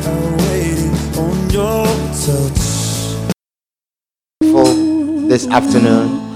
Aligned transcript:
We 0.00 0.06
are 0.06 0.36
waiting 0.38 0.94
on 1.18 1.50
your 1.50 1.86
touch. 2.24 2.60
for 4.42 4.64
this 5.28 5.46
afternoon. 5.48 6.28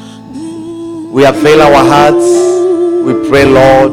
We 1.13 1.25
avail 1.25 1.63
our 1.63 1.85
hearts. 1.85 2.25
We 3.07 3.29
pray, 3.29 3.45
Lord, 3.45 3.93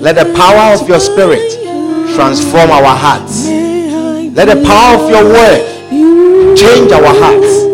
let 0.00 0.14
the 0.16 0.32
power 0.36 0.74
of 0.74 0.88
your 0.88 1.00
spirit 1.00 1.52
transform 2.14 2.70
our 2.70 2.96
hearts. 2.96 3.46
Let 4.34 4.46
the 4.46 4.62
power 4.66 4.96
of 5.02 5.10
your 5.10 5.24
word 5.24 6.56
change 6.56 6.92
our 6.92 7.14
hearts. 7.22 7.64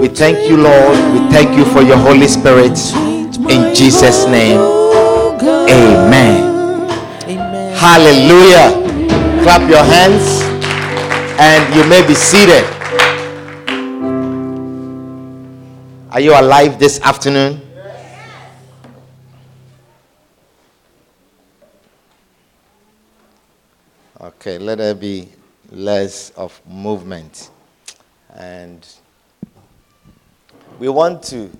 We 0.00 0.08
thank 0.08 0.48
you, 0.48 0.56
Lord. 0.58 0.96
We 1.12 1.18
thank 1.30 1.56
you 1.56 1.64
for 1.66 1.82
your 1.82 1.96
Holy 1.98 2.28
Spirit. 2.28 2.78
In 3.50 3.74
Jesus' 3.74 4.26
name, 4.26 4.60
amen. 5.68 6.88
Hallelujah. 7.76 8.83
Clap 9.44 9.68
your 9.68 9.84
hands 9.84 10.40
and 11.38 11.74
you 11.74 11.84
may 11.86 12.00
be 12.08 12.14
seated. 12.14 12.64
Are 16.10 16.18
you 16.18 16.32
alive 16.32 16.78
this 16.78 16.98
afternoon? 17.02 17.60
Okay, 24.18 24.56
let 24.56 24.78
there 24.78 24.94
be 24.94 25.28
less 25.70 26.30
of 26.30 26.58
movement. 26.66 27.50
And 28.34 28.88
we 30.78 30.88
want 30.88 31.22
to 31.24 31.50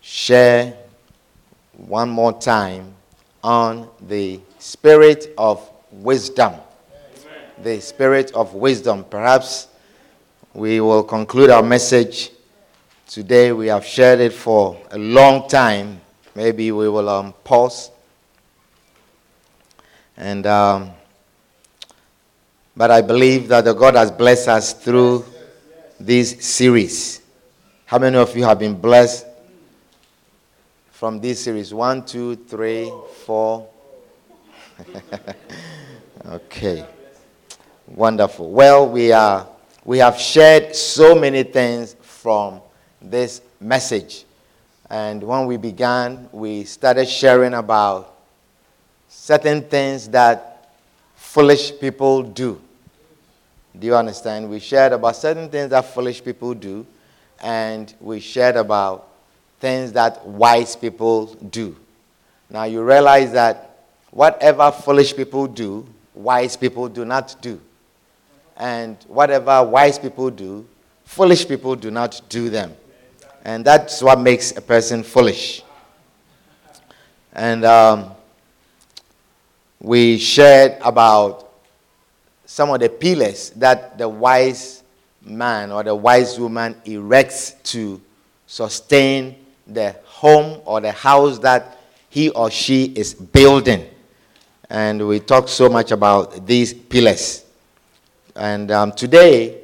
share 0.00 0.76
one 1.72 2.08
more 2.10 2.32
time 2.40 2.94
on 3.42 3.88
the 4.00 4.40
spirit 4.60 5.34
of 5.36 5.68
wisdom. 5.92 6.54
The 7.62 7.80
spirit 7.80 8.32
of 8.32 8.54
wisdom. 8.54 9.04
Perhaps 9.04 9.68
we 10.54 10.80
will 10.80 11.04
conclude 11.04 11.50
our 11.50 11.62
message 11.62 12.30
today. 13.06 13.52
We 13.52 13.68
have 13.68 13.84
shared 13.84 14.20
it 14.20 14.32
for 14.32 14.80
a 14.90 14.98
long 14.98 15.48
time. 15.48 16.00
Maybe 16.34 16.72
we 16.72 16.88
will 16.88 17.08
um, 17.08 17.34
pause. 17.44 17.90
And 20.16 20.46
um, 20.46 20.90
but 22.76 22.90
I 22.90 23.02
believe 23.02 23.48
that 23.48 23.64
the 23.64 23.74
God 23.74 23.96
has 23.96 24.10
blessed 24.10 24.48
us 24.48 24.72
through 24.72 25.24
this 26.00 26.44
series. 26.44 27.20
How 27.84 27.98
many 27.98 28.16
of 28.16 28.34
you 28.36 28.44
have 28.44 28.58
been 28.58 28.80
blessed 28.80 29.26
from 30.90 31.20
this 31.20 31.44
series? 31.44 31.74
One, 31.74 32.04
two, 32.04 32.36
three, 32.36 32.90
four. 33.24 33.68
okay. 36.26 36.86
Wonderful. 37.86 38.50
Well, 38.50 38.88
we 38.88 39.12
are 39.12 39.46
we 39.84 39.98
have 39.98 40.18
shared 40.18 40.76
so 40.76 41.14
many 41.14 41.42
things 41.42 41.96
from 42.00 42.60
this 43.00 43.42
message. 43.60 44.24
And 44.88 45.22
when 45.22 45.46
we 45.46 45.56
began, 45.56 46.28
we 46.32 46.64
started 46.64 47.08
sharing 47.08 47.54
about 47.54 48.14
certain 49.08 49.62
things 49.62 50.08
that 50.08 50.72
foolish 51.16 51.72
people 51.80 52.22
do. 52.22 52.60
Do 53.78 53.86
you 53.86 53.96
understand? 53.96 54.48
We 54.48 54.60
shared 54.60 54.92
about 54.92 55.16
certain 55.16 55.48
things 55.48 55.70
that 55.70 55.86
foolish 55.92 56.22
people 56.22 56.54
do, 56.54 56.86
and 57.42 57.92
we 58.00 58.20
shared 58.20 58.56
about 58.56 59.08
things 59.58 59.92
that 59.92 60.24
wise 60.26 60.76
people 60.76 61.26
do. 61.34 61.74
Now 62.50 62.64
you 62.64 62.82
realize 62.82 63.32
that 63.32 63.86
whatever 64.10 64.70
foolish 64.70 65.16
people 65.16 65.46
do, 65.46 65.86
wise 66.22 66.56
people 66.56 66.88
do 66.88 67.04
not 67.04 67.36
do. 67.40 67.60
And 68.56 68.96
whatever 69.08 69.62
wise 69.64 69.98
people 69.98 70.30
do, 70.30 70.66
foolish 71.04 71.46
people 71.48 71.74
do 71.76 71.90
not 71.90 72.20
do 72.28 72.50
them. 72.50 72.74
And 73.44 73.64
that's 73.64 74.02
what 74.02 74.20
makes 74.20 74.56
a 74.56 74.60
person 74.60 75.02
foolish. 75.02 75.62
And 77.32 77.64
um, 77.64 78.12
we 79.80 80.18
shared 80.18 80.76
about 80.82 81.50
some 82.44 82.70
of 82.70 82.80
the 82.80 82.88
pillars 82.88 83.50
that 83.56 83.96
the 83.98 84.08
wise 84.08 84.82
man 85.24 85.72
or 85.72 85.82
the 85.82 85.94
wise 85.94 86.38
woman 86.38 86.76
erects 86.84 87.52
to 87.64 88.00
sustain 88.46 89.36
the 89.66 89.96
home 90.04 90.60
or 90.66 90.80
the 90.80 90.92
house 90.92 91.38
that 91.38 91.78
he 92.10 92.28
or 92.30 92.50
she 92.50 92.84
is 92.84 93.14
building. 93.14 93.86
And 94.70 95.06
we 95.06 95.20
talked 95.20 95.50
so 95.50 95.68
much 95.68 95.90
about 95.90 96.46
these 96.46 96.72
pillars. 96.72 97.44
And 98.34 98.70
um, 98.70 98.92
today, 98.92 99.60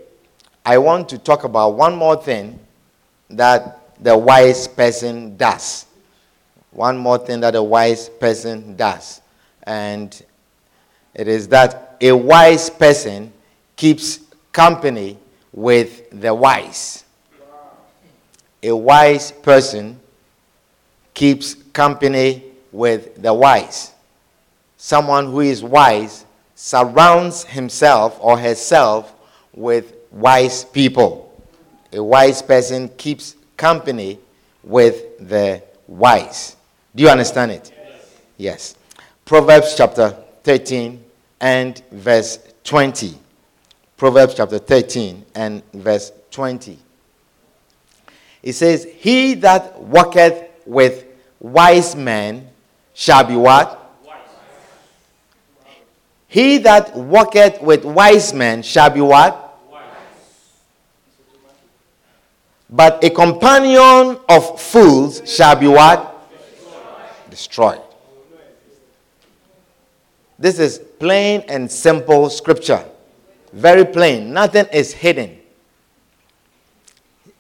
I 0.65 0.79
want 0.79 1.09
to 1.11 1.19
talk 1.19 1.45
about 1.45 1.71
one 1.77 1.97
more 1.97 2.17
thing 2.17 2.59
that 3.31 3.81
the 4.01 4.17
wise 4.17 4.69
person 4.69 5.37
does. 5.37 5.87
One 6.71 6.99
more 6.99 7.19
thing 7.19 7.41
that 7.41 7.55
a 7.55 7.63
wise 7.63 8.09
person 8.09 8.77
does. 8.77 9.21
And 9.63 10.23
it 11.15 11.27
is 11.27 11.49
that 11.49 11.97
a 12.01 12.13
wise 12.13 12.71
person 12.71 13.33
keeps 13.77 14.21
company 14.53 15.19
with 15.53 16.09
the 16.11 16.35
wise. 16.35 17.05
A 18.63 18.73
wise 18.73 19.33
person 19.33 19.99
keeps 21.15 21.55
company 21.73 22.45
with 22.73 23.21
the 23.21 23.33
wise. 23.33 23.93
Someone 24.79 25.27
who 25.27 25.41
is 25.41 25.63
wise 25.63 26.25
surrounds 26.55 27.45
himself 27.45 28.17
or 28.21 28.39
herself 28.39 29.13
with 29.53 29.93
wise 30.13 30.65
people. 30.65 31.25
A 31.93 32.03
wise 32.03 32.41
person 32.41 32.89
keeps 32.91 33.35
company 33.57 34.19
with 34.63 35.29
the 35.29 35.63
wise. 35.89 36.57
Do 36.95 37.03
you 37.03 37.09
understand 37.11 37.51
it? 37.51 37.73
Yes. 38.37 38.77
Proverbs 39.25 39.75
chapter 39.77 40.11
13 40.45 41.05
and 41.41 41.83
verse 41.91 42.39
20. 42.63 43.19
Proverbs 43.97 44.35
chapter 44.35 44.59
13 44.59 45.25
and 45.35 45.63
verse 45.73 46.13
20. 46.31 46.79
It 48.45 48.53
says, 48.53 48.87
He 48.99 49.35
that 49.35 49.81
walketh 49.81 50.49
with 50.65 51.05
wise 51.41 51.97
men 51.97 52.49
shall 52.95 53.25
be 53.25 53.35
what? 53.35 53.78
He 56.29 56.59
that 56.59 56.95
walketh 56.95 57.63
with 57.63 57.85
wise 57.87 58.35
men 58.35 58.63
shall 58.63 58.91
be 58.91 59.01
what? 59.01 59.47
But 62.71 63.03
a 63.03 63.09
companion 63.09 64.19
of 64.29 64.61
fools 64.61 65.23
shall 65.25 65.57
be 65.57 65.67
what? 65.67 66.31
Destroyed. 67.31 67.81
This 70.39 70.59
is 70.59 70.79
plain 70.79 71.45
and 71.49 71.71
simple 71.71 72.29
scripture. 72.29 72.85
Very 73.53 73.87
plain. 73.87 74.35
Nothing 74.35 74.67
is 74.71 74.93
hidden. 74.93 75.41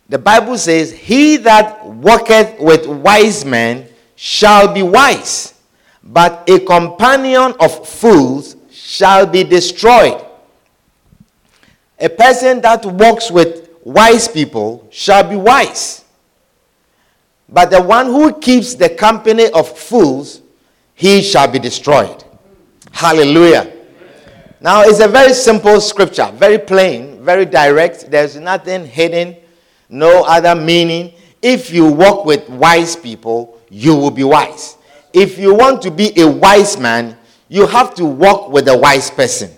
The 0.08 0.18
Bible 0.18 0.56
says, 0.56 0.90
He 0.90 1.36
that 1.36 1.84
walketh 1.84 2.58
with 2.58 2.86
wise 2.86 3.44
men 3.44 3.86
shall 4.16 4.72
be 4.72 4.82
wise, 4.82 5.52
but 6.02 6.48
a 6.48 6.58
companion 6.60 7.54
of 7.60 7.86
fools 7.86 8.56
shall 8.88 9.26
be 9.26 9.44
destroyed. 9.44 10.18
A 12.00 12.08
person 12.08 12.62
that 12.62 12.86
walks 12.86 13.30
with 13.30 13.68
wise 13.84 14.26
people 14.26 14.88
shall 14.90 15.28
be 15.28 15.36
wise. 15.36 16.06
But 17.50 17.70
the 17.70 17.82
one 17.82 18.06
who 18.06 18.40
keeps 18.40 18.74
the 18.74 18.88
company 18.88 19.50
of 19.50 19.78
fools, 19.78 20.40
he 20.94 21.20
shall 21.20 21.48
be 21.48 21.58
destroyed. 21.58 22.24
Hallelujah. 22.90 23.70
Now, 24.58 24.80
it's 24.84 25.00
a 25.00 25.08
very 25.08 25.34
simple 25.34 25.82
scripture, 25.82 26.30
very 26.32 26.56
plain, 26.58 27.22
very 27.22 27.44
direct. 27.44 28.10
There's 28.10 28.36
nothing 28.36 28.86
hidden, 28.86 29.36
no 29.90 30.24
other 30.24 30.54
meaning. 30.54 31.12
If 31.42 31.70
you 31.70 31.92
walk 31.92 32.24
with 32.24 32.48
wise 32.48 32.96
people, 32.96 33.60
you 33.68 33.94
will 33.94 34.10
be 34.10 34.24
wise. 34.24 34.78
If 35.12 35.38
you 35.38 35.52
want 35.52 35.82
to 35.82 35.90
be 35.90 36.18
a 36.18 36.26
wise 36.26 36.78
man, 36.78 37.17
you 37.48 37.66
have 37.66 37.94
to 37.94 38.04
walk 38.04 38.50
with 38.50 38.68
a 38.68 38.76
wise 38.76 39.10
person. 39.10 39.50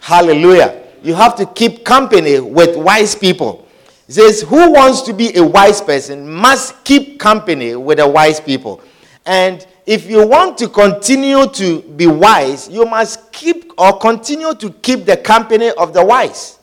Hallelujah. 0.00 0.82
You 1.02 1.14
have 1.14 1.34
to 1.36 1.46
keep 1.46 1.84
company 1.84 2.38
with 2.40 2.76
wise 2.76 3.14
people. 3.14 3.66
It 4.08 4.14
says, 4.14 4.42
Who 4.42 4.72
wants 4.72 5.02
to 5.02 5.12
be 5.12 5.34
a 5.36 5.44
wise 5.44 5.80
person 5.80 6.30
must 6.30 6.84
keep 6.84 7.18
company 7.18 7.76
with 7.76 7.98
the 7.98 8.08
wise 8.08 8.40
people. 8.40 8.82
And 9.24 9.66
if 9.86 10.08
you 10.10 10.26
want 10.26 10.58
to 10.58 10.68
continue 10.68 11.46
to 11.46 11.82
be 11.82 12.06
wise, 12.06 12.68
you 12.68 12.84
must 12.84 13.32
keep 13.32 13.72
or 13.78 13.98
continue 13.98 14.54
to 14.54 14.70
keep 14.70 15.04
the 15.06 15.16
company 15.16 15.70
of 15.70 15.92
the 15.94 16.04
wise. 16.04 16.58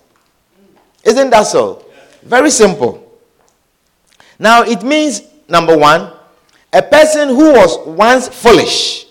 Isn't 1.03 1.29
that 1.31 1.47
so? 1.47 1.85
Very 2.23 2.49
simple. 2.51 3.03
Now, 4.37 4.63
it 4.63 4.83
means, 4.83 5.21
number 5.47 5.75
one, 5.75 6.11
a 6.71 6.81
person 6.81 7.29
who 7.29 7.53
was 7.53 7.87
once 7.87 8.27
foolish 8.27 9.06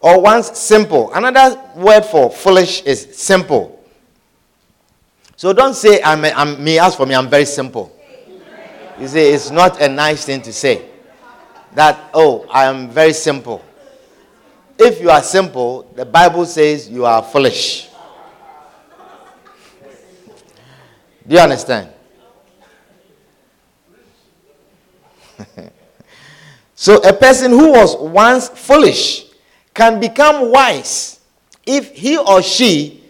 or 0.00 0.20
once 0.20 0.58
simple. 0.58 1.12
Another 1.12 1.60
word 1.76 2.02
for 2.04 2.30
foolish 2.30 2.82
is 2.82 3.16
simple. 3.16 3.74
So 5.36 5.52
don't 5.52 5.74
say, 5.74 6.02
I'm, 6.02 6.24
I'm 6.24 6.62
me, 6.62 6.78
as 6.78 6.96
for 6.96 7.06
me, 7.06 7.14
I'm 7.14 7.28
very 7.28 7.44
simple. 7.44 7.94
You 8.98 9.06
see, 9.06 9.20
it's 9.20 9.50
not 9.50 9.80
a 9.80 9.88
nice 9.88 10.24
thing 10.24 10.42
to 10.42 10.52
say. 10.52 10.84
That, 11.74 12.10
oh, 12.12 12.46
I 12.50 12.64
am 12.64 12.90
very 12.90 13.12
simple. 13.12 13.64
If 14.78 15.00
you 15.00 15.10
are 15.10 15.22
simple, 15.22 15.90
the 15.94 16.04
Bible 16.04 16.44
says 16.46 16.88
you 16.88 17.04
are 17.04 17.22
foolish. 17.22 17.88
Do 21.26 21.34
you 21.34 21.40
understand? 21.40 21.90
so, 26.74 26.96
a 27.02 27.12
person 27.12 27.50
who 27.50 27.72
was 27.72 27.96
once 27.96 28.48
foolish 28.48 29.27
can 29.78 30.00
become 30.00 30.50
wise 30.50 31.20
if 31.64 31.94
he 31.94 32.18
or 32.18 32.42
she 32.42 33.00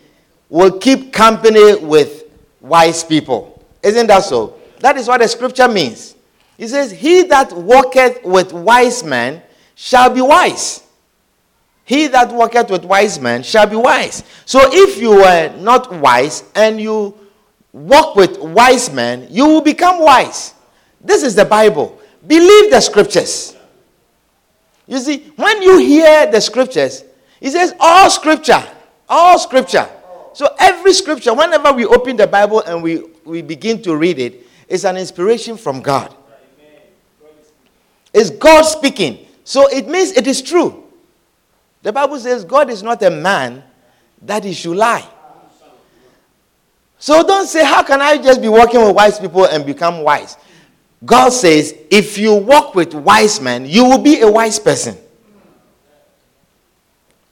will 0.50 0.78
keep 0.78 1.14
company 1.14 1.76
with 1.76 2.24
wise 2.60 3.02
people. 3.02 3.64
Isn't 3.82 4.06
that 4.08 4.24
so? 4.24 4.58
That 4.80 4.98
is 4.98 5.08
what 5.08 5.22
the 5.22 5.28
scripture 5.28 5.66
means. 5.66 6.14
It 6.58 6.68
says, 6.68 6.90
He 6.90 7.22
that 7.22 7.54
walketh 7.54 8.22
with 8.22 8.52
wise 8.52 9.02
men 9.02 9.42
shall 9.74 10.10
be 10.10 10.20
wise. 10.20 10.82
He 11.84 12.06
that 12.08 12.30
walketh 12.30 12.70
with 12.70 12.84
wise 12.84 13.18
men 13.18 13.42
shall 13.42 13.66
be 13.66 13.76
wise. 13.76 14.22
So 14.44 14.60
if 14.64 15.00
you 15.00 15.12
were 15.12 15.56
not 15.56 15.90
wise 15.90 16.44
and 16.54 16.78
you 16.78 17.16
walk 17.72 18.14
with 18.14 18.38
wise 18.38 18.92
men, 18.92 19.26
you 19.30 19.46
will 19.46 19.62
become 19.62 20.00
wise. 20.04 20.52
This 21.00 21.22
is 21.22 21.34
the 21.34 21.46
Bible. 21.46 21.98
Believe 22.26 22.70
the 22.70 22.80
scriptures. 22.82 23.56
You 24.88 24.98
see, 24.98 25.18
when 25.36 25.62
you 25.62 25.78
hear 25.78 26.26
the 26.26 26.40
scriptures, 26.40 27.04
it 27.40 27.52
says 27.52 27.74
all 27.78 28.10
scripture, 28.10 28.64
all 29.08 29.38
scripture 29.38 29.88
so 30.38 30.54
every 30.56 30.92
scripture, 30.92 31.34
whenever 31.34 31.72
we 31.72 31.84
open 31.84 32.16
the 32.16 32.28
Bible 32.28 32.60
and 32.60 32.80
we, 32.80 33.02
we 33.24 33.42
begin 33.42 33.82
to 33.82 33.96
read 33.96 34.20
it, 34.20 34.46
is 34.68 34.84
an 34.84 34.96
inspiration 34.96 35.56
from 35.56 35.82
God. 35.82 36.14
It's 38.14 38.30
God 38.30 38.62
speaking. 38.62 39.26
So 39.42 39.66
it 39.66 39.88
means 39.88 40.12
it 40.12 40.28
is 40.28 40.40
true. 40.40 40.84
The 41.82 41.92
Bible 41.92 42.20
says 42.20 42.44
God 42.44 42.70
is 42.70 42.84
not 42.84 43.02
a 43.02 43.10
man 43.10 43.64
that 44.22 44.44
he 44.44 44.52
should 44.52 44.76
lie. 44.76 45.08
So 47.00 47.24
don't 47.24 47.48
say, 47.48 47.64
How 47.64 47.82
can 47.82 48.00
I 48.00 48.16
just 48.18 48.40
be 48.40 48.48
walking 48.48 48.80
with 48.80 48.94
wise 48.94 49.18
people 49.18 49.44
and 49.44 49.66
become 49.66 50.04
wise? 50.04 50.36
God 51.04 51.30
says, 51.30 51.74
If 51.90 52.18
you 52.18 52.34
walk 52.34 52.74
with 52.74 52.94
wise 52.94 53.40
men, 53.40 53.66
you 53.66 53.84
will 53.84 53.98
be 54.02 54.20
a 54.20 54.30
wise 54.30 54.58
person. 54.58 54.96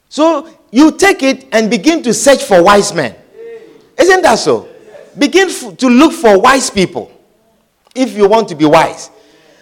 So 0.09 0.49
you 0.71 0.97
take 0.97 1.23
it 1.23 1.47
and 1.51 1.69
begin 1.69 2.01
to 2.03 2.13
search 2.13 2.43
for 2.43 2.63
wise 2.63 2.93
men. 2.93 3.15
Isn't 3.97 4.21
that 4.21 4.39
so? 4.39 4.69
Begin 5.17 5.49
f- 5.49 5.75
to 5.77 5.89
look 5.89 6.13
for 6.13 6.39
wise 6.39 6.69
people 6.69 7.11
if 7.95 8.15
you 8.15 8.27
want 8.27 8.47
to 8.49 8.55
be 8.55 8.65
wise. 8.65 9.09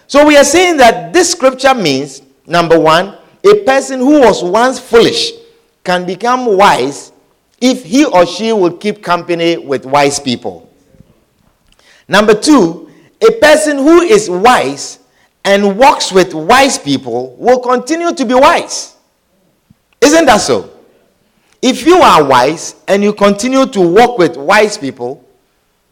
So 0.08 0.26
we 0.26 0.38
are 0.38 0.44
saying 0.44 0.78
that 0.78 1.14
this 1.14 1.32
scripture 1.32 1.74
means 1.74 2.22
number 2.46 2.80
one, 2.80 3.18
a 3.44 3.64
person 3.64 4.00
who 4.00 4.20
was 4.22 4.44
once 4.44 4.80
foolish 4.80 5.32
can 5.84 6.06
become 6.06 6.58
wise 6.58 7.12
if 7.62 7.84
he 7.84 8.06
or 8.06 8.26
she 8.26 8.52
will 8.52 8.78
keep 8.78 9.02
company 9.02 9.58
with 9.58 9.86
wise 9.86 10.20
people. 10.20 10.70
Number 12.08 12.34
two, 12.40 12.85
a 13.28 13.32
person 13.40 13.78
who 13.78 14.02
is 14.02 14.30
wise 14.30 15.00
and 15.44 15.78
walks 15.78 16.12
with 16.12 16.34
wise 16.34 16.78
people 16.78 17.36
will 17.38 17.60
continue 17.60 18.14
to 18.14 18.26
be 18.26 18.34
wise. 18.34 18.96
Isn't 20.02 20.26
that 20.26 20.38
so? 20.42 20.72
If 21.62 21.86
you 21.86 21.98
are 21.98 22.24
wise 22.24 22.76
and 22.88 23.04
you 23.04 23.14
continue 23.14 23.66
to 23.68 23.82
walk 23.82 24.18
with 24.18 24.38
wise 24.38 24.78
people, 24.78 25.24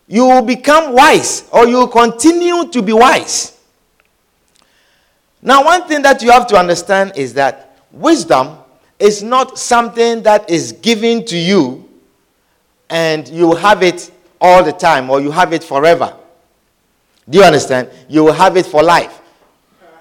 you 0.07 0.25
will 0.25 0.41
become 0.41 0.93
wise 0.93 1.47
or 1.51 1.67
you 1.67 1.77
will 1.77 1.87
continue 1.87 2.67
to 2.69 2.81
be 2.81 2.93
wise. 2.93 3.57
Now, 5.41 5.63
one 5.65 5.87
thing 5.87 6.01
that 6.03 6.21
you 6.21 6.31
have 6.31 6.47
to 6.47 6.55
understand 6.57 7.13
is 7.15 7.33
that 7.33 7.77
wisdom 7.91 8.57
is 8.99 9.23
not 9.23 9.57
something 9.57 10.23
that 10.23 10.49
is 10.49 10.71
given 10.73 11.25
to 11.25 11.37
you 11.37 11.89
and 12.89 13.27
you 13.27 13.53
have 13.55 13.83
it 13.83 14.11
all 14.39 14.63
the 14.63 14.71
time 14.71 15.09
or 15.09 15.19
you 15.21 15.31
have 15.31 15.53
it 15.53 15.63
forever. 15.63 16.15
Do 17.29 17.37
you 17.39 17.43
understand? 17.43 17.89
You 18.09 18.25
will 18.25 18.33
have 18.33 18.57
it 18.57 18.65
for 18.65 18.83
life. 18.83 19.21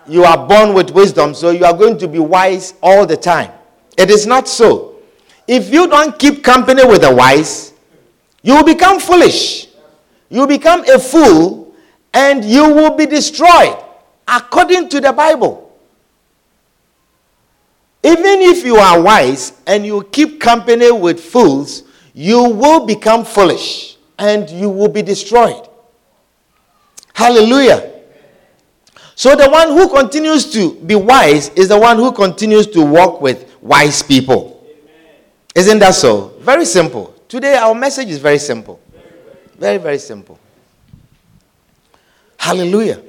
You 0.08 0.24
are 0.24 0.46
born 0.48 0.74
with 0.74 0.90
wisdom, 0.90 1.34
so 1.34 1.50
you 1.50 1.64
are 1.64 1.76
going 1.76 1.98
to 1.98 2.08
be 2.08 2.19
wise 2.19 2.74
all 2.82 3.06
the 3.06 3.16
time. 3.16 3.52
It 3.96 4.10
is 4.10 4.26
not 4.26 4.48
so. 4.48 4.96
If 5.46 5.72
you 5.72 5.86
don't 5.86 6.19
keep 6.19 6.42
company 6.42 6.84
with 6.84 7.02
the 7.02 7.14
wise, 7.14 7.72
you 8.42 8.54
will 8.56 8.64
become 8.64 8.98
foolish. 8.98 9.69
You 10.28 10.46
become 10.46 10.88
a 10.88 10.98
fool 10.98 11.74
and 12.12 12.44
you 12.44 12.74
will 12.74 12.96
be 12.96 13.06
destroyed 13.06 13.76
according 14.26 14.88
to 14.90 15.00
the 15.00 15.12
Bible. 15.12 15.70
Even 18.02 18.40
if 18.40 18.64
you 18.64 18.76
are 18.76 19.00
wise 19.00 19.52
and 19.66 19.86
you 19.86 20.02
keep 20.10 20.40
company 20.40 20.90
with 20.90 21.20
fools, 21.20 21.84
you 22.14 22.42
will 22.50 22.84
become 22.84 23.25
foolish 23.25 23.96
and 24.18 24.50
you 24.50 24.68
will 24.68 24.88
be 24.88 25.02
destroyed. 25.02 25.68
Hallelujah. 27.14 27.91
So, 29.14 29.37
the 29.37 29.49
one 29.49 29.69
who 29.69 29.88
continues 29.88 30.50
to 30.53 30.75
be 30.75 30.94
wise 30.94 31.50
is 31.50 31.69
the 31.69 31.79
one 31.79 31.97
who 31.97 32.12
continues 32.12 32.67
to 32.69 32.82
walk 32.82 33.20
with 33.20 33.55
wise 33.61 34.03
people. 34.03 34.67
Isn't 35.55 35.79
that 35.81 35.94
so? 35.94 36.29
Very 36.41 36.64
simple. 36.64 37.14
Today, 37.28 37.57
our 37.57 37.75
message 37.75 38.09
is 38.09 38.19
very 38.19 38.38
simple. 38.38 38.81
Very, 39.59 39.78
very 39.78 39.99
simple. 39.99 40.38
Hallelujah. 42.38 43.02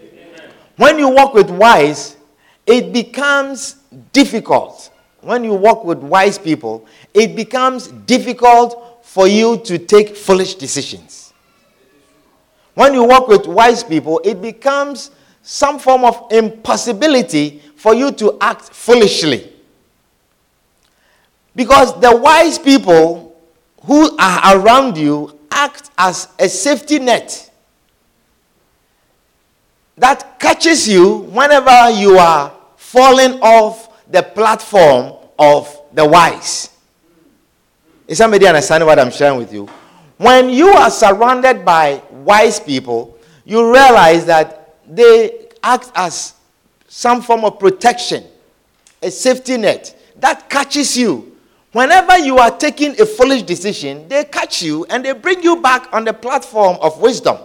When 0.76 1.00
you 1.00 1.10
walk 1.10 1.34
with 1.34 1.50
wise, 1.50 2.18
it 2.66 2.92
becomes 2.94 3.78
difficult. 4.12 4.92
When 5.22 5.44
you 5.44 5.54
walk 5.54 5.86
with 5.86 6.00
wise 6.00 6.38
people, 6.38 6.86
it 7.14 7.36
becomes 7.36 7.88
difficult 7.88 9.06
for 9.06 9.28
you 9.28 9.58
to 9.60 9.78
take 9.78 10.18
foolish 10.18 10.56
decisions. 10.56 11.23
When 12.74 12.94
you 12.94 13.04
work 13.06 13.28
with 13.28 13.46
wise 13.48 13.84
people, 13.84 14.20
it 14.24 14.42
becomes 14.42 15.12
some 15.42 15.78
form 15.78 16.06
of 16.06 16.32
impossibility 16.32 17.62
for 17.76 17.94
you 17.94 18.12
to 18.14 18.38
act 18.42 18.70
foolishly. 18.74 19.52
Because 21.56 22.00
the 22.00 22.16
wise 22.16 22.58
people 22.58 23.36
who 23.84 24.18
are 24.18 24.58
around 24.58 24.98
you 24.98 25.38
act 25.52 25.92
as 25.98 26.30
a 26.40 26.50
safety 26.50 26.98
net 27.00 27.52
that 29.98 30.40
catches 30.40 30.88
you 30.88 31.18
whenever 31.18 31.92
you 31.92 32.18
are 32.18 32.52
falling 32.78 33.40
off 33.42 33.90
the 34.10 34.24
platform 34.24 35.14
of 35.38 35.82
the 35.94 36.06
wise. 36.06 36.70
Is 38.08 38.18
somebody 38.18 38.48
understanding 38.48 38.88
what 38.88 39.00
I'm 39.00 39.12
sharing 39.12 39.38
with 39.38 39.54
you? 39.54 39.70
When 40.18 40.50
you 40.50 40.70
are 40.70 40.90
surrounded 40.90 41.64
by 41.66 42.02
wise 42.24 42.60
people, 42.60 43.18
you 43.46 43.72
realize 43.72 44.26
that 44.26 44.76
they 44.88 45.48
act 45.62 45.92
as 45.96 46.34
some 46.88 47.22
form 47.22 47.44
of 47.46 47.60
protection, 47.60 48.24
a 49.02 49.10
safety 49.12 49.58
net 49.58 50.00
that 50.20 50.50
catches 50.50 50.98
you 50.98 51.34
Whenever 51.74 52.20
you 52.20 52.38
are 52.38 52.56
taking 52.56 52.92
a 53.02 53.06
foolish 53.06 53.42
decision, 53.42 54.08
they 54.08 54.24
catch 54.26 54.62
you 54.62 54.86
and 54.92 55.04
they 55.04 55.12
bring 55.12 55.42
you 55.42 55.60
back 55.60 55.92
on 55.92 56.06
the 56.06 56.14
platform 56.14 56.78
of 56.80 57.02
wisdom. 57.02 57.36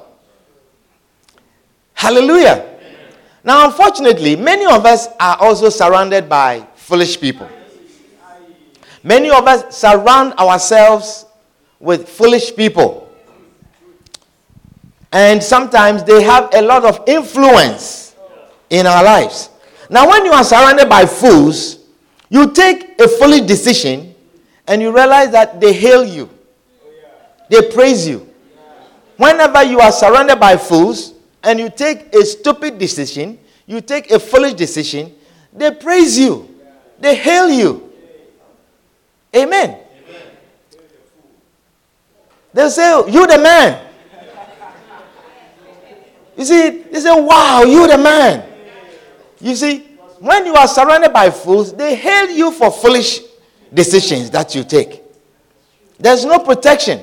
Hallelujah. 1.95 2.77
Now, 3.43 3.67
unfortunately, 3.67 4.37
many 4.37 4.67
of 4.67 4.85
us 4.85 5.09
are 5.19 5.39
also 5.41 5.71
surrounded 5.71 6.29
by 6.29 6.67
foolish 6.77 7.19
people. 7.19 7.49
Many 9.03 9.31
of 9.31 9.47
us 9.47 9.75
surround 9.75 10.35
ourselves 10.35 11.25
with 11.81 12.07
foolish 12.07 12.55
people. 12.55 13.08
And 15.13 15.43
sometimes 15.43 16.05
they 16.05 16.23
have 16.23 16.51
a 16.55 16.61
lot 16.61 16.85
of 16.85 17.03
influence 17.09 18.15
in 18.71 18.87
our 18.87 19.03
lives. 19.03 19.51
Now, 19.91 20.09
when 20.09 20.25
you 20.25 20.33
are 20.33 20.45
surrounded 20.45 20.89
by 20.89 21.07
fools, 21.07 21.79
you 22.29 22.53
take 22.53 23.01
a 23.01 23.09
foolish 23.09 23.43
decision 23.43 24.15
and 24.67 24.83
you 24.83 24.95
realize 24.95 25.31
that 25.31 25.61
they 25.61 25.73
hail 25.73 26.05
you, 26.05 26.29
they 27.49 27.71
praise 27.71 28.07
you. 28.07 28.29
Whenever 29.17 29.65
you 29.65 29.81
are 29.81 29.91
surrounded 29.91 30.39
by 30.39 30.57
fools 30.57 31.15
and 31.43 31.59
you 31.59 31.71
take 31.71 32.15
a 32.15 32.25
stupid 32.25 32.79
decision, 32.79 33.39
you 33.67 33.81
take 33.81 34.11
a 34.11 34.19
foolish 34.19 34.55
decision, 34.55 35.15
they 35.53 35.71
praise 35.71 36.19
you, 36.19 36.55
they 36.99 37.17
hail 37.17 37.49
you. 37.49 37.91
Amen. 39.35 39.79
They 42.53 42.69
say, 42.71 43.11
You 43.11 43.27
the 43.27 43.39
man. 43.39 43.88
You 46.39 46.45
see, 46.45 46.71
they 46.71 47.01
say, 47.01 47.21
Wow, 47.21 47.65
you're 47.65 47.89
the 47.89 47.99
man. 47.99 48.49
You 49.41 49.57
see, 49.57 49.81
when 50.21 50.47
you 50.47 50.55
are 50.55 50.69
surrounded 50.69 51.13
by 51.13 51.31
fools, 51.31 51.75
they 51.75 51.97
hail 51.97 52.31
you 52.31 52.53
for 52.53 52.71
foolish 52.71 53.21
decisions 53.75 54.31
that 54.31 54.55
you 54.55 54.63
take. 54.63 55.03
There's 55.99 56.25
no 56.25 56.39
protection. 56.39 57.01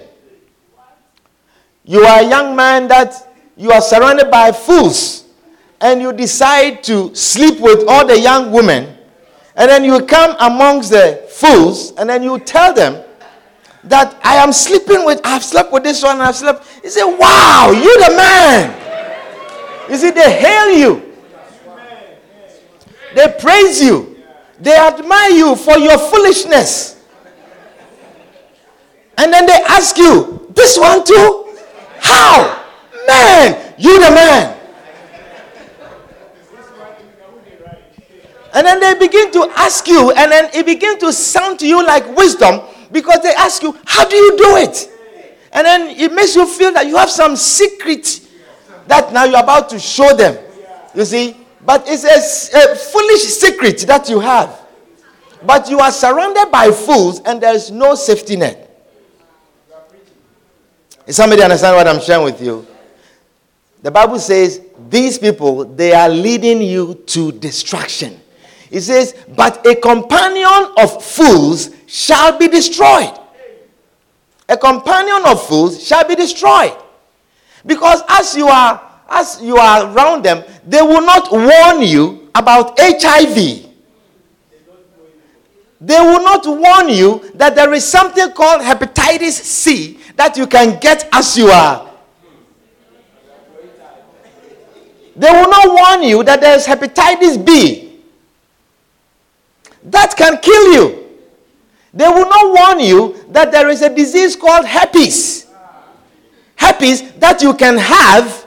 You 1.84 2.00
are 2.06 2.22
a 2.22 2.28
young 2.28 2.56
man 2.56 2.88
that 2.88 3.14
you 3.58 3.72
are 3.72 3.82
surrounded 3.82 4.32
by 4.32 4.54
fools, 4.54 5.26
and 5.82 6.02
you 6.02 6.14
decide 6.14 6.82
to 6.86 7.14
sleep 7.14 7.60
with 7.60 7.86
all 7.90 8.08
the 8.08 8.20
young 8.20 8.52
women, 8.54 8.98
and 9.58 9.70
then 9.70 9.84
you 9.84 10.06
come 10.06 10.36
amongst 10.40 10.92
the 10.92 11.28
fools, 11.30 11.92
and 11.98 12.10
then 12.10 12.24
you 12.24 12.40
tell 12.40 12.74
them 12.74 13.04
that 13.84 14.18
I 14.24 14.36
am 14.38 14.54
sleeping 14.54 15.06
with, 15.06 15.20
I've 15.26 15.44
slept 15.44 15.72
with 15.74 15.84
this 15.84 16.02
one, 16.04 16.22
I've 16.22 16.36
slept. 16.38 16.66
You 16.84 16.90
say, 16.90 17.04
Wow, 17.04 17.72
you're 17.72 18.10
the 18.10 18.16
man. 18.16 18.85
You 19.90 19.98
see, 19.98 20.12
they 20.12 20.40
hail 20.40 20.72
you. 20.72 21.14
They 23.16 23.34
praise 23.40 23.82
you. 23.82 24.18
They 24.60 24.76
admire 24.76 25.32
you 25.32 25.56
for 25.56 25.78
your 25.78 25.98
foolishness. 25.98 27.04
And 29.18 29.32
then 29.32 29.46
they 29.46 29.60
ask 29.68 29.98
you, 29.98 30.52
This 30.54 30.78
one 30.78 31.04
too? 31.06 31.56
How? 32.00 32.64
Man, 33.08 33.74
you 33.78 34.00
the 34.00 34.12
man. 34.12 34.58
And 38.54 38.66
then 38.66 38.80
they 38.80 38.94
begin 38.98 39.32
to 39.34 39.52
ask 39.58 39.86
you, 39.88 40.12
and 40.12 40.32
then 40.32 40.50
it 40.54 40.66
begins 40.66 41.00
to 41.00 41.12
sound 41.12 41.60
to 41.60 41.68
you 41.68 41.86
like 41.86 42.16
wisdom 42.16 42.62
because 42.92 43.20
they 43.22 43.34
ask 43.34 43.62
you, 43.62 43.78
How 43.86 44.08
do 44.08 44.16
you 44.16 44.38
do 44.38 44.58
it? 44.58 44.90
And 45.52 45.66
then 45.66 45.90
it 45.90 46.14
makes 46.14 46.36
you 46.36 46.46
feel 46.46 46.72
that 46.74 46.88
you 46.88 46.98
have 46.98 47.10
some 47.10 47.36
secret 47.36 48.25
that 48.88 49.12
now 49.14 49.26
you're 49.26 49.40
about 49.40 49.70
to 49.70 49.80
show 49.80 50.16
them. 50.16 50.38
You 50.94 51.06
see? 51.06 51.38
But 51.66 51.86
it's 51.88 52.04
a, 52.54 52.74
a 52.74 52.76
foolish 52.76 53.22
secret 53.22 53.80
that 53.88 54.08
you 54.10 54.20
have. 54.20 54.62
But 55.46 55.70
you 55.70 55.80
are 55.80 55.92
surrounded 55.92 56.52
by 56.52 56.72
fools 56.72 57.20
and 57.22 57.42
there's 57.42 57.72
no 57.72 57.96
safety 57.96 58.36
net. 58.36 58.62
Is 61.06 61.16
somebody 61.16 61.44
understand 61.44 61.76
what 61.76 61.88
I'm 61.88 62.02
sharing 62.02 62.24
with 62.26 62.42
you? 62.42 62.66
The 63.82 63.92
Bible 63.92 64.18
says 64.18 64.62
these 64.90 65.20
people, 65.20 65.66
they 65.66 65.94
are 65.94 66.10
leading 66.10 66.62
you 66.62 66.96
to 67.08 67.32
destruction. 67.32 68.20
It 68.72 68.82
says, 68.82 69.16
but 69.36 69.66
a 69.68 69.76
companion 69.76 70.74
of 70.78 71.04
fools 71.04 71.70
shall 71.86 72.38
be 72.38 72.48
destroyed. 72.48 73.14
A 74.50 74.58
companion 74.58 75.22
of 75.26 75.46
fools 75.48 75.86
shall 75.86 76.08
be 76.08 76.16
destroyed. 76.16 76.76
Because 77.66 78.02
as 78.10 78.36
you 78.36 78.48
are 78.48 78.82
as 79.10 79.40
you 79.42 79.58
are 79.58 79.92
around 79.94 80.24
them, 80.24 80.44
they 80.66 80.82
will 80.82 81.06
not 81.06 81.32
warn 81.32 81.82
you 81.82 82.30
about 82.34 82.78
HIV. 82.80 83.66
They 85.82 86.00
will 86.00 86.24
not 86.24 86.46
warn 86.48 86.90
you 86.90 87.32
that 87.36 87.56
there 87.56 87.72
is 87.74 87.86
something 87.86 88.32
called 88.32 88.62
hepatitis 88.62 89.34
C 89.34 90.00
that 90.16 90.36
you 90.38 90.48
can 90.48 90.80
get 90.80 91.08
as 91.14 91.38
you 91.38 91.48
are. 91.48 91.92
They 95.16 95.30
will 95.32 95.50
not 95.50 95.68
warn 95.68 96.04
you 96.04 96.24
that 96.24 96.42
there 96.42 96.58
is 96.58 96.66
hepatitis 96.66 97.46
B 97.46 98.00
that 99.84 100.16
can 100.18 100.40
kill 100.40 100.74
you. 100.74 101.06
They 101.94 102.08
will 102.08 102.28
not 102.28 102.52
warn 102.54 102.80
you 102.80 103.16
that 103.30 103.52
there 103.52 103.70
is 103.70 103.82
a 103.82 103.94
disease 103.94 104.36
called 104.36 104.66
herpes. 104.66 105.45
Herpes 106.56 107.12
that 107.14 107.42
you 107.42 107.54
can 107.54 107.78
have 107.78 108.46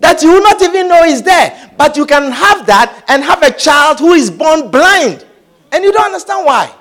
that 0.00 0.22
you 0.22 0.32
will 0.32 0.42
not 0.42 0.60
even 0.62 0.88
know 0.88 1.04
is 1.04 1.22
there. 1.22 1.70
But 1.76 1.96
you 1.96 2.06
can 2.06 2.32
have 2.32 2.66
that 2.66 3.04
and 3.08 3.22
have 3.22 3.42
a 3.42 3.52
child 3.52 3.98
who 3.98 4.12
is 4.14 4.30
born 4.30 4.70
blind. 4.70 5.24
And 5.70 5.84
you 5.84 5.92
don't 5.92 6.06
understand 6.06 6.46
why. 6.46 6.74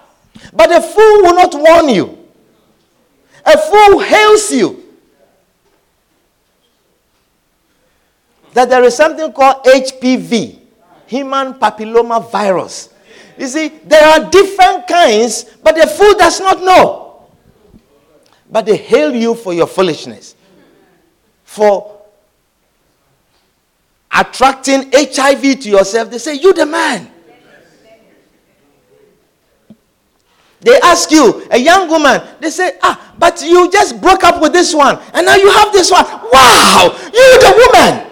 But 0.53 0.71
a 0.71 0.81
fool 0.81 1.23
will 1.23 1.35
not 1.35 1.53
warn 1.53 1.89
you. 1.89 2.17
A 3.45 3.57
fool 3.57 3.99
hails 3.99 4.51
you. 4.51 4.83
That 8.53 8.69
there 8.69 8.83
is 8.83 8.95
something 8.95 9.31
called 9.31 9.63
HPV, 9.65 10.59
human 11.05 11.53
papilloma 11.53 12.31
virus. 12.31 12.89
You 13.37 13.47
see, 13.47 13.67
there 13.85 14.05
are 14.05 14.29
different 14.29 14.87
kinds, 14.87 15.43
but 15.63 15.75
the 15.75 15.87
fool 15.87 16.13
does 16.15 16.39
not 16.39 16.59
know. 16.61 17.27
But 18.49 18.65
they 18.65 18.77
hail 18.77 19.13
you 19.13 19.35
for 19.35 19.53
your 19.53 19.67
foolishness, 19.67 20.35
for 21.49 21.97
attracting 24.13 24.91
HIV 24.93 25.41
to 25.61 25.69
yourself, 25.69 26.11
they 26.11 26.19
say, 26.19 26.35
You 26.35 26.53
the 26.53 26.67
man. 26.67 27.09
They 30.61 30.79
ask 30.81 31.09
you, 31.09 31.47
a 31.49 31.57
young 31.57 31.89
woman, 31.89 32.21
they 32.39 32.51
say, 32.51 32.77
Ah, 32.83 33.13
but 33.17 33.41
you 33.41 33.67
just 33.71 33.99
broke 33.99 34.23
up 34.23 34.39
with 34.39 34.53
this 34.53 34.75
one, 34.75 34.99
and 35.15 35.25
now 35.25 35.35
you 35.37 35.49
have 35.49 35.73
this 35.73 35.89
one. 35.89 36.05
Wow, 36.05 36.95
you 37.11 37.39
the 37.41 37.53
woman. 37.57 38.05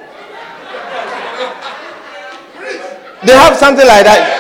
they 3.24 3.34
have 3.34 3.56
something 3.56 3.86
like 3.86 4.04
that. 4.04 4.34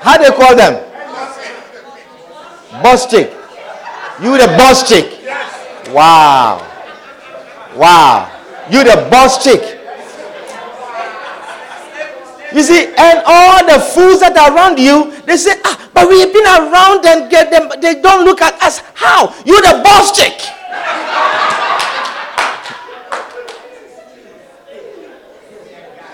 How 0.00 0.16
do 0.16 0.24
they 0.24 0.30
call 0.34 0.56
them? 0.56 0.84
Boss. 2.82 3.37
You 4.22 4.36
the 4.36 4.48
boss 4.58 4.88
chick. 4.88 5.20
Wow. 5.94 6.58
Wow. 7.76 8.30
You 8.70 8.82
the 8.82 9.06
boss 9.10 9.42
chick. 9.44 9.78
You 12.52 12.62
see, 12.62 12.86
and 12.96 13.22
all 13.26 13.64
the 13.66 13.78
fools 13.78 14.20
that 14.20 14.34
are 14.36 14.50
around 14.54 14.78
you, 14.78 15.12
they 15.26 15.36
say, 15.36 15.60
ah, 15.64 15.90
but 15.92 16.08
we've 16.08 16.32
been 16.32 16.46
around 16.46 17.04
and 17.04 17.30
get 17.30 17.50
them, 17.50 17.68
they 17.80 18.00
don't 18.00 18.24
look 18.24 18.40
at 18.40 18.60
us. 18.62 18.80
How? 18.94 19.34
You 19.44 19.60
the 19.60 19.82
boss 19.84 20.16
chick. 20.16 20.34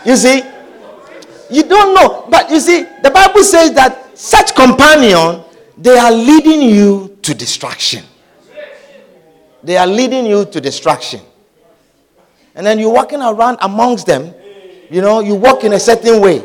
you 0.04 0.16
see, 0.16 0.42
you 1.50 1.62
don't 1.62 1.94
know, 1.94 2.26
but 2.28 2.50
you 2.50 2.60
see, 2.60 2.82
the 3.02 3.10
Bible 3.10 3.44
says 3.44 3.72
that 3.74 4.18
such 4.18 4.54
companion, 4.54 5.42
they 5.78 5.96
are 5.96 6.12
leading 6.12 6.62
you 6.62 7.13
to 7.24 7.34
destruction. 7.34 8.04
They 9.62 9.76
are 9.78 9.86
leading 9.86 10.26
you 10.26 10.44
to 10.44 10.60
destruction. 10.60 11.20
And 12.54 12.64
then 12.66 12.78
you're 12.78 12.92
walking 12.92 13.20
around 13.22 13.58
amongst 13.62 14.06
them. 14.06 14.32
You 14.90 15.00
know, 15.00 15.20
you 15.20 15.34
walk 15.34 15.64
in 15.64 15.72
a 15.72 15.80
certain 15.80 16.20
way. 16.20 16.44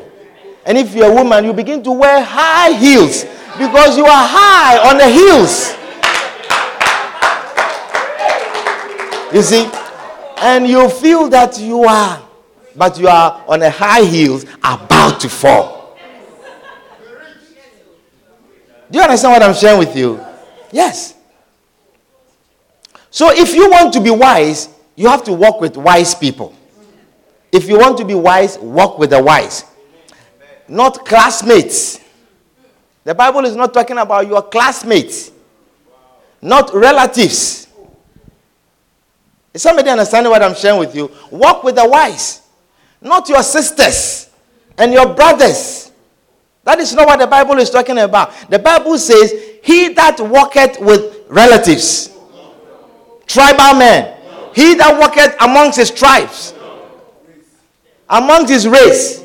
And 0.65 0.77
if 0.77 0.95
you're 0.95 1.11
a 1.11 1.13
woman, 1.13 1.43
you 1.43 1.53
begin 1.53 1.83
to 1.83 1.91
wear 1.91 2.23
high 2.23 2.71
heels 2.71 3.25
because 3.57 3.97
you 3.97 4.05
are 4.05 4.27
high 4.27 4.89
on 4.89 4.97
the 4.97 5.07
heels. 5.09 5.75
You 9.33 9.41
see? 9.41 9.69
And 10.37 10.65
you 10.65 10.89
feel 10.89 11.27
that 11.29 11.59
you 11.59 11.83
are, 11.83 12.25
but 12.75 12.97
you 12.97 13.09
are 13.09 13.43
on 13.47 13.61
a 13.61 13.69
high 13.69 14.03
heels 14.03 14.45
about 14.63 15.19
to 15.19 15.29
fall. 15.29 15.97
Do 18.89 18.97
you 18.97 19.03
understand 19.03 19.33
what 19.33 19.43
I'm 19.43 19.53
sharing 19.53 19.79
with 19.79 19.95
you? 19.95 20.25
Yes. 20.71 21.15
So 23.11 23.31
if 23.31 23.53
you 23.55 23.69
want 23.69 23.93
to 23.93 24.01
be 24.01 24.11
wise, 24.11 24.69
you 24.95 25.07
have 25.07 25.23
to 25.23 25.33
walk 25.33 25.61
with 25.61 25.77
wise 25.77 26.13
people. 26.13 26.55
If 27.51 27.67
you 27.67 27.79
want 27.79 27.97
to 27.97 28.05
be 28.05 28.13
wise, 28.13 28.57
walk 28.59 28.99
with 28.99 29.09
the 29.09 29.21
wise, 29.23 29.65
not 30.67 31.05
classmates. 31.05 31.99
The 33.03 33.15
Bible 33.15 33.45
is 33.45 33.55
not 33.55 33.73
talking 33.73 33.97
about 33.97 34.27
your 34.27 34.43
classmates, 34.43 35.31
not 36.41 36.71
relatives. 36.73 37.67
Is 39.53 39.63
somebody 39.63 39.89
understanding 39.89 40.29
what 40.29 40.43
I'm 40.43 40.53
sharing 40.53 40.79
with 40.79 40.93
you? 40.95 41.11
Walk 41.31 41.63
with 41.63 41.75
the 41.75 41.87
wise, 41.89 42.41
not 43.01 43.27
your 43.27 43.41
sisters 43.41 44.29
and 44.77 44.93
your 44.93 45.15
brothers. 45.15 45.91
That 46.63 46.79
is 46.79 46.93
not 46.93 47.07
what 47.07 47.17
the 47.19 47.25
Bible 47.25 47.57
is 47.57 47.71
talking 47.71 47.97
about. 47.97 48.31
The 48.49 48.59
Bible 48.59 48.97
says, 48.99 49.33
He 49.63 49.89
that 49.89 50.19
walketh 50.19 50.79
with 50.79 51.25
relatives 51.29 52.09
tribal 53.29 53.77
men, 53.77 54.17
He 54.53 54.73
that 54.75 54.99
walketh 54.99 55.35
amongst 55.39 55.77
his 55.77 55.91
tribes, 55.91 56.53
amongst 58.09 58.51
his 58.51 58.67
race. 58.67 59.23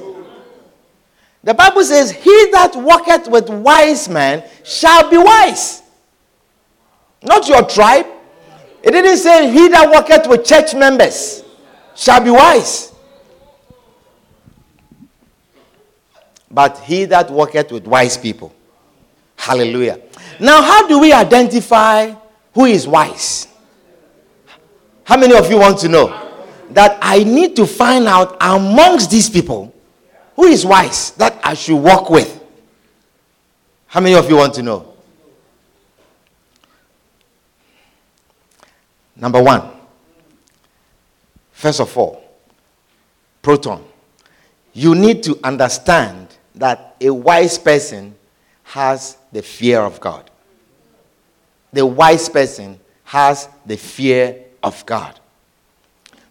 The 1.42 1.54
Bible 1.54 1.82
says, 1.84 2.10
He 2.10 2.50
that 2.52 2.76
walketh 2.76 3.28
with 3.28 3.48
wise 3.50 4.08
men 4.08 4.44
shall 4.62 5.10
be 5.10 5.16
wise. 5.18 5.82
Not 7.22 7.48
your 7.48 7.66
tribe. 7.66 8.06
It 8.82 8.90
didn't 8.90 9.16
say, 9.16 9.50
He 9.50 9.68
that 9.68 9.90
walketh 9.90 10.26
with 10.28 10.44
church 10.44 10.74
members 10.74 11.42
shall 11.94 12.22
be 12.22 12.30
wise. 12.30 12.92
But 16.50 16.78
he 16.78 17.04
that 17.06 17.30
walketh 17.30 17.72
with 17.72 17.84
wise 17.84 18.16
people. 18.16 18.54
Hallelujah. 19.36 19.98
Now, 20.40 20.62
how 20.62 20.86
do 20.88 20.98
we 20.98 21.12
identify 21.12 22.14
who 22.52 22.64
is 22.66 22.86
wise? 22.86 23.48
How 25.04 25.16
many 25.16 25.34
of 25.34 25.50
you 25.50 25.58
want 25.58 25.78
to 25.80 25.88
know? 25.88 26.20
That 26.70 26.98
I 27.02 27.24
need 27.24 27.56
to 27.56 27.66
find 27.66 28.06
out 28.06 28.36
amongst 28.40 29.10
these 29.10 29.28
people 29.28 29.74
who 30.34 30.44
is 30.44 30.64
wise 30.66 31.12
that 31.12 31.38
I 31.44 31.54
should 31.54 31.76
walk 31.76 32.10
with. 32.10 32.42
How 33.86 34.00
many 34.00 34.16
of 34.16 34.28
you 34.28 34.36
want 34.36 34.54
to 34.54 34.62
know? 34.62 34.94
Number 39.16 39.40
one, 39.40 39.70
first 41.52 41.80
of 41.80 41.96
all, 41.96 42.22
proton. 43.40 43.84
You 44.72 44.96
need 44.96 45.22
to 45.22 45.38
understand 45.44 46.28
that 46.56 46.96
a 47.00 47.10
wise 47.10 47.56
person 47.58 48.16
has 48.64 49.16
the 49.34 49.42
fear 49.42 49.80
of 49.80 50.00
God. 50.00 50.30
The 51.72 51.84
wise 51.84 52.28
person 52.28 52.78
has 53.02 53.48
the 53.66 53.76
fear 53.76 54.44
of 54.62 54.86
God. 54.86 55.18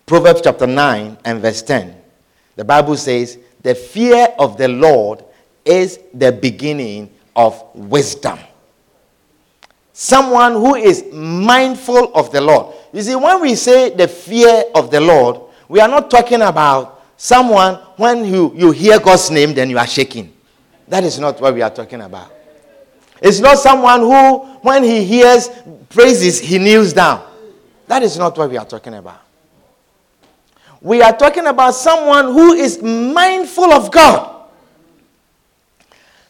Proverbs 0.06 0.40
chapter 0.42 0.66
9 0.66 1.18
and 1.26 1.42
verse 1.42 1.62
10. 1.62 2.02
The 2.56 2.64
Bible 2.64 2.96
says, 2.96 3.38
The 3.62 3.76
fear 3.76 4.30
of 4.40 4.58
the 4.58 4.70
Lord 4.70 5.22
is 5.66 6.00
the 6.14 6.32
beginning 6.32 7.12
of 7.36 7.62
wisdom. 7.76 8.40
Someone 9.92 10.54
who 10.54 10.76
is 10.76 11.04
mindful 11.12 12.14
of 12.16 12.32
the 12.32 12.40
Lord. 12.40 12.74
You 12.94 13.02
see, 13.02 13.16
when 13.16 13.42
we 13.42 13.56
say 13.56 13.90
the 13.90 14.08
fear 14.08 14.64
of 14.74 14.92
the 14.92 15.02
Lord, 15.02 15.42
we 15.68 15.82
are 15.82 15.90
not 15.90 16.10
talking 16.10 16.42
about 16.42 17.04
someone 17.18 17.76
when 17.98 18.24
you, 18.24 18.54
you 18.56 18.72
hear 18.72 18.98
God's 18.98 19.30
name, 19.30 19.54
then 19.54 19.70
you 19.70 19.78
are 19.78 19.88
shaking. 19.88 20.34
That 20.88 21.04
is 21.04 21.20
not 21.20 21.42
what 21.42 21.54
we 21.54 21.62
are 21.62 21.70
talking 21.70 22.00
about. 22.00 22.33
It's 23.24 23.40
not 23.40 23.58
someone 23.58 24.02
who, 24.02 24.40
when 24.62 24.84
he 24.84 25.06
hears 25.06 25.50
praises, 25.88 26.40
he 26.40 26.60
kneels 26.60 26.92
down. 26.92 27.26
That 27.88 28.04
is 28.04 28.18
not 28.18 28.38
what 28.38 28.50
we 28.50 28.58
are 28.58 28.66
talking 28.66 28.94
about. 28.96 29.22
We 30.82 31.02
are 31.02 31.16
talking 31.16 31.48
about 31.48 31.74
someone 31.74 32.26
who 32.26 32.52
is 32.52 32.84
mindful 32.84 33.72
of 33.72 33.90
God. 33.92 34.50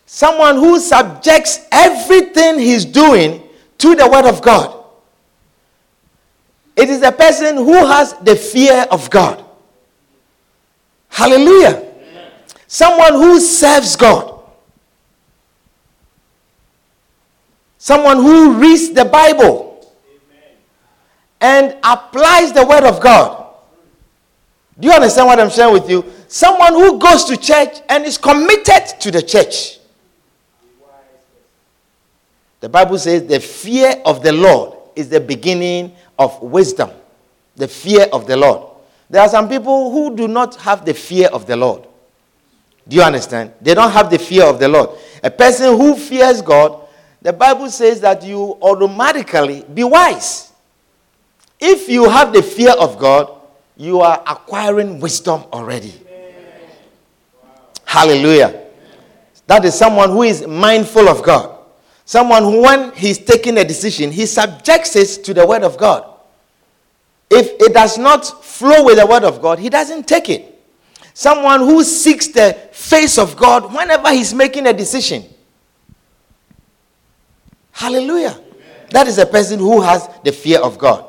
Someone 0.05 0.57
who 0.57 0.79
subjects 0.79 1.65
everything 1.71 2.59
he's 2.59 2.85
doing 2.85 3.41
to 3.79 3.95
the 3.95 4.07
Word 4.07 4.25
of 4.25 4.43
God. 4.43 4.85
It 6.75 6.91
is 6.91 7.01
a 7.01 7.11
person 7.11 7.55
who 7.57 7.73
has 7.73 8.13
the 8.19 8.35
fear 8.35 8.85
of 8.91 9.09
God. 9.09 9.43
Hallelujah. 11.09 11.91
Someone 12.67 13.13
who 13.13 13.39
serves 13.39 13.95
God. 13.95 14.32
Someone 17.83 18.15
who 18.15 18.53
reads 18.61 18.91
the 18.91 19.03
Bible 19.03 19.85
and 21.41 21.75
applies 21.83 22.53
the 22.53 22.65
Word 22.65 22.85
of 22.85 23.01
God. 23.01 23.45
Do 24.79 24.87
you 24.87 24.93
understand 24.93 25.27
what 25.27 25.37
I'm 25.37 25.49
sharing 25.49 25.73
with 25.73 25.89
you? 25.89 26.05
Someone 26.29 26.71
who 26.75 26.97
goes 26.97 27.25
to 27.25 27.35
church 27.35 27.79
and 27.89 28.05
is 28.05 28.17
committed 28.17 29.01
to 29.01 29.11
the 29.11 29.21
church. 29.21 29.79
The 32.61 32.69
Bible 32.69 32.97
says 32.99 33.27
the 33.27 33.41
fear 33.41 34.01
of 34.05 34.23
the 34.23 34.31
Lord 34.31 34.77
is 34.95 35.09
the 35.09 35.19
beginning 35.19 35.93
of 36.17 36.41
wisdom. 36.41 36.89
The 37.57 37.67
fear 37.67 38.07
of 38.13 38.27
the 38.27 38.37
Lord. 38.37 38.77
There 39.09 39.21
are 39.21 39.27
some 39.27 39.49
people 39.49 39.91
who 39.91 40.15
do 40.15 40.29
not 40.29 40.55
have 40.61 40.85
the 40.85 40.93
fear 40.93 41.27
of 41.27 41.45
the 41.47 41.57
Lord. 41.57 41.85
Do 42.87 42.95
you 42.95 43.03
understand? 43.03 43.51
They 43.59 43.73
don't 43.73 43.91
have 43.91 44.09
the 44.09 44.19
fear 44.19 44.45
of 44.45 44.57
the 44.57 44.69
Lord. 44.69 44.91
A 45.21 45.29
person 45.29 45.77
who 45.77 45.97
fears 45.97 46.41
God 46.41 46.79
the 47.23 47.31
Bible 47.31 47.69
says 47.69 48.01
that 48.01 48.21
you 48.23 48.57
automatically 48.61 49.65
be 49.73 49.83
wise. 49.83 50.51
If 51.57 51.87
you 51.87 52.09
have 52.09 52.33
the 52.33 52.43
fear 52.43 52.71
of 52.71 52.99
God, 52.99 53.31
you 53.77 54.01
are 54.01 54.21
acquiring 54.27 54.99
wisdom 54.99 55.45
already. 55.53 55.93
Hallelujah. 57.85 58.65
That 59.47 59.63
is 59.63 59.73
someone 59.73 60.09
who 60.09 60.23
is 60.23 60.45
mindful 60.45 61.07
of 61.07 61.23
God. 61.23 61.59
Someone 62.05 62.43
who, 62.43 62.61
when 62.61 62.91
he's 62.91 63.17
taking 63.17 63.57
a 63.57 63.63
decision, 63.63 64.11
he 64.11 64.25
subjects 64.25 64.95
it 64.97 65.23
to 65.23 65.33
the 65.33 65.47
word 65.47 65.63
of 65.63 65.77
God. 65.77 66.05
If 67.29 67.51
it 67.61 67.73
does 67.73 67.97
not 67.97 68.43
flow 68.43 68.83
with 68.83 68.97
the 68.97 69.05
word 69.05 69.23
of 69.23 69.41
God, 69.41 69.59
he 69.59 69.69
doesn't 69.69 70.07
take 70.07 70.27
it. 70.29 70.61
Someone 71.13 71.61
who 71.61 71.83
seeks 71.83 72.27
the 72.27 72.53
face 72.73 73.17
of 73.17 73.37
God 73.37 73.73
whenever 73.73 74.11
he's 74.11 74.33
making 74.33 74.67
a 74.67 74.73
decision. 74.73 75.23
Hallelujah. 77.73 78.39
That 78.91 79.07
is 79.07 79.17
a 79.17 79.25
person 79.25 79.59
who 79.59 79.81
has 79.81 80.07
the 80.23 80.31
fear 80.31 80.59
of 80.59 80.77
God. 80.77 81.05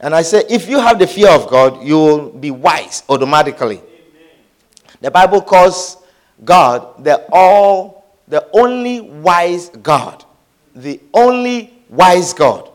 And 0.00 0.14
I 0.14 0.22
say, 0.22 0.44
if 0.50 0.68
you 0.68 0.78
have 0.80 0.98
the 0.98 1.06
fear 1.06 1.30
of 1.30 1.48
God, 1.48 1.82
you 1.82 1.94
will 1.94 2.30
be 2.30 2.50
wise 2.50 3.04
automatically. 3.08 3.80
The 5.00 5.10
Bible 5.10 5.40
calls 5.40 5.98
God 6.44 7.02
the 7.02 7.24
all, 7.32 8.04
the 8.28 8.46
only 8.52 9.00
wise 9.00 9.68
God. 9.68 10.24
The 10.74 11.00
only 11.14 11.72
wise 11.88 12.32
God. 12.32 12.70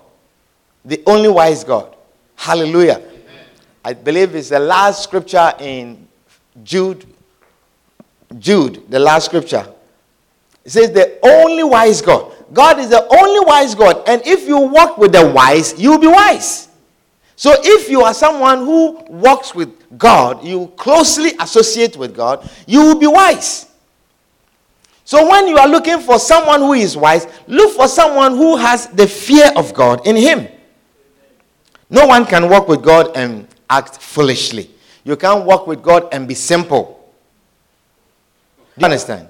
The 0.85 1.03
only 1.05 1.29
wise 1.29 1.63
God. 1.63 1.95
Hallelujah. 2.35 3.01
I 3.83 3.93
believe 3.93 4.33
it's 4.35 4.49
the 4.49 4.59
last 4.59 5.03
scripture 5.03 5.53
in 5.59 6.07
Jude. 6.63 7.05
Jude, 8.37 8.89
the 8.89 8.99
last 8.99 9.25
scripture. 9.25 9.67
It 10.69 10.73
says, 10.73 10.91
the 10.91 11.17
only 11.23 11.63
wise 11.63 11.99
God. 11.99 12.31
God 12.53 12.77
is 12.77 12.89
the 12.89 13.01
only 13.01 13.39
wise 13.39 13.73
God. 13.73 14.07
And 14.07 14.21
if 14.23 14.47
you 14.47 14.59
walk 14.59 14.99
with 14.99 15.13
the 15.13 15.25
wise, 15.25 15.73
you'll 15.79 15.97
be 15.97 16.05
wise. 16.05 16.67
So 17.35 17.55
if 17.57 17.89
you 17.89 18.03
are 18.03 18.13
someone 18.13 18.59
who 18.59 19.03
walks 19.09 19.55
with 19.55 19.97
God, 19.97 20.43
you 20.45 20.71
closely 20.77 21.31
associate 21.39 21.97
with 21.97 22.15
God, 22.15 22.47
you 22.67 22.81
will 22.81 22.99
be 22.99 23.07
wise. 23.07 23.65
So 25.05 25.27
when 25.27 25.47
you 25.47 25.57
are 25.57 25.67
looking 25.67 26.01
for 26.01 26.19
someone 26.19 26.59
who 26.59 26.73
is 26.73 26.95
wise, 26.95 27.25
look 27.47 27.75
for 27.75 27.87
someone 27.87 28.37
who 28.37 28.55
has 28.55 28.85
the 28.89 29.07
fear 29.07 29.51
of 29.55 29.73
God 29.73 30.05
in 30.05 30.15
him. 30.15 30.47
No 31.89 32.05
one 32.05 32.27
can 32.27 32.47
walk 32.47 32.67
with 32.67 32.83
God 32.83 33.17
and 33.17 33.47
act 33.67 34.03
foolishly. 34.03 34.69
You 35.03 35.15
can't 35.15 35.45
walk 35.45 35.65
with 35.65 35.81
God 35.81 36.09
and 36.11 36.27
be 36.27 36.35
simple. 36.35 37.11
Do 38.77 38.81
you 38.81 38.85
understand? 38.85 39.29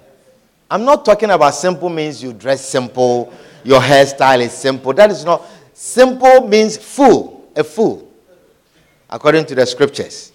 I'm 0.69 0.85
not 0.85 1.03
talking 1.03 1.31
about 1.31 1.55
simple 1.55 1.89
means 1.89 2.21
you 2.21 2.33
dress 2.33 2.63
simple, 2.63 3.33
your 3.63 3.81
hairstyle 3.81 4.41
is 4.41 4.53
simple. 4.53 4.93
That 4.93 5.11
is 5.11 5.25
not. 5.25 5.43
Simple 5.73 6.47
means 6.47 6.77
fool, 6.77 7.49
a 7.55 7.63
fool, 7.63 8.11
according 9.09 9.45
to 9.45 9.55
the 9.55 9.65
scriptures. 9.65 10.31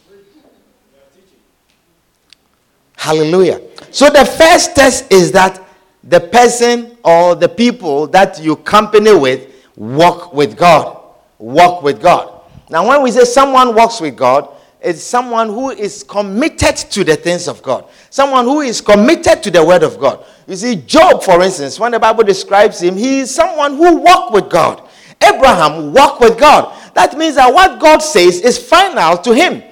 Hallelujah. 2.97 3.61
So 3.91 4.09
the 4.09 4.25
first 4.25 4.75
test 4.75 5.13
is 5.13 5.31
that 5.33 5.63
the 6.03 6.21
person 6.21 6.97
or 7.05 7.35
the 7.35 7.49
people 7.49 8.07
that 8.09 8.41
you 8.41 8.57
company 8.57 9.15
with 9.15 9.55
walk 9.77 10.33
with 10.33 10.57
God. 10.57 11.01
Walk 11.39 11.83
with 11.83 12.01
God. 12.01 12.41
Now, 12.71 12.89
when 12.89 13.03
we 13.03 13.11
say 13.11 13.25
someone 13.25 13.75
walks 13.75 14.01
with 14.01 14.17
God, 14.17 14.49
is 14.85 15.03
someone 15.03 15.49
who 15.49 15.71
is 15.71 16.03
committed 16.03 16.77
to 16.77 17.05
the 17.05 17.17
things 17.17 17.49
of 17.49 17.63
God, 17.63 17.87
someone 18.11 18.45
who 18.45 18.61
is 18.61 18.81
committed 18.81 19.43
to 19.43 19.51
the 19.51 19.65
word 19.65 19.83
of 19.83 19.99
God. 19.99 20.25
You 20.47 20.57
see, 20.57 20.77
Job, 20.77 21.23
for 21.23 21.43
instance, 21.43 21.81
when 21.81 21.93
the 21.93 21.99
Bible 21.99 22.25
describes 22.25 22.83
him, 22.83 22.97
he 22.97 23.21
is 23.21 23.35
someone 23.35 23.77
who 23.77 23.97
walked 23.97 24.33
with 24.35 24.51
God. 24.51 24.89
Abraham 25.23 25.93
walked 25.93 26.21
with 26.21 26.39
God. 26.39 26.77
That 26.95 27.17
means 27.17 27.37
that 27.37 27.53
what 27.53 27.81
God 27.81 27.99
says 27.99 28.41
is 28.41 28.59
final 28.59 29.17
to 29.19 29.35
him. 29.35 29.63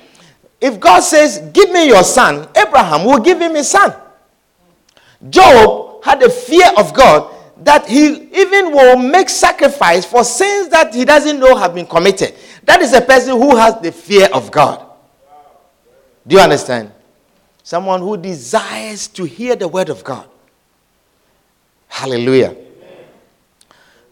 If 0.61 0.79
God 0.81 1.01
says, 1.01 1.39
Give 1.53 1.71
me 1.71 1.89
your 1.89 2.05
son, 2.05 2.49
Abraham 2.57 3.05
will 3.05 3.19
give 3.19 3.41
him 3.41 3.55
his 3.55 3.69
son. 3.69 3.95
Job 5.29 6.03
had 6.05 6.23
a 6.23 6.31
fear 6.31 6.69
of 6.77 6.95
God 6.95 7.35
that 7.65 7.87
he 7.87 8.29
even 8.33 8.73
will 8.73 8.97
make 8.97 9.29
sacrifice 9.29 10.05
for 10.05 10.25
sins 10.25 10.69
that 10.69 10.95
he 10.95 11.05
doesn't 11.05 11.39
know 11.39 11.57
have 11.57 11.75
been 11.75 11.87
committed. 11.87 12.35
That 12.65 12.81
is 12.81 12.93
a 12.93 13.01
person 13.01 13.37
who 13.37 13.57
has 13.57 13.81
the 13.81 13.93
fear 13.93 14.29
of 14.33 14.51
God. 14.51 14.87
Do 16.27 16.37
you 16.37 16.43
understand? 16.43 16.93
Someone 17.63 18.01
who 18.01 18.17
desires 18.17 19.09
to 19.09 19.25
hear 19.25 19.57
the 19.57 19.69
word 19.69 19.89
of 19.89 20.03
God. 20.03 20.29
Hallelujah. 21.89 22.57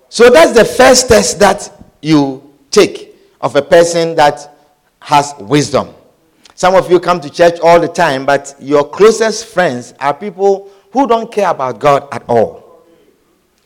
So 0.08 0.28
that's 0.30 0.52
the 0.52 0.64
first 0.64 1.08
test 1.08 1.38
that 1.38 1.72
you 2.02 2.52
take 2.70 3.16
of 3.40 3.56
a 3.56 3.62
person 3.62 4.14
that 4.16 4.54
has 5.00 5.34
wisdom. 5.38 5.94
Some 6.54 6.74
of 6.74 6.90
you 6.90 7.00
come 7.00 7.20
to 7.20 7.30
church 7.30 7.58
all 7.60 7.80
the 7.80 7.88
time, 7.88 8.26
but 8.26 8.54
your 8.60 8.88
closest 8.88 9.46
friends 9.46 9.94
are 9.98 10.12
people 10.12 10.70
who 10.92 11.06
don't 11.06 11.32
care 11.32 11.50
about 11.50 11.78
God 11.78 12.06
at 12.12 12.22
all. 12.28 12.84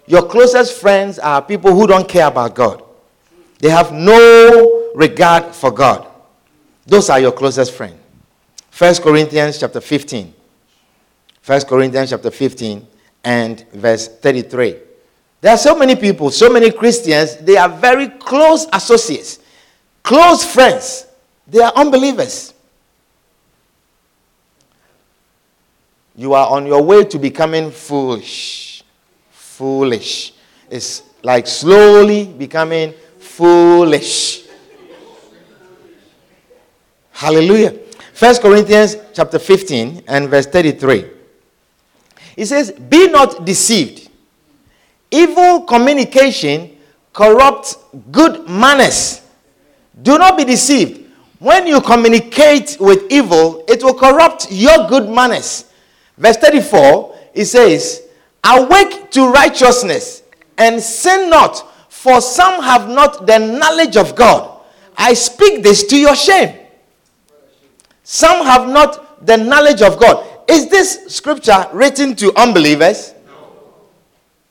Your 0.06 0.28
closest 0.28 0.80
friends 0.80 1.18
are 1.18 1.42
people 1.42 1.74
who 1.74 1.86
don't 1.86 2.08
care 2.08 2.28
about 2.28 2.54
God. 2.54 2.82
They 3.58 3.70
have 3.70 3.92
no 3.92 4.92
regard 4.94 5.54
for 5.54 5.70
God. 5.70 6.06
Those 6.86 7.08
are 7.08 7.18
your 7.18 7.32
closest 7.32 7.72
friends. 7.72 8.03
1 8.76 8.94
Corinthians 8.96 9.58
chapter 9.60 9.80
15. 9.80 10.34
1 11.46 11.60
Corinthians 11.62 12.10
chapter 12.10 12.30
15 12.30 12.84
and 13.22 13.64
verse 13.72 14.08
33. 14.08 14.76
There 15.40 15.52
are 15.52 15.58
so 15.58 15.78
many 15.78 15.94
people, 15.94 16.30
so 16.30 16.50
many 16.50 16.72
Christians, 16.72 17.36
they 17.36 17.56
are 17.56 17.68
very 17.68 18.08
close 18.08 18.66
associates, 18.72 19.38
close 20.02 20.44
friends. 20.44 21.06
They 21.46 21.60
are 21.60 21.72
unbelievers. 21.76 22.52
You 26.16 26.34
are 26.34 26.48
on 26.48 26.66
your 26.66 26.82
way 26.82 27.04
to 27.04 27.18
becoming 27.18 27.70
foolish. 27.70 28.82
Foolish. 29.30 30.32
It's 30.68 31.02
like 31.22 31.46
slowly 31.46 32.24
becoming 32.24 32.92
foolish. 33.18 34.46
Hallelujah. 37.12 37.83
First 38.14 38.42
Corinthians 38.42 38.96
chapter 39.12 39.40
15 39.40 40.04
and 40.06 40.28
verse 40.28 40.46
33. 40.46 41.04
It 42.36 42.46
says, 42.46 42.70
Be 42.70 43.08
not 43.08 43.44
deceived. 43.44 44.08
Evil 45.10 45.62
communication 45.62 46.78
corrupts 47.12 47.76
good 48.12 48.48
manners. 48.48 49.20
Do 50.00 50.16
not 50.16 50.36
be 50.36 50.44
deceived. 50.44 51.10
When 51.40 51.66
you 51.66 51.80
communicate 51.80 52.76
with 52.78 53.02
evil, 53.10 53.64
it 53.66 53.82
will 53.82 53.94
corrupt 53.94 54.46
your 54.48 54.88
good 54.88 55.10
manners. 55.10 55.64
Verse 56.16 56.36
34, 56.36 57.18
it 57.34 57.46
says, 57.46 58.02
Awake 58.44 59.10
to 59.10 59.26
righteousness 59.32 60.22
and 60.56 60.80
sin 60.80 61.30
not, 61.30 61.68
for 61.90 62.20
some 62.20 62.62
have 62.62 62.88
not 62.88 63.26
the 63.26 63.40
knowledge 63.40 63.96
of 63.96 64.14
God. 64.14 64.60
I 64.96 65.14
speak 65.14 65.64
this 65.64 65.84
to 65.88 65.98
your 65.98 66.14
shame. 66.14 66.60
Some 68.04 68.44
have 68.44 68.68
not 68.68 69.26
the 69.26 69.38
knowledge 69.38 69.82
of 69.82 69.98
God. 69.98 70.24
Is 70.46 70.68
this 70.68 71.06
scripture 71.08 71.66
written 71.72 72.14
to 72.16 72.32
unbelievers? 72.38 73.14
No. 73.26 73.32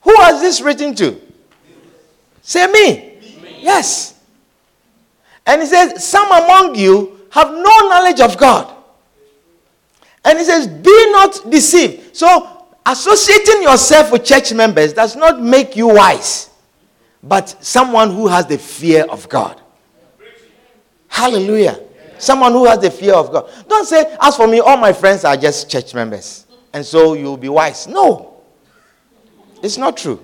Who 0.01 0.15
has 0.21 0.41
this 0.41 0.59
written 0.59 0.95
to? 0.95 1.21
Say 2.41 2.65
me. 2.67 3.41
me. 3.41 3.59
Yes. 3.61 4.19
And 5.45 5.61
he 5.61 5.67
says, 5.67 6.03
Some 6.05 6.27
among 6.31 6.75
you 6.75 7.21
have 7.29 7.51
no 7.51 7.89
knowledge 7.89 8.19
of 8.19 8.37
God. 8.37 8.75
And 10.25 10.39
he 10.39 10.45
says, 10.45 10.67
Be 10.67 11.11
not 11.11 11.49
deceived. 11.49 12.15
So, 12.15 12.65
associating 12.85 13.61
yourself 13.61 14.11
with 14.11 14.25
church 14.25 14.51
members 14.51 14.93
does 14.93 15.15
not 15.15 15.41
make 15.41 15.75
you 15.75 15.89
wise, 15.89 16.49
but 17.21 17.55
someone 17.63 18.09
who 18.09 18.27
has 18.27 18.47
the 18.47 18.57
fear 18.57 19.05
of 19.05 19.29
God. 19.29 19.61
Hallelujah. 21.07 21.79
Someone 22.23 22.53
who 22.53 22.65
has 22.65 22.79
the 22.79 22.89
fear 22.89 23.13
of 23.13 23.31
God. 23.31 23.49
Don't 23.67 23.85
say, 23.85 24.15
As 24.21 24.37
for 24.37 24.47
me, 24.47 24.59
all 24.59 24.77
my 24.77 24.93
friends 24.93 25.25
are 25.25 25.35
just 25.35 25.69
church 25.69 25.93
members. 25.93 26.45
And 26.71 26.85
so 26.85 27.13
you'll 27.13 27.37
be 27.37 27.49
wise. 27.49 27.87
No. 27.87 28.41
It's 29.61 29.77
not 29.77 29.97
true. 29.97 30.21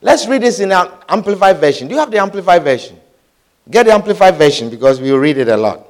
Let's 0.00 0.26
read 0.26 0.42
this 0.42 0.60
in 0.60 0.72
an 0.72 0.88
amplified 1.08 1.58
version. 1.58 1.88
Do 1.88 1.94
you 1.94 2.00
have 2.00 2.10
the 2.10 2.18
amplified 2.18 2.62
version? 2.64 2.98
Get 3.70 3.86
the 3.86 3.92
amplified 3.92 4.36
version 4.36 4.68
because 4.70 5.00
we'll 5.00 5.18
read 5.18 5.38
it 5.38 5.48
a 5.48 5.56
lot. 5.56 5.86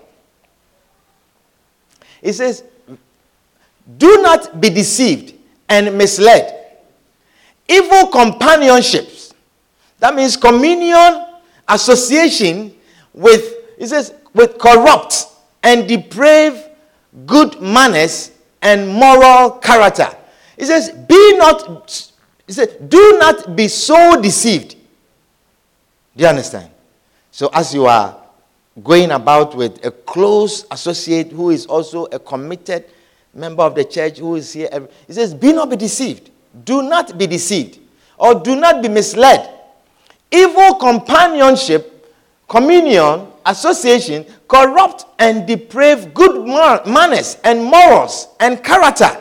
It 2.21 2.35
says, 2.35 2.65
Do 3.99 4.21
not 4.23 4.61
be 4.61 4.71
deceived 4.71 5.35
and 5.69 5.97
misled. 5.97 6.79
Evil 7.69 8.09
companionships, 8.09 9.33
that 9.99 10.15
means 10.15 10.37
communion, 10.37 11.27
association 11.69 12.75
with, 13.15 13.55
it 13.79 13.89
says, 13.89 14.15
with 14.35 14.59
corrupt 14.59 15.27
and 15.63 15.87
depraved 15.87 16.63
good 17.27 17.61
manners 17.61 18.33
and 18.61 18.89
moral 18.89 19.51
character. 19.53 20.09
He 20.59 20.65
says, 20.65 20.91
Be 20.91 21.37
not, 21.37 22.13
it 22.47 22.53
says, 22.53 22.77
Do 22.89 23.19
not 23.19 23.57
be 23.57 23.69
so 23.69 24.21
deceived. 24.21 24.77
Do 26.17 26.23
you 26.23 26.27
understand? 26.29 26.71
So, 27.31 27.51
as 27.53 27.75
you 27.75 27.87
are 27.87 28.23
going 28.83 29.11
about 29.11 29.55
with 29.55 29.85
a 29.85 29.91
close 29.91 30.65
associate 30.71 31.31
who 31.33 31.51
is 31.51 31.67
also 31.67 32.07
a 32.07 32.19
committed 32.19 32.85
member 33.35 33.63
of 33.63 33.75
the 33.75 33.85
church 33.85 34.19
who 34.19 34.37
is 34.37 34.53
here. 34.53 34.69
He 35.07 35.13
says, 35.13 35.35
Be 35.35 35.53
not 35.53 35.71
be 35.71 35.77
deceived. 35.77 36.31
Do 36.65 36.83
not 36.83 37.17
be 37.19 37.27
deceived. 37.27 37.79
Or 38.19 38.35
do 38.35 38.57
not 38.57 38.83
be 38.83 38.89
misled. 38.89 39.49
Evil 40.31 40.75
companionship, 40.75 42.15
communion, 42.49 43.27
association 43.47 44.27
corrupt 44.49 45.05
and 45.19 45.49
deprave 45.49 46.13
good 46.15 46.47
manners 46.87 47.39
and 47.45 47.63
morals 47.63 48.29
and 48.41 48.63
character. 48.63 49.17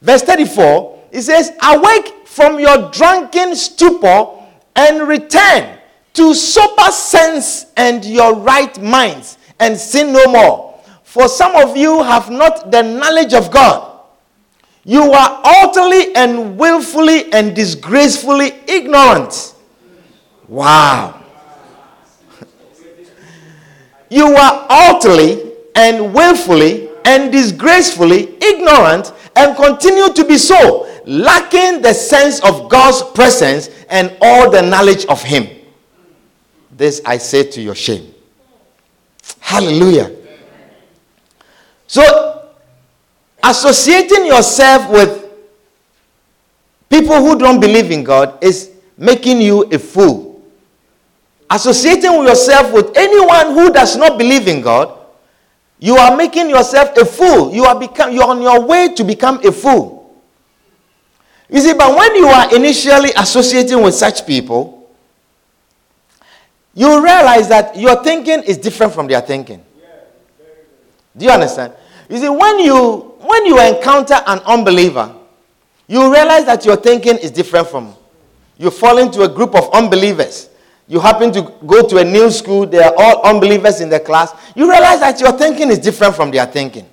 Verse 0.00 0.22
34, 0.22 1.08
it 1.12 1.22
says, 1.22 1.52
Awake 1.62 2.26
from 2.26 2.60
your 2.60 2.90
drunken 2.90 3.56
stupor 3.56 4.28
and 4.74 5.08
return 5.08 5.78
to 6.14 6.34
sober 6.34 6.90
sense 6.90 7.66
and 7.76 8.04
your 8.04 8.34
right 8.34 8.80
minds, 8.82 9.38
and 9.60 9.76
sin 9.76 10.12
no 10.12 10.26
more. 10.26 10.80
For 11.02 11.28
some 11.28 11.56
of 11.56 11.76
you 11.76 12.02
have 12.02 12.30
not 12.30 12.70
the 12.70 12.82
knowledge 12.82 13.34
of 13.34 13.50
God. 13.50 14.00
You 14.84 15.12
are 15.12 15.40
utterly 15.44 16.14
and 16.14 16.56
willfully 16.58 17.32
and 17.32 17.56
disgracefully 17.56 18.52
ignorant. 18.68 19.54
Wow. 20.46 21.15
You 24.10 24.26
are 24.26 24.66
utterly 24.68 25.52
and 25.74 26.12
willfully 26.14 26.88
and 27.04 27.30
disgracefully 27.30 28.36
ignorant 28.42 29.12
and 29.36 29.56
continue 29.56 30.12
to 30.12 30.24
be 30.24 30.38
so, 30.38 30.88
lacking 31.06 31.82
the 31.82 31.92
sense 31.92 32.40
of 32.40 32.68
God's 32.68 33.02
presence 33.12 33.70
and 33.88 34.16
all 34.20 34.50
the 34.50 34.62
knowledge 34.62 35.06
of 35.06 35.22
Him. 35.22 35.48
This 36.70 37.00
I 37.04 37.18
say 37.18 37.44
to 37.50 37.62
your 37.62 37.74
shame. 37.74 38.12
Hallelujah. 39.40 40.10
So, 41.86 42.48
associating 43.42 44.26
yourself 44.26 44.90
with 44.90 45.30
people 46.90 47.16
who 47.16 47.38
don't 47.38 47.60
believe 47.60 47.90
in 47.90 48.02
God 48.02 48.42
is 48.42 48.72
making 48.96 49.40
you 49.40 49.62
a 49.70 49.78
fool. 49.78 50.25
Associating 51.50 52.12
yourself 52.12 52.72
with 52.72 52.96
anyone 52.96 53.54
who 53.54 53.72
does 53.72 53.96
not 53.96 54.18
believe 54.18 54.48
in 54.48 54.60
God, 54.60 54.96
you 55.78 55.96
are 55.96 56.16
making 56.16 56.50
yourself 56.50 56.96
a 56.96 57.04
fool. 57.04 57.54
You 57.54 57.64
are 57.64 57.78
become 57.78 58.12
you 58.12 58.22
are 58.22 58.30
on 58.30 58.42
your 58.42 58.64
way 58.64 58.94
to 58.94 59.04
become 59.04 59.44
a 59.46 59.52
fool. 59.52 59.96
You 61.48 61.60
see, 61.60 61.74
but 61.74 61.96
when 61.96 62.16
you 62.16 62.26
are 62.26 62.54
initially 62.54 63.10
associating 63.16 63.80
with 63.82 63.94
such 63.94 64.26
people, 64.26 64.90
you 66.74 67.02
realize 67.02 67.48
that 67.48 67.76
your 67.76 68.02
thinking 68.02 68.42
is 68.42 68.58
different 68.58 68.92
from 68.92 69.06
their 69.06 69.20
thinking. 69.20 69.64
Do 71.16 71.24
you 71.24 71.30
understand? 71.30 71.72
You 72.08 72.18
see, 72.18 72.28
when 72.28 72.58
you 72.60 73.14
when 73.20 73.46
you 73.46 73.60
encounter 73.60 74.20
an 74.26 74.40
unbeliever, 74.40 75.14
you 75.86 76.12
realize 76.12 76.44
that 76.46 76.64
your 76.64 76.76
thinking 76.76 77.16
is 77.18 77.30
different 77.30 77.68
from 77.68 77.94
you 78.58 78.70
fall 78.70 78.98
into 78.98 79.22
a 79.22 79.28
group 79.28 79.54
of 79.54 79.70
unbelievers. 79.72 80.48
You 80.88 81.00
happen 81.00 81.32
to 81.32 81.42
go 81.66 81.86
to 81.86 81.98
a 81.98 82.04
new 82.04 82.30
school, 82.30 82.64
they 82.66 82.82
are 82.82 82.94
all 82.96 83.22
unbelievers 83.22 83.80
in 83.80 83.88
the 83.88 83.98
class. 83.98 84.32
You 84.54 84.70
realize 84.70 85.00
that 85.00 85.18
your 85.20 85.32
thinking 85.32 85.70
is 85.70 85.78
different 85.78 86.14
from 86.14 86.30
their 86.30 86.46
thinking. 86.46 86.88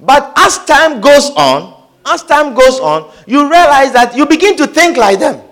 But 0.00 0.32
as 0.36 0.58
time 0.64 1.00
goes 1.00 1.30
on, 1.30 1.84
as 2.06 2.22
time 2.22 2.54
goes 2.54 2.80
on, 2.80 3.12
you 3.26 3.42
realize 3.42 3.92
that 3.92 4.16
you 4.16 4.26
begin 4.26 4.56
to 4.56 4.66
think 4.66 4.96
like 4.96 5.18
them. 5.18 5.42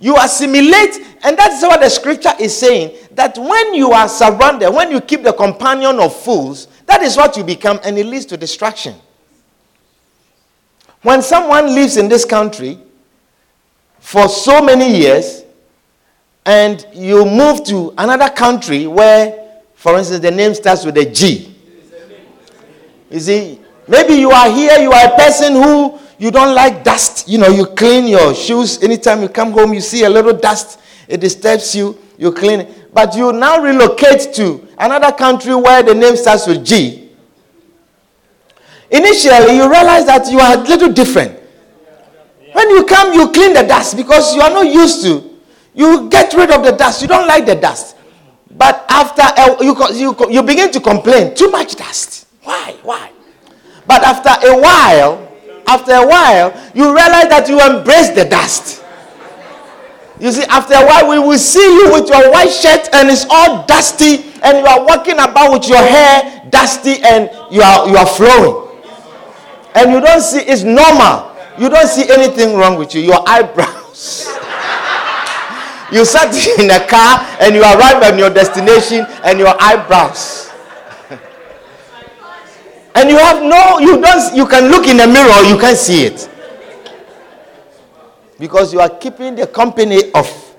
You 0.00 0.16
assimilate, 0.16 0.96
and 1.24 1.36
that's 1.36 1.62
what 1.62 1.80
the 1.80 1.88
scripture 1.88 2.32
is 2.38 2.56
saying 2.56 2.96
that 3.12 3.36
when 3.36 3.74
you 3.74 3.90
are 3.92 4.08
surrounded, 4.08 4.70
when 4.70 4.90
you 4.90 5.00
keep 5.00 5.22
the 5.22 5.32
companion 5.32 5.98
of 5.98 6.14
fools, 6.14 6.68
that 6.86 7.02
is 7.02 7.16
what 7.16 7.36
you 7.36 7.42
become, 7.42 7.80
and 7.84 7.98
it 7.98 8.06
leads 8.06 8.26
to 8.26 8.36
destruction. 8.36 8.94
When 11.02 11.22
someone 11.22 11.74
lives 11.74 11.96
in 11.96 12.08
this 12.08 12.24
country 12.24 12.78
for 14.00 14.28
so 14.28 14.62
many 14.62 14.96
years, 14.98 15.44
and 16.44 16.86
you 16.94 17.24
move 17.24 17.64
to 17.64 17.92
another 17.98 18.30
country 18.30 18.86
where, 18.86 19.60
for 19.74 19.98
instance, 19.98 20.20
the 20.20 20.30
name 20.30 20.54
starts 20.54 20.84
with 20.84 20.96
a 20.96 21.04
G. 21.04 21.54
You 23.10 23.20
see, 23.20 23.60
maybe 23.86 24.14
you 24.14 24.30
are 24.30 24.50
here, 24.50 24.78
you 24.78 24.92
are 24.92 25.12
a 25.12 25.16
person 25.16 25.52
who 25.54 25.98
you 26.18 26.30
don't 26.30 26.54
like 26.54 26.84
dust. 26.84 27.28
You 27.28 27.38
know, 27.38 27.48
you 27.48 27.66
clean 27.66 28.06
your 28.06 28.34
shoes. 28.34 28.82
Anytime 28.82 29.22
you 29.22 29.28
come 29.28 29.52
home, 29.52 29.72
you 29.72 29.80
see 29.80 30.04
a 30.04 30.10
little 30.10 30.34
dust. 30.34 30.80
It 31.06 31.20
disturbs 31.20 31.74
you. 31.74 31.98
you 32.18 32.32
clean 32.32 32.60
it. 32.60 32.92
But 32.92 33.16
you 33.16 33.32
now 33.32 33.60
relocate 33.62 34.34
to 34.34 34.66
another 34.76 35.12
country 35.12 35.54
where 35.54 35.82
the 35.82 35.94
name 35.94 36.16
starts 36.16 36.46
with 36.46 36.64
G. 36.64 37.10
Initially, 38.90 39.56
you 39.56 39.70
realize 39.70 40.06
that 40.06 40.30
you 40.30 40.40
are 40.40 40.56
a 40.56 40.60
little 40.60 40.92
different. 40.92 41.37
When 42.58 42.70
you 42.70 42.84
come, 42.86 43.12
you 43.12 43.30
clean 43.30 43.54
the 43.54 43.62
dust 43.62 43.96
because 43.96 44.34
you 44.34 44.40
are 44.40 44.50
not 44.50 44.66
used 44.66 45.02
to. 45.04 45.22
You 45.74 46.10
get 46.10 46.34
rid 46.34 46.50
of 46.50 46.64
the 46.64 46.72
dust. 46.72 47.00
You 47.00 47.06
don't 47.06 47.28
like 47.28 47.46
the 47.46 47.54
dust. 47.54 47.94
But 48.50 48.84
after 48.88 49.22
a, 49.22 49.64
you, 49.64 49.76
you, 49.94 50.16
you 50.28 50.42
begin 50.42 50.72
to 50.72 50.80
complain, 50.80 51.36
too 51.36 51.52
much 51.52 51.76
dust. 51.76 52.26
Why? 52.42 52.74
Why? 52.82 53.12
But 53.86 54.02
after 54.02 54.48
a 54.48 54.58
while, 54.60 55.30
after 55.68 55.92
a 55.92 56.04
while, 56.04 56.50
you 56.74 56.86
realize 56.86 57.28
that 57.30 57.46
you 57.48 57.60
embrace 57.60 58.10
the 58.10 58.24
dust. 58.24 58.82
You 60.18 60.32
see, 60.32 60.42
after 60.48 60.74
a 60.74 60.84
while, 60.84 61.10
we 61.10 61.20
will 61.20 61.38
see 61.38 61.62
you 61.62 61.92
with 61.92 62.08
your 62.08 62.28
white 62.32 62.50
shirt 62.50 62.88
and 62.92 63.08
it's 63.08 63.24
all 63.30 63.64
dusty, 63.66 64.32
and 64.42 64.58
you 64.58 64.66
are 64.66 64.84
walking 64.84 65.14
about 65.14 65.52
with 65.52 65.68
your 65.68 65.78
hair 65.78 66.42
dusty 66.50 66.96
and 67.04 67.30
you 67.52 67.62
are, 67.62 67.88
you 67.88 67.96
are 67.96 68.06
flowing. 68.06 68.82
And 69.76 69.92
you 69.92 70.00
don't 70.00 70.20
see, 70.20 70.40
it's 70.40 70.64
normal. 70.64 71.37
You 71.58 71.68
don't 71.68 71.88
see 71.88 72.08
anything 72.10 72.54
wrong 72.56 72.78
with 72.78 72.94
you. 72.94 73.00
Your 73.02 73.22
eyebrows. 73.28 74.26
you 75.92 76.04
sat 76.04 76.34
in 76.58 76.70
a 76.70 76.86
car 76.86 77.26
and 77.40 77.54
you 77.54 77.62
arrive 77.62 78.02
at 78.02 78.16
your 78.18 78.30
destination 78.30 79.06
and 79.24 79.38
your 79.38 79.54
eyebrows. 79.60 80.50
and 82.94 83.10
you 83.10 83.18
have 83.18 83.42
no, 83.42 83.78
you 83.80 84.00
don't, 84.00 84.36
you 84.36 84.46
can 84.46 84.70
look 84.70 84.86
in 84.86 84.96
the 84.98 85.06
mirror, 85.06 85.42
you 85.48 85.58
can't 85.58 85.76
see 85.76 86.04
it 86.04 86.28
because 88.38 88.72
you 88.72 88.80
are 88.80 88.88
keeping 88.90 89.34
the 89.34 89.46
company 89.46 90.12
of 90.14 90.56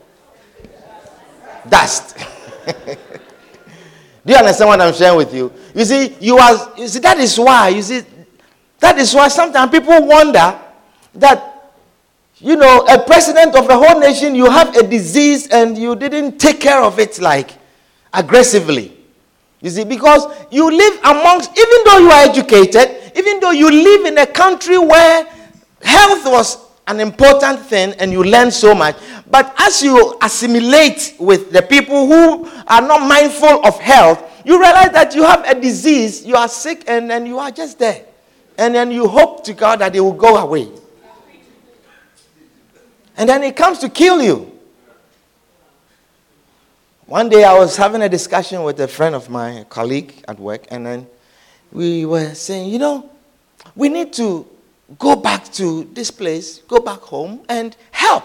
dust. 1.69 2.17
Do 4.25 4.33
you 4.33 4.35
understand 4.35 4.67
what 4.67 4.81
I'm 4.81 4.93
sharing 4.93 5.17
with 5.17 5.33
you? 5.33 5.51
You 5.73 5.85
see, 5.85 6.15
you 6.19 6.37
are 6.37 6.73
you 6.77 6.87
see 6.87 6.99
that 6.99 7.17
is 7.17 7.39
why 7.39 7.69
you 7.69 7.81
see 7.81 8.03
that 8.79 8.97
is 8.97 9.13
why 9.15 9.27
sometimes 9.29 9.71
people 9.71 10.05
wonder 10.05 10.59
that 11.15 11.73
you 12.37 12.55
know 12.55 12.85
a 12.87 12.99
president 13.03 13.55
of 13.55 13.69
a 13.69 13.75
whole 13.77 13.99
nation 13.99 14.33
you 14.35 14.49
have 14.49 14.75
a 14.77 14.83
disease 14.87 15.47
and 15.47 15.77
you 15.77 15.95
didn't 15.95 16.37
take 16.39 16.59
care 16.59 16.81
of 16.81 16.99
it 16.99 17.19
like 17.19 17.51
aggressively. 18.13 18.95
You 19.61 19.69
see, 19.69 19.83
because 19.83 20.25
you 20.51 20.71
live 20.71 20.99
amongst, 21.03 21.51
even 21.57 21.77
though 21.85 21.97
you 21.97 22.09
are 22.09 22.29
educated, 22.29 23.11
even 23.17 23.39
though 23.41 23.51
you 23.51 23.69
live 23.69 24.05
in 24.05 24.17
a 24.17 24.25
country 24.25 24.77
where 24.77 25.25
health 25.81 26.25
was 26.25 26.57
an 26.87 26.99
important 26.99 27.59
thing 27.65 27.93
and 27.99 28.11
you 28.11 28.23
learn 28.23 28.51
so 28.51 28.73
much. 28.73 28.95
But 29.29 29.53
as 29.59 29.83
you 29.83 30.17
assimilate 30.21 31.15
with 31.19 31.51
the 31.51 31.61
people 31.61 32.07
who 32.07 32.49
are 32.67 32.81
not 32.81 33.07
mindful 33.07 33.65
of 33.65 33.77
health, 33.79 34.23
you 34.45 34.59
realize 34.59 34.91
that 34.93 35.13
you 35.13 35.23
have 35.23 35.45
a 35.45 35.59
disease, 35.59 36.25
you 36.25 36.35
are 36.35 36.47
sick, 36.47 36.85
and 36.87 37.09
then 37.09 37.25
you 37.25 37.37
are 37.37 37.51
just 37.51 37.77
there. 37.77 38.05
And 38.57 38.73
then 38.73 38.91
you 38.91 39.07
hope 39.07 39.43
to 39.45 39.53
God 39.53 39.79
that 39.79 39.95
it 39.95 39.99
will 39.99 40.13
go 40.13 40.37
away. 40.37 40.69
And 43.19 43.27
then 43.27 43.43
it 43.43 43.57
comes 43.57 43.79
to 43.79 43.89
kill 43.89 44.21
you. 44.21 44.49
One 47.05 47.27
day 47.27 47.43
I 47.43 47.53
was 47.59 47.75
having 47.75 48.01
a 48.01 48.07
discussion 48.07 48.63
with 48.63 48.79
a 48.79 48.87
friend 48.87 49.13
of 49.13 49.29
mine, 49.29 49.57
a 49.57 49.65
colleague 49.65 50.23
at 50.25 50.39
work, 50.39 50.65
and 50.71 50.85
then 50.85 51.05
we 51.69 52.05
were 52.05 52.33
saying, 52.33 52.69
you 52.69 52.79
know, 52.79 53.09
we 53.75 53.89
need 53.89 54.13
to 54.13 54.47
go 54.97 55.17
back 55.17 55.51
to 55.55 55.83
this 55.93 56.11
place, 56.11 56.59
go 56.59 56.79
back 56.79 56.99
home 56.99 57.41
and 57.49 57.75
help. 57.91 58.23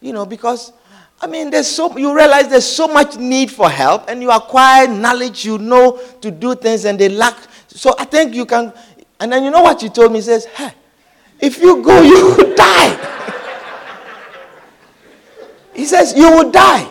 You 0.00 0.14
know, 0.14 0.24
because 0.24 0.72
I 1.20 1.26
mean, 1.26 1.50
there's 1.50 1.68
so 1.68 1.94
you 1.98 2.16
realize 2.16 2.48
there's 2.48 2.64
so 2.64 2.88
much 2.88 3.18
need 3.18 3.50
for 3.50 3.68
help, 3.68 4.08
and 4.08 4.22
you 4.22 4.30
acquire 4.30 4.88
knowledge, 4.88 5.44
you 5.44 5.58
know 5.58 6.00
to 6.22 6.30
do 6.30 6.54
things, 6.54 6.86
and 6.86 6.98
they 6.98 7.10
lack. 7.10 7.36
So 7.68 7.94
I 7.98 8.06
think 8.06 8.34
you 8.34 8.46
can. 8.46 8.72
And 9.20 9.30
then 9.30 9.44
you 9.44 9.50
know 9.50 9.60
what 9.62 9.82
you 9.82 9.90
told 9.90 10.10
me? 10.10 10.20
He 10.20 10.22
says, 10.22 10.46
"Hey, 10.46 10.72
if 11.38 11.58
you 11.60 11.82
go, 11.82 12.00
you 12.10 12.34
will 12.34 12.54
die." 12.56 13.01
He 15.74 15.84
says, 15.84 16.14
"You 16.16 16.30
will 16.30 16.50
die." 16.50 16.88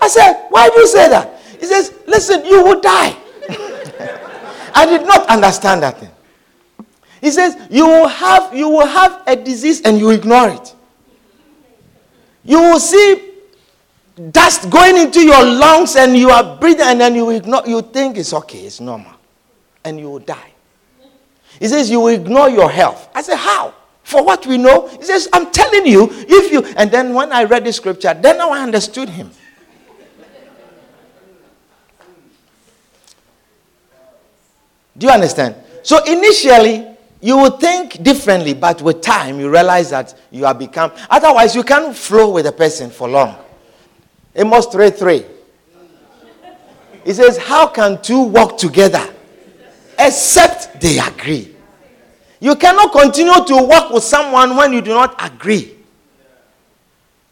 I 0.00 0.08
said, 0.08 0.46
"Why 0.50 0.68
do 0.68 0.80
you 0.80 0.86
say 0.86 1.08
that?" 1.08 1.40
He 1.60 1.66
says, 1.66 1.92
"Listen, 2.06 2.44
you 2.44 2.62
will 2.62 2.80
die." 2.80 3.16
I 4.74 4.86
did 4.86 5.06
not 5.06 5.28
understand 5.28 5.82
that 5.82 5.98
thing. 5.98 6.10
He 7.22 7.30
says, 7.30 7.56
you 7.70 7.86
will 7.86 8.08
have, 8.08 8.52
you 8.52 8.68
will 8.68 8.86
have 8.86 9.22
a 9.28 9.36
disease 9.36 9.80
and 9.82 9.96
you 9.96 10.10
ignore 10.10 10.48
it. 10.48 10.74
You 12.44 12.60
will 12.60 12.80
see 12.80 13.30
dust 14.32 14.68
going 14.68 14.96
into 14.96 15.20
your 15.20 15.44
lungs 15.44 15.94
and 15.94 16.16
you 16.16 16.30
are 16.30 16.58
breathing 16.58 16.84
and 16.84 17.00
then 17.00 17.14
you 17.14 17.30
ignore, 17.30 17.62
you 17.64 17.80
think 17.80 18.16
it's 18.18 18.34
okay, 18.34 18.66
it's 18.66 18.80
normal. 18.80 19.12
And 19.84 20.00
you 20.00 20.10
will 20.10 20.18
die. 20.18 20.50
He 21.60 21.68
says, 21.68 21.88
you 21.88 22.00
will 22.00 22.08
ignore 22.08 22.50
your 22.50 22.68
health. 22.68 23.08
I 23.14 23.22
said, 23.22 23.36
how? 23.36 23.72
For 24.12 24.22
what 24.22 24.46
we 24.46 24.58
know? 24.58 24.88
He 24.88 25.04
says, 25.04 25.26
I'm 25.32 25.50
telling 25.50 25.86
you, 25.86 26.06
if 26.10 26.52
you, 26.52 26.62
and 26.76 26.90
then 26.90 27.14
when 27.14 27.32
I 27.32 27.44
read 27.44 27.64
the 27.64 27.72
scripture, 27.72 28.12
then 28.12 28.42
I 28.42 28.62
understood 28.62 29.08
him. 29.08 29.30
Do 34.98 35.06
you 35.06 35.12
understand? 35.12 35.56
So 35.82 36.04
initially, 36.04 36.86
you 37.22 37.38
will 37.38 37.56
think 37.56 38.02
differently, 38.02 38.52
but 38.52 38.82
with 38.82 39.00
time, 39.00 39.40
you 39.40 39.50
realize 39.50 39.88
that 39.88 40.14
you 40.30 40.44
have 40.44 40.58
become. 40.58 40.92
Otherwise, 41.08 41.56
you 41.56 41.62
can't 41.62 41.96
flow 41.96 42.32
with 42.32 42.44
a 42.46 42.52
person 42.52 42.90
for 42.90 43.08
long. 43.08 43.34
Amos 44.36 44.66
3 44.66 44.90
3. 44.90 45.24
It 47.06 47.14
says, 47.14 47.38
How 47.38 47.66
can 47.66 48.02
two 48.02 48.24
walk 48.24 48.58
together 48.58 49.08
except 49.98 50.82
they 50.82 50.98
agree? 50.98 51.51
You 52.42 52.56
cannot 52.56 52.90
continue 52.90 53.44
to 53.44 53.62
work 53.62 53.90
with 53.90 54.02
someone 54.02 54.56
when 54.56 54.72
you 54.72 54.80
do 54.80 54.90
not 54.90 55.14
agree. 55.24 55.76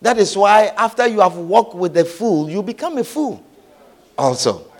That 0.01 0.19
is 0.19 0.37
why, 0.37 0.67
after 0.77 1.05
you 1.09 1.19
have 1.19 1.37
walked 1.37 1.75
with 1.75 1.95
the 1.95 2.05
fool, 2.05 2.49
you 2.49 2.63
become 2.63 2.97
a 2.97 3.03
fool 3.03 3.43
also. 4.17 4.71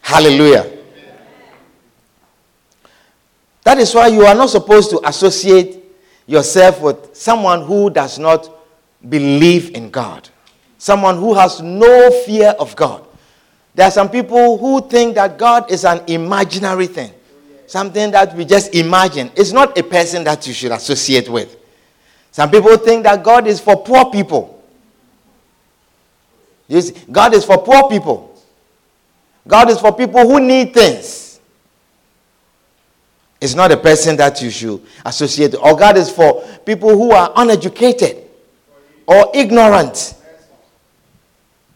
Hallelujah. 0.00 0.78
That 3.64 3.78
is 3.78 3.92
why 3.92 4.06
you 4.06 4.24
are 4.24 4.36
not 4.36 4.50
supposed 4.50 4.90
to 4.90 5.00
associate 5.08 5.84
yourself 6.28 6.80
with 6.80 7.16
someone 7.16 7.62
who 7.62 7.90
does 7.90 8.20
not 8.20 8.48
believe 9.08 9.74
in 9.74 9.90
God, 9.90 10.28
someone 10.78 11.16
who 11.16 11.34
has 11.34 11.60
no 11.60 12.12
fear 12.24 12.50
of 12.60 12.76
God. 12.76 13.04
There 13.74 13.88
are 13.88 13.90
some 13.90 14.08
people 14.08 14.56
who 14.56 14.88
think 14.88 15.16
that 15.16 15.36
God 15.36 15.68
is 15.68 15.84
an 15.84 16.00
imaginary 16.06 16.86
thing, 16.86 17.12
something 17.68 18.10
that 18.10 18.34
we 18.34 18.44
just 18.44 18.74
imagine. 18.74 19.30
It's 19.36 19.52
not 19.52 19.78
a 19.78 19.82
person 19.82 20.24
that 20.24 20.46
you 20.46 20.54
should 20.54 20.72
associate 20.72 21.28
with. 21.28 21.56
Some 22.32 22.50
people 22.50 22.76
think 22.78 23.04
that 23.04 23.22
God 23.22 23.46
is 23.46 23.60
for 23.60 23.76
poor 23.84 24.10
people. 24.10 24.62
See, 26.68 26.94
God 27.12 27.34
is 27.34 27.44
for 27.44 27.58
poor 27.58 27.88
people. 27.88 28.34
God 29.46 29.70
is 29.70 29.78
for 29.78 29.94
people 29.94 30.20
who 30.20 30.40
need 30.40 30.74
things. 30.74 31.40
It's 33.40 33.54
not 33.54 33.70
a 33.70 33.76
person 33.76 34.16
that 34.16 34.42
you 34.42 34.50
should 34.50 34.82
associate. 35.04 35.54
Or 35.54 35.76
God 35.76 35.96
is 35.96 36.10
for 36.10 36.42
people 36.64 36.90
who 36.90 37.12
are 37.12 37.32
uneducated 37.36 38.24
or 39.06 39.30
ignorant. 39.34 40.14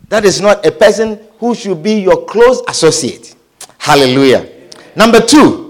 That 0.09 0.24
is 0.24 0.40
not 0.40 0.64
a 0.66 0.72
person 0.72 1.20
who 1.38 1.55
should 1.55 1.83
be 1.83 2.00
your 2.00 2.24
close 2.24 2.62
associate. 2.66 3.35
Hallelujah. 3.78 4.48
Number 4.96 5.20
two. 5.20 5.62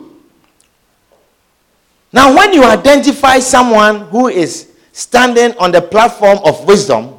Now, 2.12 2.34
when 2.36 2.52
you 2.52 2.62
identify 2.64 3.38
someone 3.38 4.00
who 4.08 4.28
is 4.28 4.70
standing 4.92 5.56
on 5.56 5.72
the 5.72 5.80
platform 5.80 6.38
of 6.44 6.66
wisdom, 6.66 7.18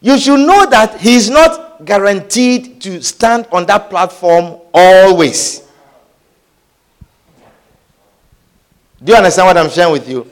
you 0.00 0.18
should 0.18 0.46
know 0.46 0.66
that 0.66 1.00
he 1.00 1.14
is 1.14 1.30
not 1.30 1.84
guaranteed 1.84 2.80
to 2.82 3.02
stand 3.02 3.46
on 3.50 3.64
that 3.66 3.88
platform 3.88 4.60
always. 4.74 5.66
Do 9.02 9.12
you 9.12 9.16
understand 9.16 9.46
what 9.46 9.56
I'm 9.56 9.70
sharing 9.70 9.92
with 9.92 10.08
you? 10.08 10.30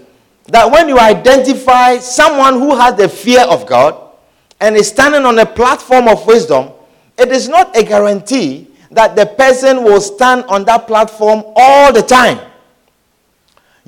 That 0.48 0.70
when 0.70 0.88
you 0.88 0.98
identify 0.98 1.98
someone 1.98 2.54
who 2.54 2.76
has 2.76 2.96
the 2.96 3.08
fear 3.08 3.40
of 3.42 3.66
God 3.66 3.96
and 4.60 4.76
is 4.76 4.88
standing 4.88 5.24
on 5.24 5.38
a 5.38 5.46
platform 5.46 6.06
of 6.06 6.26
wisdom, 6.26 6.70
it 7.16 7.32
is 7.32 7.48
not 7.48 7.76
a 7.76 7.82
guarantee 7.82 8.68
that 8.90 9.16
the 9.16 9.26
person 9.26 9.84
will 9.84 10.00
stand 10.00 10.44
on 10.44 10.64
that 10.64 10.86
platform 10.86 11.44
all 11.56 11.92
the 11.92 12.02
time. 12.02 12.49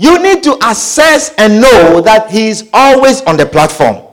You 0.03 0.21
need 0.21 0.43
to 0.43 0.59
assess 0.69 1.33
and 1.39 1.61
know 1.63 2.01
that 2.01 2.29
he 2.29 2.49
is 2.49 2.69
always 2.73 3.23
on 3.23 3.37
the 3.37 3.47
platform. 3.47 4.05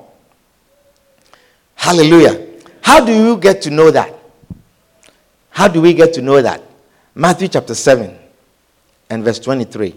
Hallelujah. 1.74 2.48
How 2.84 3.04
do 3.04 3.12
you 3.12 3.36
get 3.38 3.64
to 3.64 3.72
know 3.72 3.90
that? 3.90 4.14
How 5.50 5.68
do 5.68 5.82
we 5.82 5.96
get 5.96 6.14
to 6.14 6.22
know 6.22 6.44
that? 6.44 6.62
Matthew 7.16 7.48
chapter 7.48 7.74
7 7.74 8.16
and 9.10 9.24
verse 9.24 9.40
23. 9.40 9.96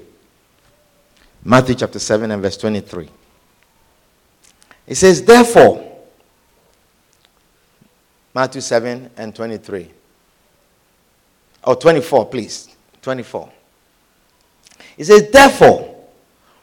Matthew 1.45 1.75
chapter 1.75 1.99
7 1.99 2.31
and 2.31 2.41
verse 2.41 2.57
23. 2.57 3.11
It 4.87 4.95
says, 4.95 5.23
Therefore, 5.23 6.01
Matthew 8.35 8.63
7 8.63 9.11
and 9.19 9.37
23. 9.37 9.91
Or 11.65 11.77
24, 11.77 12.31
please. 12.31 12.75
24. 13.03 13.53
It 14.97 15.05
says, 15.05 15.31
Therefore, 15.31 15.95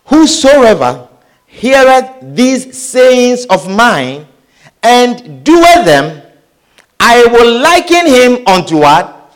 whosoever 0.06 1.08
heareth 1.46 2.36
these 2.36 2.78
sayings 2.78 3.46
of 3.46 3.70
mine 3.70 4.28
and 4.84 5.44
doeth 5.44 5.86
them, 5.86 6.22
I 7.00 7.26
will 7.26 7.60
liken 7.62 8.08
him 8.08 8.48
unto 8.48 8.78
what? 8.78 9.34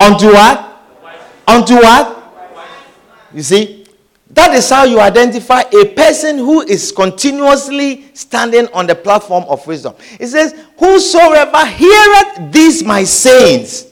Unto 0.00 0.26
what? 0.26 0.82
Unto 1.46 1.74
what? 1.74 2.16
You 3.32 3.42
see? 3.42 3.86
That 4.30 4.54
is 4.54 4.68
how 4.68 4.84
you 4.84 5.00
identify 5.00 5.62
a 5.72 5.86
person 5.94 6.36
who 6.36 6.60
is 6.60 6.92
continuously 6.92 8.10
standing 8.14 8.68
on 8.74 8.86
the 8.86 8.94
platform 8.94 9.44
of 9.48 9.66
wisdom. 9.66 9.94
It 10.20 10.26
says, 10.26 10.54
Whosoever 10.78 11.64
heareth 11.64 12.52
these 12.52 12.84
my 12.84 13.04
sayings, 13.04 13.86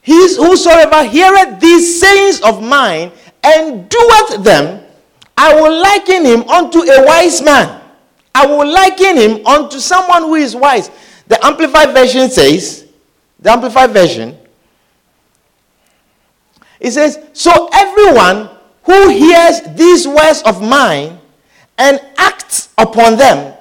his, 0.00 0.38
whosoever 0.38 1.04
heareth 1.04 1.60
these 1.60 2.00
sayings 2.00 2.40
of 2.40 2.62
mine 2.62 3.12
and 3.42 3.88
doeth 3.88 4.42
them, 4.42 4.82
I 5.36 5.54
will 5.54 5.80
liken 5.80 6.24
him 6.24 6.42
unto 6.48 6.80
a 6.80 7.06
wise 7.06 7.40
man. 7.42 7.80
I 8.34 8.46
will 8.46 8.66
liken 8.66 9.16
him 9.16 9.46
unto 9.46 9.78
someone 9.78 10.22
who 10.22 10.34
is 10.34 10.54
wise. 10.54 10.90
The 11.28 11.44
Amplified 11.44 11.92
Version 11.94 12.30
says, 12.30 12.86
the 13.38 13.50
Amplified 13.50 13.90
Version, 13.90 14.36
it 16.80 16.92
says, 16.92 17.18
So 17.32 17.68
everyone 17.72 18.50
who 18.84 19.08
hears 19.10 19.60
these 19.74 20.06
words 20.06 20.42
of 20.44 20.62
mine 20.62 21.18
and 21.76 22.00
acts 22.16 22.72
upon 22.78 23.16
them, 23.16 23.54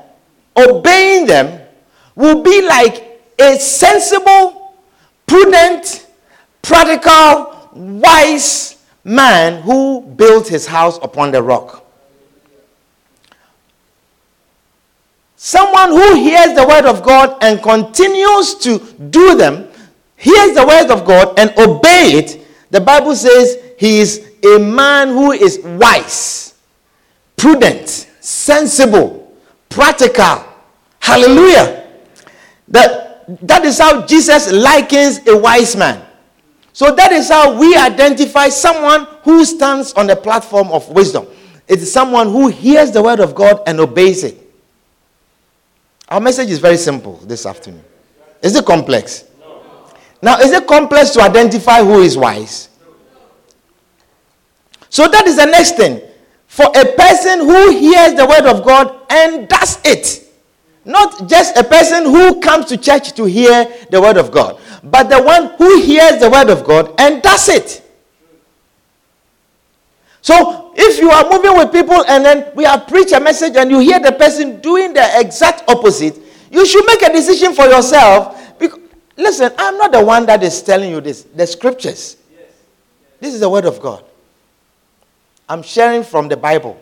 obeying 0.56 1.26
them, 1.26 1.62
will 2.16 2.42
be 2.42 2.62
like 2.62 3.22
a 3.40 3.60
sensible, 3.60 4.76
prudent, 5.28 6.08
practical, 6.62 7.70
wise 7.74 8.77
man 9.08 9.62
who 9.62 10.02
built 10.02 10.48
his 10.48 10.68
house 10.68 11.00
upon 11.02 11.32
the 11.32 11.42
rock. 11.42 11.86
Someone 15.38 15.92
who 15.92 16.16
hears 16.16 16.56
the 16.56 16.68
word 16.68 16.86
of 16.86 17.04
God 17.04 17.38
and 17.42 17.62
continues 17.64 18.56
to 18.56 18.80
do 19.10 19.36
them, 19.36 19.68
hears 20.18 20.56
the 20.56 20.66
word 20.66 20.92
of 20.92 21.06
God 21.06 21.40
and 21.40 21.52
obey 21.58 22.14
it, 22.16 22.46
the 22.70 22.82
Bible 22.82 23.16
says 23.16 23.58
he 23.80 24.00
is 24.00 24.28
a 24.44 24.60
man 24.60 25.10
who 25.10 25.32
is 25.32 25.60
wise, 25.64 26.56
prudent, 27.38 27.88
sensible, 28.20 29.32
practical. 29.70 30.44
Hallelujah. 31.00 31.88
That, 32.68 33.26
that 33.48 33.64
is 33.64 33.80
how 33.80 34.06
Jesus 34.06 34.52
likens 34.52 35.26
a 35.28 35.38
wise 35.38 35.78
man. 35.78 36.07
So 36.78 36.94
that 36.94 37.12
is 37.12 37.28
how 37.30 37.60
we 37.60 37.76
identify 37.76 38.50
someone 38.50 39.08
who 39.24 39.44
stands 39.46 39.94
on 39.94 40.06
the 40.06 40.16
platform 40.16 40.68
of 40.68 40.88
wisdom. 40.90 41.26
It 41.68 41.80
is 41.80 41.92
someone 41.92 42.28
who 42.28 42.50
hears 42.50 42.92
the 42.92 43.02
word 43.02 43.20
of 43.20 43.34
God 43.34 43.64
and 43.66 43.80
obeys 43.80 44.24
it. 44.24 44.38
Our 46.08 46.20
message 46.20 46.52
is 46.52 46.60
very 46.60 46.78
simple 46.78 47.16
this 47.24 47.48
afternoon. 47.48 47.84
Is 48.44 48.56
it 48.56 48.64
complex? 48.64 49.24
No. 49.40 49.64
Now, 50.22 50.38
is 50.38 50.52
it 50.52 50.68
complex 50.68 51.10
to 51.14 51.22
identify 51.24 51.80
who 51.84 52.02
is 52.02 52.16
wise? 52.16 52.70
So 54.90 55.08
that 55.08 55.26
is 55.26 55.38
the 55.38 55.46
next 55.46 55.78
thing. 55.78 56.00
For 56.46 56.68
a 56.76 56.86
person 56.96 57.40
who 57.40 57.72
hears 57.72 58.14
the 58.14 58.28
word 58.28 58.46
of 58.46 58.64
God 58.64 59.02
and 59.10 59.50
does 59.50 59.80
it. 59.84 60.32
Not 60.86 61.28
just 61.28 61.58
a 61.58 61.64
person 61.64 62.04
who 62.04 62.40
comes 62.40 62.68
to 62.68 62.78
church 62.78 63.14
to 63.14 63.26
hear 63.26 63.68
the 63.90 64.00
word 64.00 64.18
of 64.18 64.32
God, 64.32 64.60
but 64.92 65.10
the 65.10 65.22
one 65.22 65.56
who 65.58 65.82
hears 65.82 66.20
the 66.20 66.30
word 66.30 66.50
of 66.50 66.64
God 66.64 66.94
and 67.00 67.22
does 67.22 67.50
it. 67.50 67.84
So 70.22 70.74
if 70.76 71.00
you 71.00 71.10
are 71.10 71.30
moving 71.30 71.58
with 71.58 71.72
people 71.72 72.04
and 72.06 72.24
then 72.26 72.52
we 72.56 72.64
have 72.64 72.88
preached 72.88 73.14
a 73.14 73.20
message 73.20 73.56
and 73.56 73.72
you 73.72 73.80
hear 73.80 74.00
the 74.00 74.12
person 74.12 74.60
doing 74.62 74.94
the 74.94 75.20
exact 75.20 75.70
opposite, 75.70 76.18
you 76.52 76.66
should 76.66 76.86
make 76.86 77.02
a 77.02 77.12
decision 77.12 77.54
for 77.54 77.66
yourself. 77.66 78.58
Because, 78.60 78.80
listen, 79.16 79.52
I'm 79.58 79.78
not 79.78 79.92
the 79.92 80.04
one 80.04 80.26
that 80.26 80.44
is 80.44 80.62
telling 80.62 80.92
you 80.92 81.02
this. 81.02 81.24
The 81.24 81.48
scriptures. 81.48 82.18
This 83.20 83.34
is 83.34 83.40
the 83.40 83.50
word 83.50 83.66
of 83.66 83.82
God. 83.82 84.04
I'm 85.50 85.64
sharing 85.64 86.04
from 86.04 86.28
the 86.28 86.38
Bible. 86.38 86.82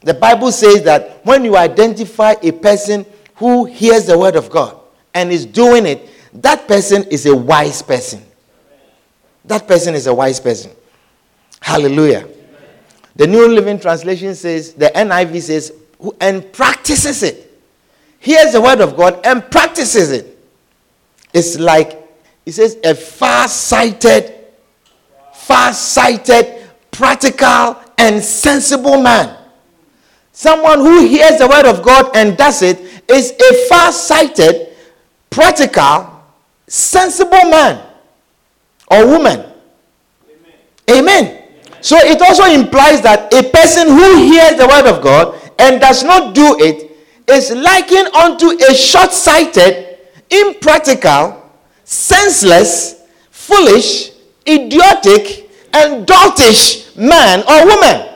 The 0.00 0.14
Bible 0.14 0.52
says 0.52 0.82
that 0.82 1.24
when 1.24 1.44
you 1.44 1.56
identify 1.56 2.34
a 2.42 2.52
person 2.52 3.06
who 3.36 3.64
hears 3.64 4.06
the 4.06 4.18
word 4.18 4.36
of 4.36 4.50
God 4.50 4.80
and 5.14 5.30
is 5.32 5.46
doing 5.46 5.86
it, 5.86 6.10
that 6.42 6.66
person 6.66 7.04
is 7.04 7.26
a 7.26 7.34
wise 7.34 7.80
person. 7.80 8.22
That 9.44 9.68
person 9.68 9.94
is 9.94 10.06
a 10.06 10.14
wise 10.14 10.40
person. 10.40 10.72
Hallelujah. 11.60 12.28
The 13.16 13.26
New 13.26 13.48
Living 13.48 13.78
Translation 13.78 14.34
says, 14.34 14.74
the 14.74 14.86
NIV 14.86 15.40
says, 15.42 15.72
and 16.20 16.52
practices 16.52 17.22
it. 17.22 17.62
Hears 18.18 18.52
the 18.52 18.60
word 18.60 18.80
of 18.80 18.96
God 18.96 19.20
and 19.24 19.48
practices 19.50 20.10
it. 20.10 20.38
It's 21.32 21.58
like, 21.58 22.00
it 22.44 22.52
says, 22.52 22.78
a 22.84 22.94
far 22.94 23.48
sighted, 23.48 24.34
far 25.32 25.72
sighted, 25.72 26.68
practical, 26.90 27.76
and 27.98 28.22
sensible 28.22 29.00
man. 29.00 29.36
Someone 30.32 30.80
who 30.80 31.06
hears 31.06 31.38
the 31.38 31.46
word 31.46 31.66
of 31.66 31.82
God 31.84 32.16
and 32.16 32.36
does 32.36 32.62
it 32.62 32.80
is 33.08 33.30
a 33.32 33.68
far 33.68 33.92
sighted, 33.92 34.73
practical, 35.34 36.22
sensible 36.68 37.50
man 37.50 37.84
or 38.88 39.06
woman. 39.06 39.44
Amen. 40.88 40.98
Amen. 40.98 41.42
So 41.80 41.96
it 41.98 42.22
also 42.22 42.44
implies 42.44 43.02
that 43.02 43.34
a 43.34 43.42
person 43.50 43.88
who 43.88 44.24
hears 44.30 44.56
the 44.56 44.66
word 44.66 44.86
of 44.86 45.02
God 45.02 45.38
and 45.58 45.80
does 45.80 46.04
not 46.04 46.34
do 46.34 46.56
it 46.60 46.92
is 47.28 47.50
likened 47.50 48.08
unto 48.14 48.50
a 48.50 48.74
short 48.74 49.12
sighted, 49.12 49.98
impractical, 50.30 51.50
senseless, 51.84 53.02
foolish, 53.30 54.12
idiotic, 54.46 55.50
and 55.72 56.06
doltish 56.06 56.96
man 56.96 57.40
or 57.48 57.66
woman. 57.66 58.14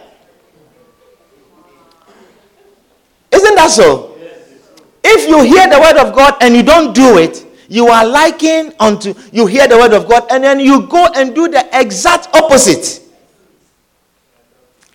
Isn't 3.32 3.54
that 3.56 3.70
so? 3.70 4.07
If 5.10 5.26
you 5.26 5.40
hear 5.40 5.66
the 5.68 5.80
word 5.80 5.96
of 5.96 6.14
God 6.14 6.36
and 6.42 6.54
you 6.54 6.62
don't 6.62 6.94
do 6.94 7.16
it, 7.16 7.46
you 7.68 7.88
are 7.88 8.04
likened 8.04 8.74
unto 8.78 9.14
you 9.32 9.46
hear 9.46 9.66
the 9.66 9.78
word 9.78 9.94
of 9.94 10.06
God 10.06 10.26
and 10.30 10.44
then 10.44 10.60
you 10.60 10.86
go 10.86 11.06
and 11.14 11.34
do 11.34 11.48
the 11.48 11.66
exact 11.72 12.28
opposite. 12.34 13.02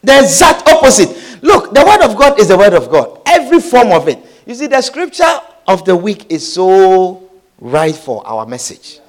The 0.03 0.19
exact 0.19 0.67
opposite. 0.69 1.41
Look, 1.41 1.73
the 1.73 1.83
word 1.83 2.01
of 2.01 2.15
God 2.15 2.39
is 2.39 2.49
the 2.49 2.57
word 2.57 2.73
of 2.73 2.91
God. 2.91 3.21
Every 3.25 3.59
form 3.59 3.91
of 3.91 4.07
it. 4.07 4.19
You 4.45 4.53
see, 4.53 4.67
the 4.67 4.81
scripture 4.81 5.39
of 5.67 5.83
the 5.83 5.95
week 5.95 6.27
is 6.29 6.53
so 6.53 7.29
right 7.59 7.95
for 7.95 8.25
our 8.27 8.45
message. 8.45 8.99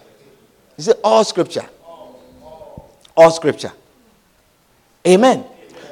You 0.78 0.84
see, 0.84 0.92
all 1.02 1.22
scripture. 1.24 1.68
All 3.14 3.30
scripture. 3.30 3.72
Amen. 5.06 5.44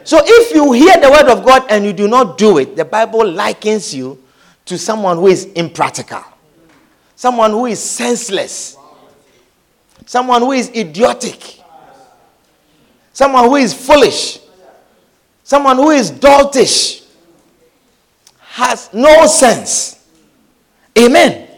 So 0.04 0.20
if 0.24 0.54
you 0.54 0.72
hear 0.72 0.94
the 0.94 1.10
word 1.10 1.28
of 1.28 1.44
God 1.44 1.66
and 1.68 1.84
you 1.84 1.92
do 1.92 2.08
not 2.08 2.38
do 2.38 2.56
it, 2.56 2.76
the 2.76 2.84
Bible 2.84 3.28
likens 3.30 3.94
you 3.94 4.21
to 4.66 4.78
someone 4.78 5.16
who 5.16 5.26
is 5.28 5.44
impractical, 5.52 6.22
someone 7.16 7.50
who 7.50 7.66
is 7.66 7.80
senseless, 7.80 8.76
someone 10.06 10.42
who 10.42 10.52
is 10.52 10.70
idiotic, 10.70 11.60
someone 13.12 13.44
who 13.44 13.56
is 13.56 13.74
foolish, 13.74 14.40
someone 15.42 15.76
who 15.76 15.90
is 15.90 16.10
doltish, 16.10 17.04
has 18.38 18.92
no 18.92 19.26
sense. 19.26 20.06
Amen. 20.98 21.48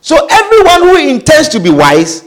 So 0.00 0.26
everyone 0.30 0.82
who 0.82 0.96
intends 1.08 1.48
to 1.48 1.60
be 1.60 1.70
wise 1.70 2.24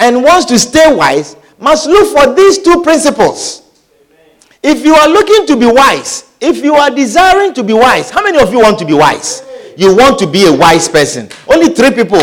and 0.00 0.22
wants 0.22 0.46
to 0.46 0.58
stay 0.58 0.94
wise 0.94 1.36
must 1.58 1.86
look 1.86 2.16
for 2.16 2.34
these 2.34 2.58
two 2.58 2.82
principles. 2.82 3.62
If 4.62 4.84
you 4.84 4.94
are 4.94 5.08
looking 5.08 5.46
to 5.48 5.56
be 5.56 5.66
wise, 5.66 6.30
if 6.44 6.62
you 6.62 6.74
are 6.74 6.90
desiring 6.90 7.54
to 7.54 7.64
be 7.64 7.72
wise, 7.72 8.10
how 8.10 8.22
many 8.22 8.38
of 8.38 8.52
you 8.52 8.60
want 8.60 8.78
to 8.78 8.84
be 8.84 8.92
wise? 8.92 9.42
You 9.76 9.96
want 9.96 10.18
to 10.18 10.26
be 10.26 10.46
a 10.46 10.52
wise 10.52 10.88
person. 10.88 11.28
Only 11.48 11.74
three 11.74 11.90
people. 11.90 12.20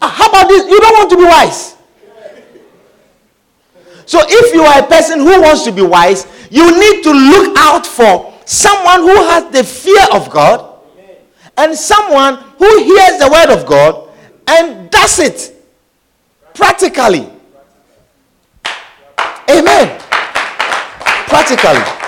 Ah, 0.00 0.08
how 0.08 0.28
about 0.28 0.48
this? 0.48 0.68
You 0.68 0.78
don't 0.80 0.92
want 0.98 1.10
to 1.10 1.16
be 1.16 1.24
wise. 1.24 1.76
So 4.06 4.20
if 4.22 4.54
you 4.54 4.62
are 4.62 4.80
a 4.80 4.86
person 4.86 5.20
who 5.20 5.40
wants 5.40 5.64
to 5.64 5.72
be 5.72 5.82
wise, 5.82 6.26
you 6.50 6.78
need 6.78 7.02
to 7.04 7.10
look 7.10 7.56
out 7.58 7.86
for 7.86 8.34
someone 8.44 9.00
who 9.00 9.16
has 9.28 9.50
the 9.50 9.64
fear 9.64 10.04
of 10.12 10.30
God 10.30 10.78
and 11.56 11.74
someone 11.74 12.36
who 12.58 12.84
hears 12.84 13.18
the 13.18 13.30
word 13.32 13.50
of 13.50 13.66
God 13.66 14.10
and 14.46 14.90
does 14.90 15.18
it 15.18 15.56
practically. 16.52 17.30
Amen. 19.48 20.00
Practically. 21.26 22.03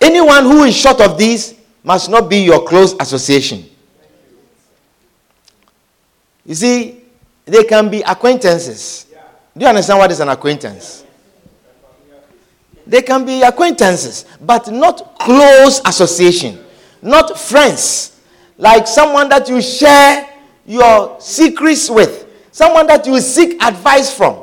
Anyone 0.00 0.44
who 0.44 0.64
is 0.64 0.74
short 0.76 1.00
of 1.00 1.18
these 1.18 1.54
must 1.84 2.08
not 2.10 2.28
be 2.28 2.38
your 2.38 2.64
close 2.66 2.94
association. 2.98 3.64
You 6.46 6.54
see, 6.54 7.02
they 7.44 7.64
can 7.64 7.90
be 7.90 8.00
acquaintances. 8.02 9.06
Do 9.56 9.64
you 9.64 9.68
understand 9.68 9.98
what 9.98 10.10
is 10.10 10.20
an 10.20 10.28
acquaintance? 10.28 11.04
They 12.86 13.02
can 13.02 13.24
be 13.24 13.42
acquaintances, 13.42 14.24
but 14.40 14.68
not 14.70 15.18
close 15.18 15.80
association, 15.84 16.58
not 17.02 17.38
friends. 17.38 18.20
Like 18.56 18.86
someone 18.86 19.28
that 19.28 19.48
you 19.48 19.60
share 19.60 20.28
your 20.66 21.20
secrets 21.20 21.88
with, 21.88 22.26
someone 22.52 22.86
that 22.88 23.06
you 23.06 23.20
seek 23.20 23.62
advice 23.62 24.12
from. 24.12 24.42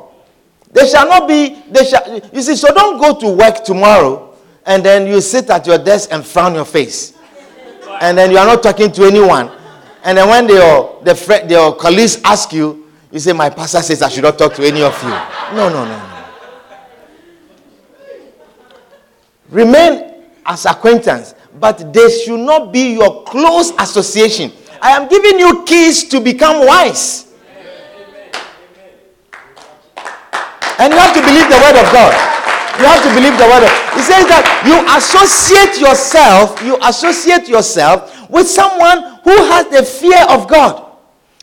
They 0.71 0.87
shall 0.87 1.07
not 1.07 1.27
be, 1.27 1.61
they 1.69 1.83
shall, 1.85 2.21
you 2.31 2.41
see, 2.41 2.55
so 2.55 2.73
don't 2.73 2.99
go 2.99 3.19
to 3.19 3.35
work 3.35 3.63
tomorrow 3.63 4.26
and 4.67 4.83
then 4.83 5.07
you 5.07 5.21
sit 5.21 5.49
at 5.49 5.65
your 5.65 5.77
desk 5.77 6.09
and 6.11 6.25
frown 6.25 6.53
your 6.53 6.65
face. 6.65 7.13
And 8.01 8.17
then 8.17 8.29
you 8.31 8.37
are 8.37 8.45
not 8.45 8.61
talking 8.61 8.91
to 8.91 9.05
anyone. 9.05 9.49
And 10.03 10.17
then 10.17 10.27
when 10.27 10.47
your, 10.49 11.01
the 11.03 11.15
friend, 11.15 11.49
your 11.49 11.73
colleagues 11.75 12.21
ask 12.23 12.51
you, 12.51 12.85
you 13.09 13.19
say, 13.19 13.31
My 13.31 13.49
pastor 13.49 13.81
says 13.81 14.01
I 14.01 14.09
should 14.09 14.23
not 14.23 14.37
talk 14.37 14.53
to 14.55 14.63
any 14.67 14.83
of 14.83 15.01
you. 15.01 15.09
No, 15.55 15.69
no, 15.69 15.85
no, 15.85 15.97
no. 15.97 16.13
Remain 19.49 20.25
as 20.45 20.65
acquaintance, 20.65 21.33
but 21.57 21.93
they 21.93 22.09
should 22.09 22.39
not 22.41 22.73
be 22.73 22.93
your 22.95 23.23
close 23.23 23.71
association. 23.79 24.51
I 24.81 24.91
am 24.91 25.07
giving 25.07 25.39
you 25.39 25.63
keys 25.63 26.03
to 26.09 26.19
become 26.19 26.65
wise. 26.67 27.33
And 30.79 30.93
you 30.93 30.99
have 30.99 31.13
to 31.15 31.21
believe 31.21 31.49
the 31.49 31.55
word 31.55 31.83
of 31.83 31.91
God. 31.93 32.36
You 32.79 32.85
have 32.85 33.01
to 33.01 33.09
believe 33.09 33.37
the 33.37 33.45
word 33.45 33.63
of 33.65 33.73
It 33.97 34.03
says 34.05 34.25
that 34.29 34.45
you 34.65 34.77
associate 34.93 35.81
yourself, 35.81 36.61
you 36.61 36.77
associate 36.83 37.49
yourself 37.49 38.29
with 38.29 38.47
someone 38.47 39.19
who 39.23 39.35
has 39.49 39.67
the 39.69 39.83
fear 39.83 40.23
of 40.29 40.47
God. 40.47 40.85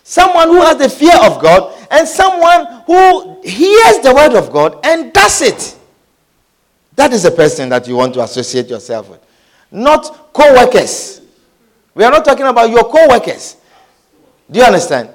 Someone 0.05 0.49
who 0.49 0.61
has 0.61 0.77
the 0.77 0.89
fear 0.89 1.17
of 1.23 1.43
God 1.43 1.75
and 1.91 2.07
someone 2.07 2.83
who 2.87 3.41
hears 3.43 3.99
the 4.01 4.13
word 4.15 4.35
of 4.37 4.53
God 4.53 4.79
and 4.85 5.13
does 5.13 5.43
it. 5.43 5.77
That 6.95 7.13
is 7.13 7.25
the 7.25 7.31
person 7.31 7.69
that 7.71 7.89
you 7.89 7.97
want 7.97 8.15
to 8.15 8.23
associate 8.23 8.69
yourself 8.69 9.11
with. 9.11 9.21
Not 9.73 10.33
co 10.33 10.53
workers. 10.55 11.21
We 11.95 12.05
are 12.05 12.11
not 12.11 12.25
talking 12.25 12.47
about 12.47 12.71
your 12.71 12.85
co 12.85 13.09
workers. 13.09 13.57
Do 14.49 14.61
you 14.61 14.65
understand? 14.65 15.11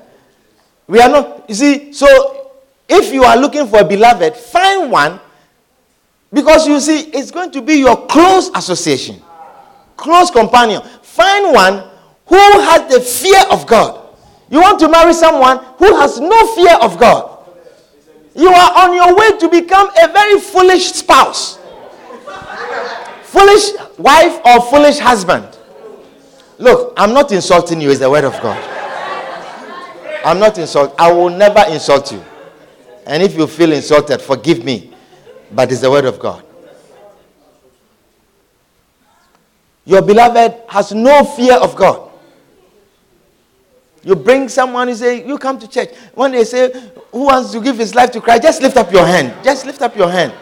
We 0.87 0.99
are 0.99 1.07
not, 1.09 1.47
you 1.47 1.55
see, 1.55 1.93
so 1.93 2.51
if 2.89 3.13
you 3.13 3.23
are 3.23 3.37
looking 3.37 3.67
for 3.67 3.79
a 3.79 3.85
beloved, 3.85 4.35
find 4.35 4.91
one 4.91 5.19
because 6.31 6.67
you 6.67 6.79
see, 6.79 7.09
it's 7.11 7.31
going 7.31 7.51
to 7.51 7.61
be 7.61 7.75
your 7.75 8.07
close 8.07 8.49
association, 8.55 9.21
close 9.97 10.29
companion. 10.29 10.81
Find 11.01 11.53
one 11.53 11.89
who 12.27 12.35
has 12.61 12.93
the 12.93 12.99
fear 13.01 13.41
of 13.51 13.65
God. 13.65 14.15
You 14.49 14.61
want 14.61 14.79
to 14.79 14.89
marry 14.89 15.13
someone 15.13 15.57
who 15.77 15.95
has 15.99 16.19
no 16.19 16.55
fear 16.55 16.75
of 16.81 16.99
God. 16.99 17.37
You 18.35 18.49
are 18.49 18.87
on 18.87 18.93
your 18.95 19.15
way 19.15 19.37
to 19.39 19.49
become 19.49 19.89
a 20.01 20.07
very 20.11 20.39
foolish 20.39 20.91
spouse 20.93 21.59
foolish 23.29 23.73
wife 23.99 24.41
or 24.43 24.61
foolish 24.71 24.97
husband. 24.97 25.45
Look, 26.57 26.93
I'm 26.97 27.13
not 27.13 27.31
insulting 27.31 27.79
you, 27.79 27.91
it's 27.91 27.99
the 27.99 28.09
word 28.09 28.23
of 28.23 28.33
God. 28.41 28.57
I'm 30.25 30.39
not 30.39 30.57
insulting. 30.57 30.95
I 30.99 31.11
will 31.11 31.29
never 31.29 31.63
insult 31.69 32.11
you. 32.11 32.21
And 33.05 33.23
if 33.23 33.37
you 33.37 33.47
feel 33.47 33.71
insulted, 33.71 34.19
forgive 34.21 34.65
me. 34.65 34.88
But 35.51 35.71
it's 35.71 35.81
the 35.81 35.89
word 35.89 36.05
of 36.05 36.19
God. 36.19 36.43
Your 39.85 40.01
beloved 40.01 40.69
has 40.69 40.93
no 40.93 41.23
fear 41.23 41.55
of 41.55 41.75
God. 41.75 42.11
You 44.03 44.15
bring 44.15 44.47
someone, 44.47 44.87
you 44.87 44.95
say, 44.95 45.27
You 45.27 45.37
come 45.37 45.59
to 45.59 45.67
church. 45.67 45.89
When 46.13 46.31
they 46.31 46.43
say, 46.43 46.71
Who 47.11 47.25
wants 47.25 47.51
to 47.51 47.61
give 47.61 47.77
his 47.77 47.95
life 47.95 48.11
to 48.11 48.21
Christ? 48.21 48.43
Just 48.43 48.61
lift 48.61 48.77
up 48.77 48.91
your 48.91 49.05
hand. 49.05 49.43
Just 49.43 49.65
lift 49.65 49.81
up 49.81 49.95
your 49.95 50.09
hand. 50.09 50.33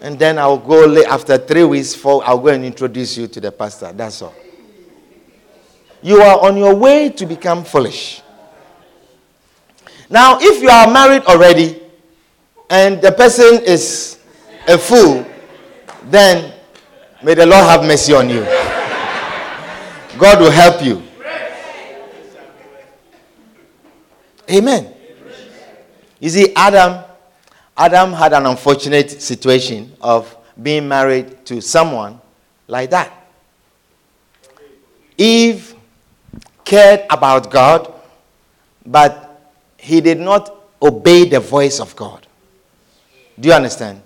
And 0.00 0.18
then 0.18 0.38
I'll 0.38 0.58
go 0.58 1.02
after 1.04 1.38
three 1.38 1.64
weeks, 1.64 1.94
four, 1.94 2.22
I'll 2.24 2.38
go 2.38 2.48
and 2.48 2.64
introduce 2.64 3.16
you 3.16 3.28
to 3.28 3.40
the 3.40 3.50
pastor. 3.50 3.92
That's 3.92 4.20
all. 4.20 4.34
You 6.02 6.20
are 6.20 6.40
on 6.44 6.56
your 6.56 6.74
way 6.74 7.08
to 7.10 7.26
become 7.26 7.64
foolish. 7.64 8.22
Now, 10.10 10.38
if 10.40 10.62
you 10.62 10.68
are 10.68 10.90
married 10.90 11.22
already 11.24 11.82
and 12.68 13.00
the 13.00 13.12
person 13.12 13.62
is 13.64 14.15
a 14.68 14.78
fool, 14.78 15.26
then 16.04 16.52
may 17.22 17.34
the 17.34 17.46
Lord 17.46 17.64
have 17.64 17.82
mercy 17.84 18.14
on 18.14 18.28
you. 18.28 18.44
God 20.18 20.40
will 20.40 20.50
help 20.50 20.82
you. 20.84 21.02
Amen. 24.50 24.92
You 26.20 26.30
see, 26.30 26.54
Adam 26.54 27.04
Adam 27.76 28.12
had 28.14 28.32
an 28.32 28.46
unfortunate 28.46 29.20
situation 29.20 29.92
of 30.00 30.34
being 30.62 30.88
married 30.88 31.44
to 31.44 31.60
someone 31.60 32.18
like 32.68 32.88
that. 32.90 33.12
Eve 35.18 35.74
cared 36.64 37.04
about 37.10 37.50
God, 37.50 37.92
but 38.84 39.52
he 39.76 40.00
did 40.00 40.18
not 40.18 40.54
obey 40.80 41.28
the 41.28 41.38
voice 41.38 41.78
of 41.78 41.94
God. 41.94 42.26
Do 43.38 43.48
you 43.48 43.54
understand? 43.54 44.00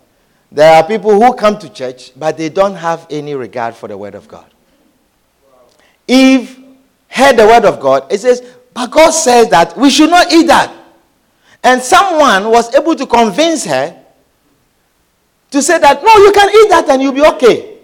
There 0.52 0.74
are 0.76 0.86
people 0.86 1.12
who 1.12 1.34
come 1.34 1.58
to 1.58 1.68
church, 1.68 2.12
but 2.18 2.36
they 2.36 2.48
don't 2.48 2.74
have 2.74 3.06
any 3.10 3.34
regard 3.34 3.74
for 3.74 3.88
the 3.88 3.96
word 3.96 4.14
of 4.14 4.26
God. 4.26 4.46
Eve 6.08 6.58
heard 7.08 7.36
the 7.36 7.46
word 7.46 7.64
of 7.64 7.78
God. 7.78 8.12
It 8.12 8.20
says, 8.20 8.42
but 8.74 8.90
God 8.90 9.10
says 9.10 9.48
that 9.50 9.76
we 9.76 9.90
should 9.90 10.10
not 10.10 10.32
eat 10.32 10.48
that. 10.48 10.74
And 11.62 11.80
someone 11.80 12.50
was 12.50 12.74
able 12.74 12.96
to 12.96 13.06
convince 13.06 13.64
her 13.66 13.96
to 15.50 15.62
say 15.62 15.78
that, 15.78 16.02
no, 16.02 16.16
you 16.16 16.32
can 16.32 16.48
eat 16.48 16.68
that 16.70 16.88
and 16.88 17.02
you'll 17.02 17.12
be 17.12 17.24
okay. 17.24 17.78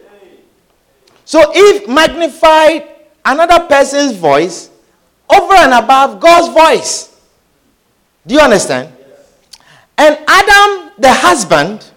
So 1.24 1.54
Eve 1.54 1.88
magnified 1.88 2.88
another 3.24 3.66
person's 3.66 4.16
voice 4.16 4.70
over 5.28 5.54
and 5.54 5.72
above 5.72 6.20
God's 6.20 6.52
voice. 6.52 7.20
Do 8.26 8.34
you 8.34 8.40
understand? 8.40 8.92
And 9.98 10.18
Adam, 10.26 10.92
the 10.98 11.12
husband, 11.12 11.90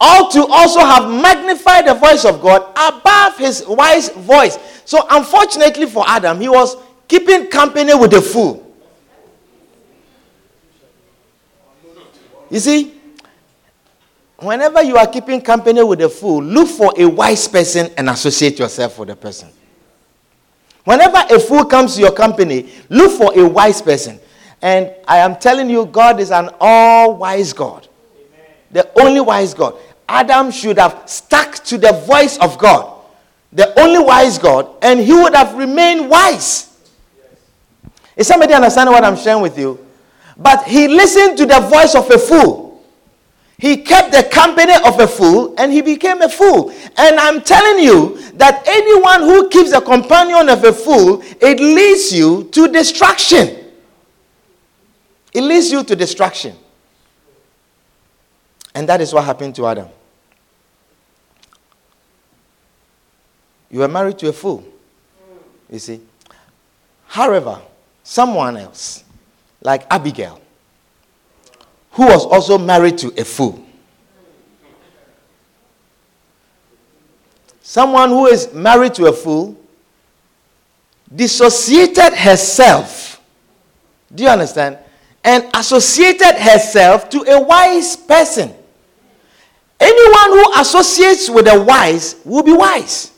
ought 0.00 0.30
to 0.32 0.44
also 0.46 0.80
have 0.80 1.08
magnified 1.10 1.86
the 1.86 1.94
voice 1.94 2.24
of 2.24 2.42
God 2.42 2.62
above 2.76 3.38
his 3.38 3.64
wife's 3.66 4.10
voice. 4.10 4.58
So, 4.84 5.06
unfortunately 5.10 5.86
for 5.86 6.04
Adam, 6.06 6.40
he 6.40 6.48
was 6.48 6.76
keeping 7.08 7.46
company 7.48 7.94
with 7.94 8.10
the 8.10 8.20
fool. 8.20 8.62
You 12.50 12.60
see, 12.60 12.94
whenever 14.38 14.82
you 14.82 14.96
are 14.96 15.06
keeping 15.06 15.40
company 15.40 15.82
with 15.82 16.00
a 16.02 16.08
fool, 16.08 16.42
look 16.42 16.68
for 16.68 16.92
a 16.96 17.06
wise 17.06 17.48
person 17.48 17.90
and 17.96 18.08
associate 18.10 18.58
yourself 18.58 18.98
with 18.98 19.08
the 19.08 19.16
person. 19.16 19.48
Whenever 20.84 21.18
a 21.30 21.40
fool 21.40 21.64
comes 21.64 21.96
to 21.96 22.02
your 22.02 22.12
company, 22.12 22.70
look 22.88 23.18
for 23.18 23.36
a 23.36 23.48
wise 23.48 23.82
person. 23.82 24.20
And 24.62 24.94
I 25.08 25.18
am 25.18 25.36
telling 25.36 25.68
you, 25.68 25.86
God 25.86 26.20
is 26.20 26.30
an 26.30 26.50
all 26.60 27.16
wise 27.16 27.52
God. 27.52 27.88
The 28.70 28.88
only 29.00 29.20
wise 29.20 29.54
God. 29.54 29.74
Adam 30.08 30.50
should 30.50 30.78
have 30.78 31.02
stuck 31.06 31.56
to 31.64 31.78
the 31.78 31.92
voice 32.06 32.38
of 32.38 32.58
God, 32.58 33.02
the 33.52 33.78
only 33.80 33.98
wise 33.98 34.38
God, 34.38 34.68
and 34.82 35.00
he 35.00 35.12
would 35.12 35.34
have 35.34 35.54
remained 35.54 36.08
wise. 36.08 36.78
Is 38.16 38.26
somebody 38.26 38.54
understanding 38.54 38.92
what 38.92 39.04
I'm 39.04 39.16
sharing 39.16 39.42
with 39.42 39.58
you? 39.58 39.84
But 40.36 40.64
he 40.64 40.88
listened 40.88 41.38
to 41.38 41.46
the 41.46 41.60
voice 41.60 41.94
of 41.94 42.10
a 42.10 42.18
fool. 42.18 42.66
He 43.58 43.78
kept 43.78 44.12
the 44.12 44.22
company 44.22 44.74
of 44.84 45.00
a 45.00 45.06
fool 45.06 45.54
and 45.56 45.72
he 45.72 45.80
became 45.80 46.20
a 46.20 46.28
fool. 46.28 46.70
And 46.98 47.18
I'm 47.18 47.40
telling 47.40 47.82
you 47.82 48.18
that 48.32 48.62
anyone 48.66 49.22
who 49.22 49.48
keeps 49.48 49.72
a 49.72 49.80
companion 49.80 50.50
of 50.50 50.62
a 50.64 50.72
fool, 50.72 51.22
it 51.40 51.58
leads 51.58 52.12
you 52.12 52.44
to 52.52 52.68
destruction. 52.68 53.64
It 55.32 55.40
leads 55.40 55.70
you 55.70 55.84
to 55.84 55.96
destruction. 55.96 56.54
And 58.76 58.86
that 58.90 59.00
is 59.00 59.14
what 59.14 59.24
happened 59.24 59.54
to 59.54 59.66
Adam. 59.66 59.88
You 63.70 63.78
were 63.80 63.88
married 63.88 64.18
to 64.18 64.28
a 64.28 64.34
fool. 64.34 64.62
You 65.70 65.78
see. 65.78 66.02
However, 67.06 67.58
someone 68.02 68.58
else 68.58 69.02
like 69.62 69.86
Abigail, 69.90 70.38
who 71.92 72.04
was 72.04 72.26
also 72.26 72.58
married 72.58 72.98
to 72.98 73.08
a 73.18 73.24
fool. 73.24 73.64
Someone 77.62 78.10
who 78.10 78.26
is 78.26 78.52
married 78.52 78.92
to 78.96 79.06
a 79.06 79.12
fool 79.14 79.58
dissociated 81.14 82.12
herself. 82.12 83.22
Do 84.14 84.24
you 84.24 84.28
understand? 84.28 84.76
And 85.24 85.44
associated 85.54 86.34
herself 86.38 87.08
to 87.08 87.22
a 87.22 87.40
wise 87.40 87.96
person. 87.96 88.54
Anyone 89.78 90.30
who 90.30 90.60
associates 90.60 91.28
with 91.28 91.46
the 91.46 91.62
wise 91.62 92.16
will 92.24 92.42
be 92.42 92.52
wise. 92.52 93.12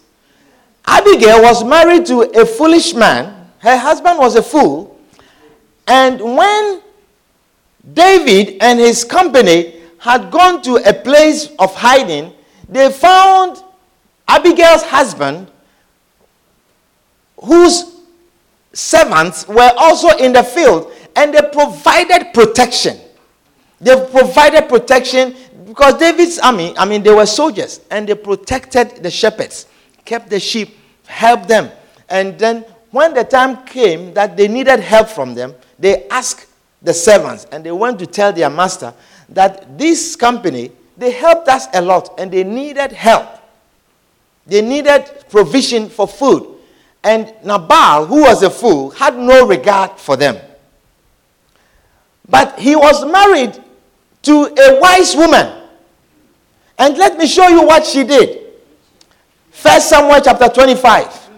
Abigail 0.87 1.43
was 1.43 1.63
married 1.63 2.07
to 2.07 2.23
a 2.23 2.45
foolish 2.45 2.95
man. 2.95 3.51
Her 3.59 3.77
husband 3.77 4.19
was 4.19 4.35
a 4.37 4.43
fool. 4.43 4.99
And 5.87 6.21
when 6.21 6.83
David 7.93 8.57
and 8.61 8.79
his 8.79 9.05
company 9.05 9.81
had 9.99 10.31
gone 10.31 10.63
to 10.63 10.77
a 10.77 10.93
place 10.93 11.51
of 11.59 11.75
hiding, 11.75 12.33
they 12.69 12.91
found 12.91 13.63
Abigail's 14.27 14.83
husband, 14.83 15.51
whose 17.43 17.97
servants 18.73 19.47
were 19.49 19.73
also 19.77 20.09
in 20.19 20.33
the 20.33 20.43
field, 20.43 20.93
and 21.17 21.33
they 21.33 21.43
provided 21.53 22.33
protection. 22.35 22.99
They 23.81 23.95
provided 24.11 24.69
protection 24.69 25.35
because 25.69 25.95
David's 25.99 26.39
army, 26.39 26.75
I 26.79 26.87
mean, 26.87 27.03
they 27.03 27.15
were 27.15 27.27
soldiers, 27.27 27.83
and 27.91 28.09
they 28.09 28.15
protected 28.15 29.03
the 29.03 29.11
shepherds, 29.11 29.67
kept 30.05 30.31
the 30.31 30.41
sheep, 30.41 30.77
helped 31.07 31.47
them. 31.47 31.71
And 32.09 32.39
then 32.39 32.65
when 32.91 33.13
the 33.13 33.23
time 33.23 33.65
came 33.67 34.15
that 34.15 34.35
they 34.35 34.49
needed 34.49 34.81
help 34.81 35.09
from 35.09 35.35
them, 35.35 35.55
they 35.79 36.09
asked 36.09 36.47
the 36.81 36.95
servants, 36.95 37.47
and 37.53 37.63
they 37.63 37.71
went 37.71 37.99
to 37.99 38.07
tell 38.07 38.33
their 38.33 38.49
master 38.49 38.95
that 39.29 39.79
this 39.79 40.17
company, 40.17 40.73
they 40.97 41.11
helped 41.11 41.49
us 41.49 41.67
a 41.75 41.83
lot, 41.83 42.19
and 42.19 42.33
they 42.33 42.45
needed 42.45 42.93
help. 42.93 43.29
They 44.47 44.63
needed 44.63 45.05
provision 45.29 45.91
for 45.91 46.09
food. 46.09 46.47
And 47.05 47.35
Nabal, 47.45 48.07
who 48.07 48.23
was 48.23 48.43
a 48.43 48.49
fool, 48.49 48.91
had 48.91 49.19
no 49.19 49.47
regard 49.47 49.99
for 50.01 50.17
them. 50.17 50.39
But 52.27 52.59
he 52.59 52.75
was 52.75 53.05
married 53.05 53.63
to 54.23 54.47
a 54.47 54.81
wise 54.81 55.15
woman. 55.15 55.58
And 56.79 56.97
let 56.97 57.19
me 57.19 57.27
show 57.27 57.49
you 57.49 57.63
what 57.67 57.85
she 57.85 58.05
did. 58.05 58.47
First 59.51 59.89
Samuel 59.89 60.21
chapter 60.21 60.49
25. 60.49 61.29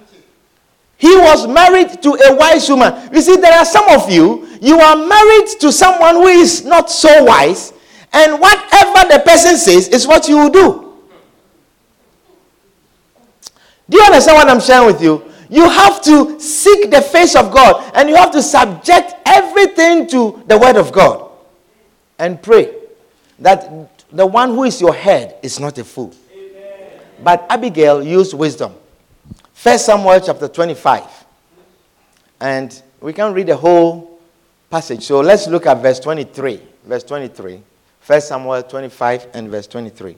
He 0.98 1.16
was 1.16 1.46
married 1.46 2.02
to 2.02 2.10
a 2.10 2.36
wise 2.36 2.68
woman. 2.68 3.08
You 3.12 3.22
see, 3.22 3.36
there 3.36 3.58
are 3.58 3.64
some 3.64 3.88
of 3.88 4.10
you, 4.10 4.46
you 4.60 4.78
are 4.78 4.94
married 4.94 5.48
to 5.60 5.72
someone 5.72 6.16
who 6.16 6.26
is 6.26 6.62
not 6.66 6.90
so 6.90 7.24
wise, 7.24 7.72
and 8.12 8.38
whatever 8.38 9.08
the 9.10 9.22
person 9.24 9.56
says 9.56 9.88
is 9.88 10.06
what 10.06 10.28
you 10.28 10.36
will 10.36 10.50
do. 10.50 10.94
Do 13.88 13.96
you 13.96 14.04
understand 14.04 14.36
what 14.36 14.48
I'm 14.50 14.60
sharing 14.60 14.86
with 14.86 15.02
you? 15.02 15.24
You 15.48 15.68
have 15.68 16.02
to 16.02 16.38
seek 16.38 16.90
the 16.90 17.00
face 17.00 17.34
of 17.34 17.50
God 17.50 17.90
and 17.94 18.08
you 18.08 18.14
have 18.14 18.30
to 18.32 18.42
subject 18.42 19.14
everything 19.26 20.06
to 20.08 20.42
the 20.46 20.56
word 20.56 20.76
of 20.76 20.92
God 20.92 21.28
and 22.18 22.40
pray 22.40 22.72
that 23.40 23.99
the 24.12 24.26
one 24.26 24.50
who 24.50 24.64
is 24.64 24.80
your 24.80 24.94
head 24.94 25.36
is 25.42 25.60
not 25.60 25.78
a 25.78 25.84
fool. 25.84 26.14
Amen. 26.32 27.00
But 27.22 27.46
Abigail 27.48 28.02
used 28.02 28.34
wisdom. 28.34 28.74
First 29.52 29.86
Samuel 29.86 30.20
chapter 30.20 30.48
25. 30.48 31.04
And 32.40 32.82
we 33.00 33.12
can 33.12 33.32
read 33.34 33.46
the 33.46 33.56
whole 33.56 34.20
passage. 34.70 35.02
So 35.04 35.20
let's 35.20 35.46
look 35.46 35.66
at 35.66 35.82
verse 35.82 36.00
23. 36.00 36.60
Verse 36.86 37.04
23. 37.04 37.60
First 38.00 38.28
Samuel 38.28 38.62
25 38.62 39.28
and 39.34 39.48
verse 39.48 39.66
23. 39.66 40.16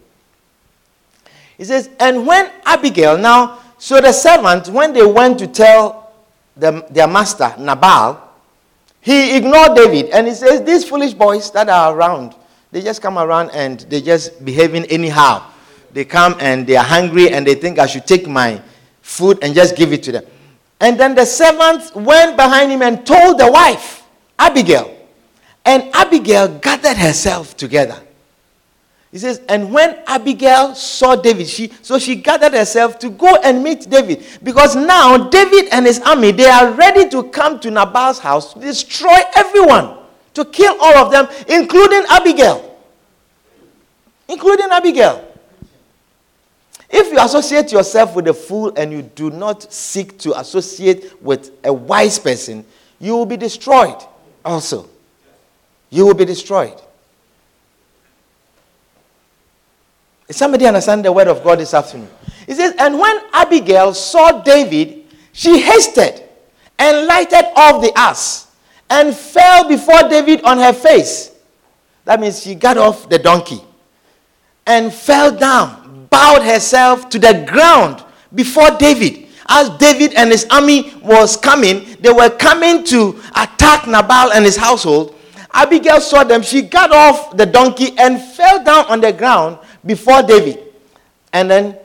He 1.59 1.65
says, 1.65 1.91
And 1.99 2.27
when 2.27 2.51
Abigail, 2.65 3.19
now 3.19 3.59
so 3.79 4.01
the 4.01 4.13
servant, 4.13 4.69
when 4.69 4.93
they 4.93 5.05
went 5.05 5.41
to 5.41 5.49
tell 5.49 6.13
them, 6.57 6.85
their 6.91 7.09
master, 7.09 7.53
Nabal, 7.59 8.29
he 9.01 9.37
ignored 9.37 9.75
David 9.75 10.11
and 10.11 10.29
he 10.29 10.35
says, 10.35 10.63
These 10.63 10.89
foolish 10.89 11.15
boys 11.15 11.51
that 11.51 11.69
are 11.69 11.93
around, 11.93 12.37
they 12.73 12.83
just 12.83 13.01
come 13.01 13.19
around 13.19 13.51
and 13.51 13.81
they 13.81 14.01
just 14.01 14.45
behaving 14.45 14.85
anyhow. 14.87 15.47
They 15.93 16.05
come 16.05 16.35
and 16.41 16.67
they 16.67 16.77
are 16.77 16.85
hungry 16.85 17.31
and 17.31 17.47
they 17.47 17.55
think 17.55 17.79
I 17.79 17.87
should 17.87 18.07
take 18.07 18.27
my 18.27 18.61
food 19.03 19.39
and 19.43 19.55
just 19.55 19.77
give 19.77 19.93
it 19.93 20.03
to 20.05 20.13
them. 20.13 20.25
And 20.81 20.99
then 20.99 21.15
the 21.15 21.25
servant 21.25 21.95
went 21.95 22.37
behind 22.37 22.73
him 22.73 22.83
and 22.83 23.07
told 23.07 23.39
the 23.39 23.51
wife, 23.53 24.03
Abigail. 24.39 24.99
And 25.65 25.95
Abigail 25.95 26.49
gathered 26.59 26.97
herself 26.97 27.57
together 27.57 28.03
he 29.13 29.19
says, 29.19 29.43
and 29.47 29.71
when 29.71 30.03
Abigail 30.07 30.75
saw 30.75 31.17
David, 31.17 31.47
she 31.47 31.71
so 31.83 31.99
she 31.99 32.17
gathered 32.17 32.55
herself 32.55 32.99
to 33.01 33.11
go 33.11 33.37
and 33.45 33.63
meet 33.63 33.89
David. 33.89 34.25
Because 34.43 34.75
now 34.75 35.29
David 35.29 35.69
and 35.71 35.85
his 35.85 36.01
army, 36.01 36.33
they 36.33 36.49
are 36.49 36.73
ready 36.73 37.11
to 37.11 37.25
come 37.25 37.61
to 37.61 37.71
Nabal's 37.71 38.19
house 38.19 38.55
to 38.55 38.61
destroy 38.61 39.19
everyone, 39.37 39.99
to 40.35 40.45
kill 40.45 40.77
all 40.81 40.97
of 40.97 41.13
them, 41.13 41.29
including 41.49 42.05
Abigail. 42.09 42.79
Including 44.29 44.69
Abigail. 44.71 45.29
If 46.89 47.11
you 47.11 47.19
associate 47.19 47.73
yourself 47.73 48.15
with 48.15 48.29
a 48.29 48.35
fool 48.35 48.73
and 48.77 48.93
you 48.93 49.03
do 49.03 49.31
not 49.31 49.73
seek 49.73 50.19
to 50.21 50.39
associate 50.39 51.23
with 51.23 51.51
a 51.65 51.73
wise 51.73 52.19
person, 52.19 52.65
you 52.99 53.17
will 53.17 53.27
be 53.27 53.37
destroyed 53.39 53.97
also. 54.45 54.89
You 55.89 56.07
will 56.07 56.15
be 56.15 56.27
destroyed. 56.27 56.81
Is 60.29 60.37
somebody 60.37 60.67
understand 60.67 61.05
the 61.05 61.13
word 61.13 61.29
of 61.29 61.43
God 61.43 61.59
this 61.59 61.75
afternoon? 61.75 62.11
He 62.47 62.55
says, 62.55 62.75
And 62.79 62.99
when 62.99 63.21
Abigail 63.33 63.95
saw 63.95 64.43
David, 64.43 65.05
she 65.33 65.61
hasted 65.61 66.23
and 66.79 67.07
lighted 67.07 67.45
off 67.57 67.83
the 67.83 67.93
ass 67.97 68.52
and 68.93 69.17
fell 69.17 69.67
before 69.67 70.07
David 70.11 70.43
on 70.45 70.59
her 70.59 70.75
face. 70.75 71.31
That 72.05 72.21
means 72.21 72.43
she 72.43 72.55
got 72.55 72.77
off 72.77 73.09
the 73.09 73.19
donkey 73.19 73.63
and 74.67 74.93
fell 74.93 75.35
down, 75.35 76.09
bowed 76.11 76.43
herself 76.43 77.09
to 77.09 77.19
the 77.19 77.43
ground 77.49 78.05
before 78.35 78.71
David. 78.73 79.29
As 79.49 79.71
David 79.79 80.13
and 80.15 80.31
his 80.31 80.47
army 80.51 80.93
was 81.03 81.39
coming, 81.39 81.97
they 82.01 82.13
were 82.13 82.29
coming 82.29 82.85
to 82.85 83.19
attack 83.35 83.87
Nabal 83.87 84.31
and 84.33 84.45
his 84.45 84.59
household. 84.59 85.15
Abigail 85.55 86.01
saw 86.03 86.23
them. 86.23 86.43
She 86.43 86.61
got 86.61 86.93
off 86.93 87.35
the 87.35 87.47
donkey 87.47 87.97
and 87.99 88.21
fell 88.21 88.63
down 88.63 88.85
on 88.87 89.01
the 89.01 89.13
ground 89.13 89.59
before 89.87 90.23
David 90.23 90.61
and 91.33 91.51
then 91.51 91.79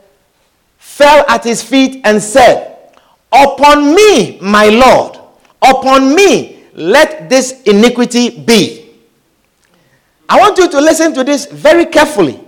fell 0.76 1.24
at 1.26 1.42
his 1.42 1.62
feet 1.62 2.02
and 2.04 2.22
said, 2.22 2.92
Upon 3.32 3.94
me, 3.94 4.38
my 4.40 4.68
Lord, 4.68 5.18
upon 5.62 6.14
me, 6.14 6.57
let 6.78 7.28
this 7.28 7.62
iniquity 7.62 8.30
be. 8.38 8.90
I 10.28 10.38
want 10.38 10.58
you 10.58 10.70
to 10.70 10.80
listen 10.80 11.12
to 11.14 11.24
this 11.24 11.46
very 11.46 11.86
carefully. 11.86 12.40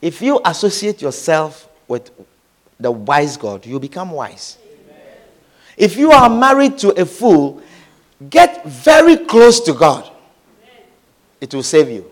If 0.00 0.22
you 0.22 0.40
associate 0.44 1.02
yourself 1.02 1.68
with 1.88 2.10
the 2.78 2.90
wise 2.90 3.36
God, 3.36 3.66
you 3.66 3.78
become 3.80 4.10
wise. 4.10 4.58
Amen. 4.62 5.06
If 5.76 5.96
you 5.96 6.12
are 6.12 6.30
married 6.30 6.78
to 6.78 6.90
a 7.00 7.04
fool, 7.04 7.62
get 8.28 8.64
very 8.64 9.16
close 9.16 9.60
to 9.60 9.72
God. 9.72 10.10
It 11.40 11.52
will 11.54 11.62
save 11.62 11.88
you. 11.90 12.10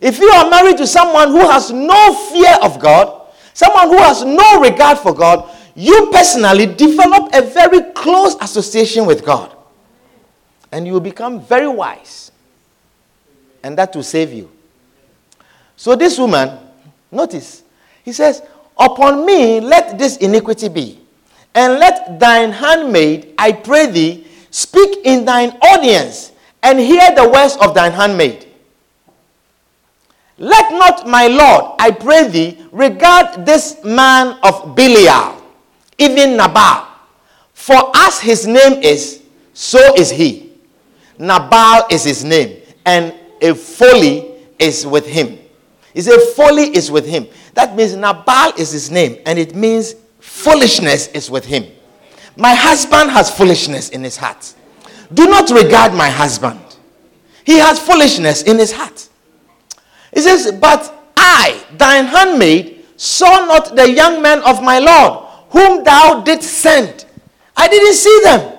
If 0.00 0.18
you 0.18 0.28
are 0.28 0.50
married 0.50 0.76
to 0.78 0.86
someone 0.86 1.28
who 1.30 1.48
has 1.48 1.70
no 1.70 2.14
fear 2.32 2.56
of 2.62 2.78
God, 2.80 3.28
someone 3.54 3.88
who 3.88 3.98
has 3.98 4.24
no 4.24 4.60
regard 4.60 4.98
for 4.98 5.14
God, 5.14 5.50
you 5.76 6.08
personally 6.10 6.66
develop 6.66 7.34
a 7.34 7.42
very 7.42 7.92
close 7.92 8.34
association 8.40 9.04
with 9.04 9.24
God. 9.24 9.54
And 10.72 10.86
you 10.86 10.94
will 10.94 11.00
become 11.00 11.40
very 11.40 11.68
wise. 11.68 12.32
And 13.62 13.76
that 13.78 13.94
will 13.94 14.02
save 14.02 14.32
you. 14.32 14.50
So, 15.76 15.94
this 15.94 16.18
woman, 16.18 16.58
notice, 17.12 17.62
he 18.02 18.12
says, 18.12 18.42
Upon 18.78 19.24
me 19.24 19.60
let 19.60 19.98
this 19.98 20.16
iniquity 20.16 20.68
be, 20.68 21.00
and 21.54 21.78
let 21.78 22.18
thine 22.18 22.52
handmaid, 22.52 23.34
I 23.38 23.52
pray 23.52 23.86
thee, 23.86 24.26
speak 24.50 24.98
in 25.04 25.24
thine 25.24 25.50
audience, 25.62 26.32
and 26.62 26.78
hear 26.78 27.14
the 27.14 27.28
words 27.28 27.56
of 27.60 27.74
thine 27.74 27.92
handmaid. 27.92 28.46
Let 30.38 30.72
not 30.72 31.06
my 31.06 31.26
Lord, 31.28 31.76
I 31.78 31.90
pray 31.90 32.28
thee, 32.28 32.66
regard 32.72 33.46
this 33.46 33.82
man 33.84 34.38
of 34.42 34.74
Belial, 34.76 35.40
even 35.98 36.36
Nabal. 36.36 36.86
For 37.52 37.90
as 37.94 38.20
his 38.20 38.46
name 38.46 38.82
is, 38.82 39.22
so 39.54 39.94
is 39.94 40.10
he. 40.10 40.52
Nabal 41.18 41.86
is 41.90 42.04
his 42.04 42.22
name, 42.24 42.60
and 42.84 43.14
a 43.40 43.54
folly 43.54 44.32
is 44.58 44.86
with 44.86 45.06
him. 45.06 45.38
He 45.94 46.02
said, 46.02 46.20
Folly 46.34 46.76
is 46.76 46.90
with 46.90 47.06
him. 47.06 47.26
That 47.54 47.74
means 47.74 47.94
Nabal 47.96 48.52
is 48.58 48.70
his 48.72 48.90
name, 48.90 49.18
and 49.24 49.38
it 49.38 49.54
means 49.54 49.94
foolishness 50.20 51.06
is 51.08 51.30
with 51.30 51.46
him. 51.46 51.64
My 52.36 52.54
husband 52.54 53.10
has 53.10 53.30
foolishness 53.34 53.88
in 53.88 54.04
his 54.04 54.16
heart. 54.18 54.54
Do 55.14 55.26
not 55.26 55.48
regard 55.50 55.94
my 55.94 56.10
husband. 56.10 56.60
He 57.44 57.58
has 57.58 57.78
foolishness 57.78 58.42
in 58.42 58.58
his 58.58 58.72
heart. 58.72 59.08
He 60.12 60.20
says, 60.20 60.52
But 60.60 61.10
I, 61.16 61.64
thine 61.78 62.04
handmaid, 62.04 62.84
saw 62.96 63.46
not 63.46 63.74
the 63.76 63.90
young 63.90 64.20
men 64.20 64.40
of 64.42 64.62
my 64.62 64.78
Lord, 64.78 65.25
whom 65.56 65.82
thou 65.84 66.20
didst 66.22 66.52
send. 66.58 67.06
I 67.56 67.66
didn't 67.68 67.94
see 67.94 68.20
them. 68.24 68.52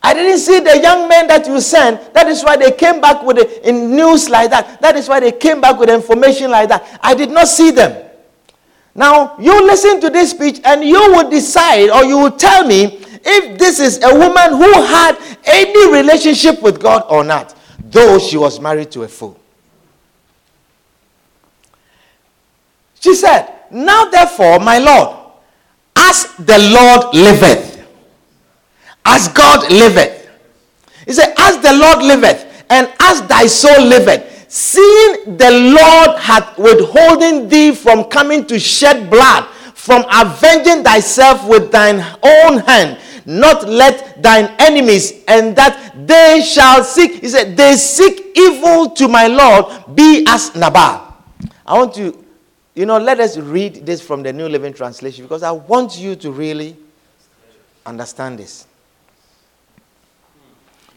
I 0.00 0.12
didn't 0.14 0.38
see 0.38 0.60
the 0.60 0.78
young 0.80 1.08
men 1.08 1.26
that 1.28 1.46
you 1.46 1.60
sent. 1.60 2.12
That 2.14 2.28
is 2.28 2.44
why 2.44 2.56
they 2.56 2.70
came 2.70 3.00
back 3.00 3.22
with 3.24 3.38
the, 3.38 3.68
in 3.68 3.90
news 3.96 4.28
like 4.28 4.50
that. 4.50 4.80
That 4.80 4.94
is 4.96 5.08
why 5.08 5.18
they 5.18 5.32
came 5.32 5.60
back 5.60 5.78
with 5.78 5.88
information 5.88 6.50
like 6.50 6.68
that. 6.68 7.00
I 7.02 7.14
did 7.14 7.30
not 7.30 7.48
see 7.48 7.70
them. 7.70 8.08
Now, 8.94 9.36
you 9.40 9.66
listen 9.66 10.00
to 10.02 10.10
this 10.10 10.30
speech 10.30 10.60
and 10.64 10.84
you 10.84 11.00
will 11.00 11.28
decide 11.28 11.90
or 11.90 12.04
you 12.04 12.18
will 12.18 12.30
tell 12.30 12.64
me 12.64 13.00
if 13.24 13.58
this 13.58 13.80
is 13.80 14.00
a 14.04 14.14
woman 14.14 14.50
who 14.50 14.72
had 14.84 15.18
any 15.44 15.90
relationship 15.92 16.62
with 16.62 16.80
God 16.80 17.04
or 17.08 17.24
not, 17.24 17.56
though 17.90 18.18
she 18.20 18.36
was 18.36 18.60
married 18.60 18.92
to 18.92 19.02
a 19.02 19.08
fool. 19.08 19.40
She 23.00 23.14
said, 23.14 23.50
Now 23.74 24.04
therefore, 24.04 24.60
my 24.60 24.78
Lord, 24.78 25.16
as 25.96 26.32
the 26.38 26.58
Lord 26.58 27.12
liveth, 27.12 27.84
as 29.04 29.26
God 29.28 29.68
liveth. 29.70 30.30
He 31.04 31.12
said, 31.12 31.34
As 31.36 31.58
the 31.58 31.72
Lord 31.72 31.98
liveth, 31.98 32.64
and 32.70 32.90
as 33.00 33.22
thy 33.22 33.48
soul 33.48 33.82
liveth, 33.84 34.46
seeing 34.48 35.36
the 35.36 35.50
Lord 35.50 36.18
hath 36.20 36.56
withholding 36.56 37.48
thee 37.48 37.74
from 37.74 38.04
coming 38.04 38.46
to 38.46 38.60
shed 38.60 39.10
blood, 39.10 39.44
from 39.74 40.04
avenging 40.08 40.84
thyself 40.84 41.44
with 41.48 41.72
thine 41.72 41.96
own 42.22 42.58
hand, 42.58 42.98
not 43.26 43.68
let 43.68 44.22
thine 44.22 44.54
enemies, 44.60 45.24
and 45.26 45.56
that 45.56 46.06
they 46.06 46.42
shall 46.46 46.84
seek. 46.84 47.14
He 47.20 47.28
said, 47.28 47.56
They 47.56 47.74
seek 47.74 48.30
evil 48.36 48.90
to 48.90 49.08
my 49.08 49.26
Lord, 49.26 49.96
be 49.96 50.24
as 50.28 50.54
Nabal. 50.54 51.12
I 51.66 51.74
want 51.78 51.92
to 51.94 52.23
you 52.74 52.86
know, 52.86 52.98
let 52.98 53.20
us 53.20 53.38
read 53.38 53.86
this 53.86 54.00
from 54.00 54.22
the 54.22 54.32
New 54.32 54.48
Living 54.48 54.72
Translation 54.72 55.24
because 55.24 55.42
I 55.42 55.52
want 55.52 55.96
you 55.98 56.16
to 56.16 56.32
really 56.32 56.76
understand 57.86 58.38
this. 58.38 58.66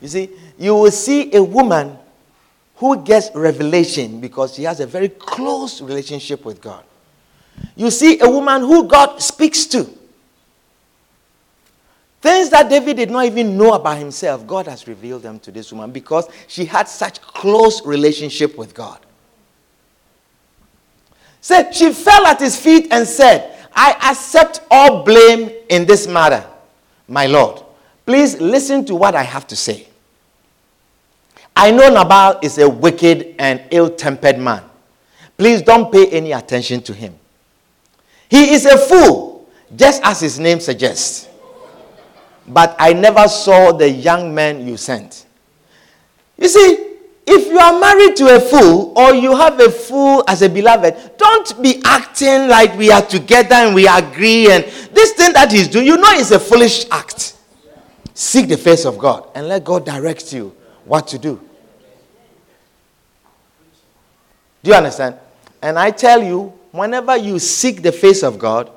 You 0.02 0.08
see, 0.08 0.30
you 0.58 0.76
will 0.76 0.92
see 0.92 1.34
a 1.36 1.44
woman 1.44 1.98
who 2.76 3.04
gets 3.04 3.32
revelation 3.34 4.20
because 4.20 4.56
she 4.56 4.64
has 4.64 4.80
a 4.80 4.86
very 4.86 5.10
close 5.10 5.82
relationship 5.82 6.46
with 6.46 6.62
God. 6.62 6.84
You 7.76 7.90
see 7.90 8.20
a 8.20 8.30
woman 8.30 8.62
who 8.62 8.88
God 8.88 9.20
speaks 9.20 9.66
to. 9.68 9.88
Things 12.22 12.50
that 12.50 12.70
David 12.70 12.98
did 12.98 13.12
not 13.12 13.26
even 13.26 13.58
know 13.58 13.74
about 13.74 13.98
himself, 13.98 14.46
God 14.46 14.68
has 14.68 14.88
revealed 14.88 15.24
them 15.24 15.40
to 15.40 15.52
this 15.52 15.72
woman 15.72 15.92
because 15.92 16.28
she 16.48 16.66
had 16.66 16.88
such 16.88 17.22
close 17.22 17.86
relationship 17.86 18.58
with 18.58 18.74
God. 18.74 19.00
Said 21.42 21.72
she 21.74 21.94
fell 21.94 22.26
at 22.26 22.40
his 22.40 22.60
feet 22.60 22.88
and 22.92 23.08
said, 23.08 23.54
I 23.74 23.92
accept 24.12 24.62
all 24.72 25.04
blame 25.04 25.52
in 25.70 25.86
this 25.86 26.08
matter, 26.08 26.44
my 27.08 27.28
Lord. 27.28 27.62
Please 28.06 28.40
listen 28.42 28.86
to 28.86 28.96
what 28.96 29.16
I 29.16 29.24
have 29.24 29.46
to 29.48 29.56
say. 29.56 29.88
I 31.56 31.72
know 31.72 31.90
Nabal 31.90 32.40
is 32.42 32.58
a 32.58 32.70
wicked 32.70 33.36
and 33.40 33.62
ill 33.72 33.90
tempered 33.90 34.40
man. 34.40 34.64
Please 35.38 35.62
don't 35.62 35.92
pay 35.92 36.08
any 36.10 36.32
attention 36.32 36.82
to 36.84 36.94
him. 36.94 37.16
He 38.30 38.54
is 38.54 38.66
a 38.66 38.78
fool, 38.78 39.48
just 39.76 40.02
as 40.04 40.20
his 40.22 40.40
name 40.40 40.60
suggests. 40.60 41.28
But 42.48 42.76
I 42.80 42.94
never 42.94 43.28
saw 43.28 43.72
the 43.72 43.90
young 43.90 44.34
man 44.34 44.68
you 44.68 44.78
sent. 44.78 45.26
You 46.38 46.48
see, 46.48 46.87
if 47.30 47.48
you 47.48 47.60
are 47.60 47.78
married 47.78 48.16
to 48.16 48.36
a 48.36 48.40
fool 48.40 48.94
or 48.96 49.14
you 49.14 49.36
have 49.36 49.60
a 49.60 49.70
fool 49.70 50.24
as 50.30 50.42
a 50.42 50.48
beloved, 50.48 51.18
don't 51.18 51.62
be 51.62 51.82
acting 51.84 52.48
like 52.48 52.78
we 52.78 52.90
are 52.90 53.02
together 53.02 53.56
and 53.56 53.76
we 53.76 53.86
agree. 53.86 54.50
And 54.50 54.64
this 54.94 55.12
thing 55.12 55.34
that 55.34 55.52
he's 55.52 55.68
doing, 55.68 55.86
you 55.86 55.98
know, 55.98 56.12
is 56.14 56.32
a 56.32 56.40
foolish 56.40 56.86
act. 56.90 57.36
Seek 58.14 58.48
the 58.48 58.56
face 58.58 58.86
of 58.86 58.98
God 58.98 59.30
and 59.36 59.50
let 59.50 59.66
God 59.66 59.86
direct 59.86 60.32
you 60.32 60.56
what 60.86 61.08
to 61.10 61.20
do. 61.20 61.42
Do 64.64 64.72
you 64.72 64.74
understand? 64.78 65.18
And 65.62 65.78
I 65.78 65.92
tell 65.92 66.24
you, 66.24 66.54
whenever 66.72 67.18
you 67.18 67.40
seek 67.40 67.82
the 67.82 67.92
face 67.92 68.24
of 68.24 68.40
God, 68.40 68.72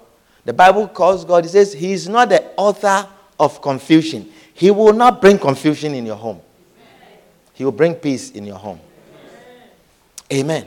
the 0.45 0.53
Bible 0.53 0.89
calls 0.89 1.25
God, 1.25 1.45
it 1.45 1.51
says, 1.51 1.73
He 1.73 1.93
is 1.93 2.09
not 2.09 2.31
the 2.31 2.45
author 2.57 3.09
of 3.39 3.63
confusion. 3.63 4.29
He 4.55 4.73
will 4.73 4.93
not 4.93 5.21
bring 5.21 5.39
confusion 5.39 5.95
in 5.95 6.05
your 6.05 6.17
home. 6.17 6.41
He 7.61 7.65
will 7.65 7.73
bring 7.73 7.95
peace 7.95 8.31
in 8.31 8.47
your 8.47 8.57
home. 8.57 8.81
Amen. 10.33 10.65
Amen. 10.65 10.67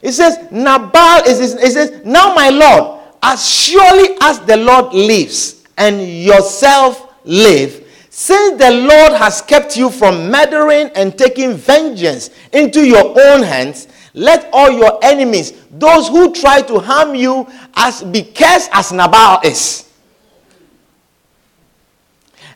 It 0.00 0.12
says, 0.12 0.38
Nabal 0.50 1.20
is, 1.26 1.52
it 1.52 1.70
says, 1.70 2.00
Now 2.02 2.34
my 2.34 2.48
Lord, 2.48 3.02
as 3.22 3.46
surely 3.46 4.16
as 4.22 4.40
the 4.40 4.56
Lord 4.56 4.94
lives 4.94 5.64
and 5.76 6.00
yourself 6.02 7.12
live, 7.24 7.86
since 8.08 8.58
the 8.58 8.70
Lord 8.70 9.12
has 9.20 9.42
kept 9.42 9.76
you 9.76 9.90
from 9.90 10.30
murdering 10.30 10.88
and 10.94 11.18
taking 11.18 11.52
vengeance 11.52 12.30
into 12.54 12.86
your 12.86 13.08
own 13.08 13.42
hands, 13.42 13.88
let 14.14 14.48
all 14.50 14.70
your 14.70 14.98
enemies, 15.04 15.62
those 15.72 16.08
who 16.08 16.32
try 16.32 16.62
to 16.62 16.78
harm 16.78 17.16
you, 17.16 17.46
as 17.76 18.02
be 18.02 18.22
cursed 18.22 18.70
as 18.72 18.92
Nabal 18.92 19.40
is. 19.44 19.90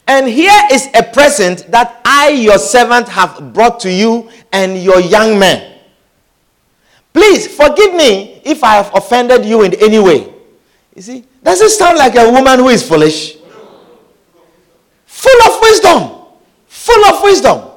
And 0.09 0.27
here 0.27 0.59
is 0.73 0.89
a 0.95 1.03
present 1.03 1.71
that 1.71 2.02
I, 2.23 2.31
your 2.31 2.59
servant, 2.59 3.09
have 3.09 3.53
brought 3.53 3.81
to 3.81 3.93
you 3.93 4.31
and 4.53 4.83
your 4.83 5.01
young 5.01 5.39
men. 5.39 5.79
Please 7.13 7.55
forgive 7.55 7.95
me 7.95 8.41
if 8.45 8.63
I 8.65 8.75
have 8.75 8.91
offended 8.95 9.45
you 9.45 9.63
in 9.63 9.75
any 9.75 9.99
way. 9.99 10.33
You 10.95 11.03
see, 11.03 11.25
does 11.43 11.61
it 11.61 11.71
sound 11.71 11.99
like 11.99 12.17
a 12.17 12.31
woman 12.31 12.59
who 12.59 12.69
is 12.69 12.87
foolish? 12.87 13.37
Full 15.07 15.43
of 15.43 15.61
wisdom. 15.61 16.11
Full 16.67 17.05
of 17.07 17.23
wisdom. 17.23 17.69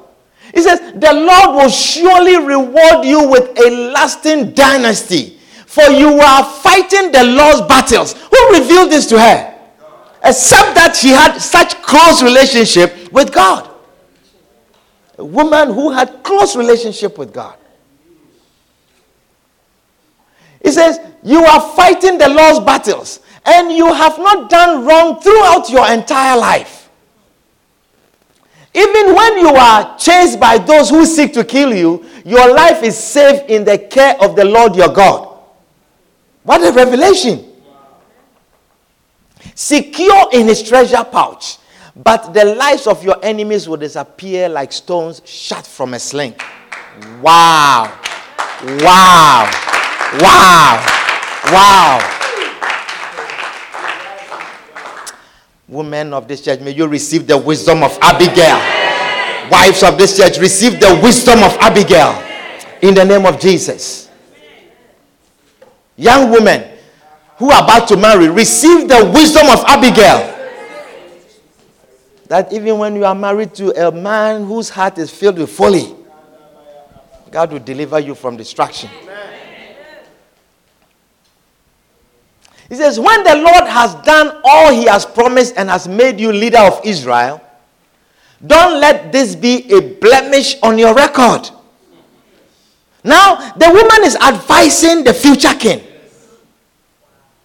He 0.54 0.62
says, 0.62 0.80
The 0.94 1.12
Lord 1.12 1.56
will 1.56 1.70
surely 1.70 2.36
reward 2.38 3.04
you 3.04 3.28
with 3.28 3.58
a 3.58 3.90
lasting 3.92 4.52
dynasty, 4.52 5.38
for 5.66 5.84
you 5.90 6.18
are 6.20 6.44
fighting 6.44 7.12
the 7.12 7.24
Lord's 7.24 7.62
battles. 7.62 8.14
Who 8.14 8.58
revealed 8.58 8.90
this 8.90 9.06
to 9.06 9.20
her? 9.20 9.56
except 10.26 10.74
that 10.74 10.96
she 10.96 11.10
had 11.10 11.38
such 11.38 11.80
close 11.82 12.22
relationship 12.22 13.12
with 13.12 13.32
God. 13.32 13.70
A 15.18 15.24
woman 15.24 15.72
who 15.72 15.90
had 15.90 16.22
close 16.22 16.56
relationship 16.56 17.16
with 17.18 17.32
God. 17.32 17.56
He 20.62 20.70
says, 20.70 20.98
You 21.22 21.44
are 21.44 21.60
fighting 21.74 22.18
the 22.18 22.28
Lord's 22.28 22.60
battles, 22.60 23.20
and 23.44 23.72
you 23.72 23.92
have 23.92 24.18
not 24.18 24.50
done 24.50 24.84
wrong 24.84 25.20
throughout 25.20 25.70
your 25.70 25.90
entire 25.90 26.38
life. 26.38 26.90
Even 28.74 29.14
when 29.14 29.38
you 29.38 29.48
are 29.48 29.96
chased 29.96 30.38
by 30.38 30.58
those 30.58 30.90
who 30.90 31.06
seek 31.06 31.32
to 31.32 31.44
kill 31.44 31.74
you, 31.74 32.04
your 32.24 32.54
life 32.54 32.82
is 32.82 32.96
safe 32.98 33.42
in 33.48 33.64
the 33.64 33.78
care 33.78 34.16
of 34.20 34.36
the 34.36 34.44
Lord 34.44 34.76
your 34.76 34.92
God. 34.92 35.38
What 36.42 36.62
a 36.62 36.72
revelation! 36.72 37.52
secure 39.56 40.28
in 40.32 40.46
his 40.46 40.62
treasure 40.62 41.02
pouch. 41.02 41.56
But 41.96 42.34
the 42.34 42.44
lives 42.44 42.86
of 42.86 43.02
your 43.02 43.16
enemies 43.22 43.66
will 43.66 43.78
disappear 43.78 44.50
like 44.50 44.70
stones 44.70 45.22
shot 45.24 45.66
from 45.66 45.94
a 45.94 45.98
sling. 45.98 46.34
Wow. 47.22 47.98
Wow. 48.80 49.50
Wow. 50.20 50.86
Wow. 51.50 52.12
Women 55.68 56.12
of 56.12 56.28
this 56.28 56.42
church, 56.42 56.60
may 56.60 56.72
you 56.72 56.86
receive 56.86 57.26
the 57.26 57.38
wisdom 57.38 57.82
of 57.82 57.98
Abigail. 58.02 58.60
Wives 59.50 59.82
of 59.82 59.96
this 59.96 60.18
church, 60.18 60.38
receive 60.38 60.78
the 60.78 61.00
wisdom 61.02 61.38
of 61.42 61.56
Abigail 61.60 62.22
in 62.82 62.94
the 62.94 63.04
name 63.04 63.24
of 63.24 63.40
Jesus. 63.40 64.10
Young 65.96 66.30
women, 66.30 66.76
who 67.38 67.50
are 67.50 67.64
about 67.64 67.88
to 67.88 67.96
marry 67.96 68.28
receive 68.28 68.86
the 68.86 69.10
wisdom 69.14 69.46
of 69.48 69.64
Abigail. 69.66 70.35
That 72.28 72.52
even 72.52 72.78
when 72.78 72.96
you 72.96 73.04
are 73.04 73.14
married 73.14 73.54
to 73.54 73.88
a 73.88 73.92
man 73.92 74.44
whose 74.44 74.68
heart 74.68 74.98
is 74.98 75.10
filled 75.10 75.38
with 75.38 75.50
folly, 75.50 75.94
God 77.30 77.52
will 77.52 77.60
deliver 77.60 78.00
you 78.00 78.14
from 78.14 78.36
destruction. 78.36 78.90
He 82.68 82.74
says, 82.74 82.98
When 82.98 83.22
the 83.22 83.36
Lord 83.36 83.68
has 83.68 83.94
done 83.96 84.40
all 84.44 84.72
he 84.72 84.86
has 84.86 85.06
promised 85.06 85.54
and 85.56 85.70
has 85.70 85.86
made 85.86 86.18
you 86.18 86.32
leader 86.32 86.58
of 86.58 86.80
Israel, 86.84 87.40
don't 88.44 88.80
let 88.80 89.12
this 89.12 89.34
be 89.34 89.70
a 89.72 89.80
blemish 89.80 90.56
on 90.62 90.78
your 90.78 90.94
record. 90.94 91.48
Now, 93.04 93.52
the 93.52 93.68
woman 93.68 94.04
is 94.04 94.16
advising 94.16 95.04
the 95.04 95.14
future 95.14 95.54
king. 95.54 95.82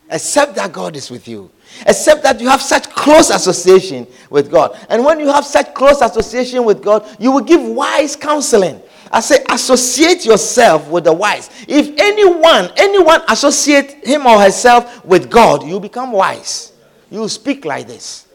Except 0.10 0.56
that 0.56 0.74
God 0.74 0.96
is 0.96 1.10
with 1.10 1.28
you. 1.28 1.52
Except 1.88 2.24
that 2.24 2.40
you 2.40 2.48
have 2.48 2.62
such 2.62 2.90
close 2.90 3.30
association 3.30 4.06
with 4.30 4.52
God. 4.52 4.78
And 4.90 5.04
when 5.04 5.20
you 5.20 5.28
have 5.28 5.46
such 5.46 5.74
close 5.74 6.02
association 6.02 6.64
with 6.64 6.84
God, 6.84 7.06
you 7.20 7.32
will 7.32 7.44
give 7.44 7.62
wise 7.62 8.16
counseling. 8.16 8.82
I 9.12 9.20
say, 9.20 9.44
associate 9.50 10.26
yourself 10.26 10.90
with 10.90 11.04
the 11.04 11.14
wise. 11.14 11.50
If 11.68 12.00
anyone, 12.00 12.72
anyone 12.78 13.22
associate 13.28 14.06
him 14.06 14.26
or 14.26 14.40
herself 14.40 15.04
with 15.04 15.30
God, 15.30 15.64
you 15.64 15.80
become 15.80 16.12
wise. 16.12 16.72
You 17.10 17.28
speak 17.28 17.66
like 17.66 17.88
this. 17.88 18.28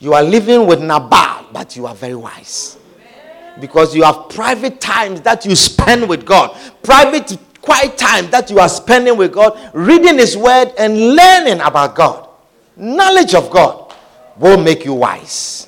You 0.00 0.14
are 0.14 0.22
living 0.22 0.66
with 0.66 0.80
Nabal, 0.80 1.46
but 1.52 1.76
you 1.76 1.86
are 1.86 1.94
very 1.94 2.14
wise. 2.14 2.78
Because 3.60 3.94
you 3.94 4.02
have 4.04 4.28
private 4.28 4.80
times 4.80 5.20
that 5.22 5.44
you 5.44 5.54
spend 5.56 6.08
with 6.08 6.24
God, 6.24 6.56
private 6.82 7.36
quiet 7.62 7.98
time 7.98 8.30
that 8.30 8.50
you 8.50 8.58
are 8.58 8.68
spending 8.68 9.16
with 9.16 9.32
God, 9.32 9.58
reading 9.72 10.18
His 10.18 10.36
Word 10.36 10.72
and 10.78 11.14
learning 11.14 11.60
about 11.60 11.94
God, 11.94 12.28
knowledge 12.76 13.34
of 13.34 13.50
God 13.50 13.94
will 14.36 14.60
make 14.62 14.84
you 14.84 14.94
wise. 14.94 15.66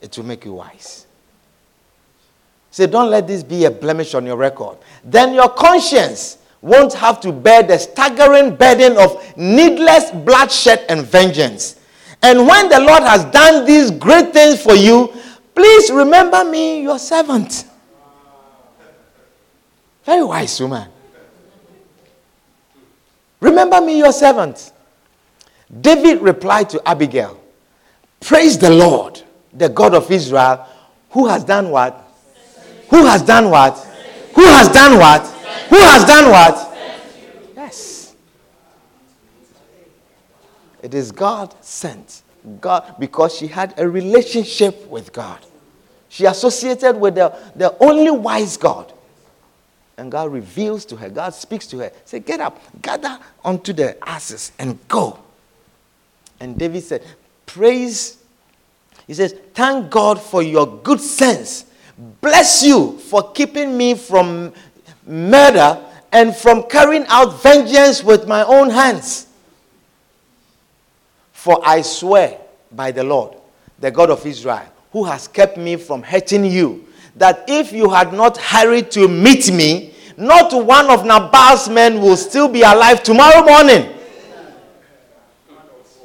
It 0.00 0.16
will 0.16 0.24
make 0.24 0.44
you 0.44 0.54
wise. 0.54 1.06
Say, 2.70 2.86
don't 2.86 3.10
let 3.10 3.26
this 3.26 3.42
be 3.42 3.64
a 3.64 3.70
blemish 3.70 4.14
on 4.14 4.24
your 4.24 4.36
record. 4.36 4.78
Then 5.04 5.34
your 5.34 5.48
conscience 5.48 6.38
won't 6.62 6.92
have 6.94 7.20
to 7.20 7.32
bear 7.32 7.62
the 7.62 7.78
staggering 7.78 8.54
burden 8.54 8.96
of 8.96 9.36
needless 9.36 10.10
bloodshed 10.10 10.84
and 10.88 11.02
vengeance. 11.02 11.76
And 12.22 12.46
when 12.46 12.68
the 12.68 12.80
Lord 12.80 13.02
has 13.02 13.24
done 13.26 13.64
these 13.64 13.90
great 13.90 14.32
things 14.32 14.62
for 14.62 14.74
you, 14.74 15.12
please 15.54 15.90
remember 15.90 16.44
me, 16.44 16.82
your 16.82 16.98
servant. 16.98 17.64
Very 20.04 20.22
wise 20.24 20.60
woman. 20.60 20.88
Remember 23.40 23.80
me, 23.80 23.98
your 23.98 24.12
servant. 24.12 24.72
David 25.80 26.20
replied 26.20 26.68
to 26.70 26.88
Abigail, 26.88 27.40
Praise 28.20 28.58
the 28.58 28.70
Lord, 28.70 29.22
the 29.52 29.68
God 29.68 29.94
of 29.94 30.10
Israel, 30.10 30.66
who 31.10 31.26
has 31.26 31.44
done 31.44 31.70
what? 31.70 32.06
Who 32.90 33.06
has 33.06 33.22
done 33.22 33.50
what? 33.50 33.76
Who 34.34 34.44
has 34.44 34.68
done 34.68 34.98
what? 34.98 35.26
Who 35.68 35.76
has 35.76 36.04
done 36.04 36.30
what? 36.30 36.76
Yes. 37.56 38.14
It 40.82 40.94
is 40.94 41.12
God 41.12 41.54
sent. 41.64 42.22
God, 42.60 42.94
because 42.98 43.36
she 43.36 43.46
had 43.46 43.74
a 43.78 43.88
relationship 43.88 44.86
with 44.88 45.12
God. 45.12 45.38
She 46.08 46.24
associated 46.24 46.96
with 46.96 47.14
the, 47.14 47.36
the 47.54 47.76
only 47.78 48.10
wise 48.10 48.56
God. 48.56 48.92
And 50.00 50.10
God 50.10 50.32
reveals 50.32 50.86
to 50.86 50.96
her, 50.96 51.10
God 51.10 51.34
speaks 51.34 51.66
to 51.66 51.78
her, 51.80 51.92
say, 52.06 52.20
Get 52.20 52.40
up, 52.40 52.58
gather 52.80 53.18
onto 53.44 53.74
the 53.74 54.02
asses 54.08 54.50
and 54.58 54.78
go. 54.88 55.18
And 56.40 56.58
David 56.58 56.82
said, 56.82 57.04
Praise. 57.44 58.16
He 59.06 59.12
says, 59.12 59.34
Thank 59.52 59.90
God 59.90 60.18
for 60.18 60.42
your 60.42 60.66
good 60.66 61.02
sense. 61.02 61.66
Bless 62.22 62.62
you 62.62 62.96
for 62.96 63.30
keeping 63.32 63.76
me 63.76 63.94
from 63.94 64.54
murder 65.06 65.78
and 66.10 66.34
from 66.34 66.62
carrying 66.62 67.04
out 67.08 67.42
vengeance 67.42 68.02
with 68.02 68.26
my 68.26 68.42
own 68.44 68.70
hands. 68.70 69.26
For 71.32 71.60
I 71.62 71.82
swear 71.82 72.38
by 72.72 72.90
the 72.90 73.04
Lord, 73.04 73.36
the 73.78 73.90
God 73.90 74.08
of 74.08 74.24
Israel, 74.24 74.64
who 74.92 75.04
has 75.04 75.28
kept 75.28 75.58
me 75.58 75.76
from 75.76 76.02
hurting 76.02 76.46
you, 76.46 76.86
that 77.16 77.44
if 77.48 77.70
you 77.70 77.90
had 77.90 78.14
not 78.14 78.38
hurried 78.38 78.90
to 78.92 79.06
meet 79.06 79.52
me, 79.52 79.89
not 80.20 80.52
one 80.52 80.90
of 80.90 81.04
Nabal's 81.06 81.68
men 81.68 82.00
will 82.00 82.16
still 82.16 82.46
be 82.46 82.60
alive 82.62 83.02
tomorrow 83.02 83.42
morning. 83.44 83.90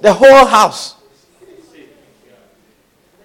The 0.01 0.13
whole 0.13 0.45
house. 0.45 0.95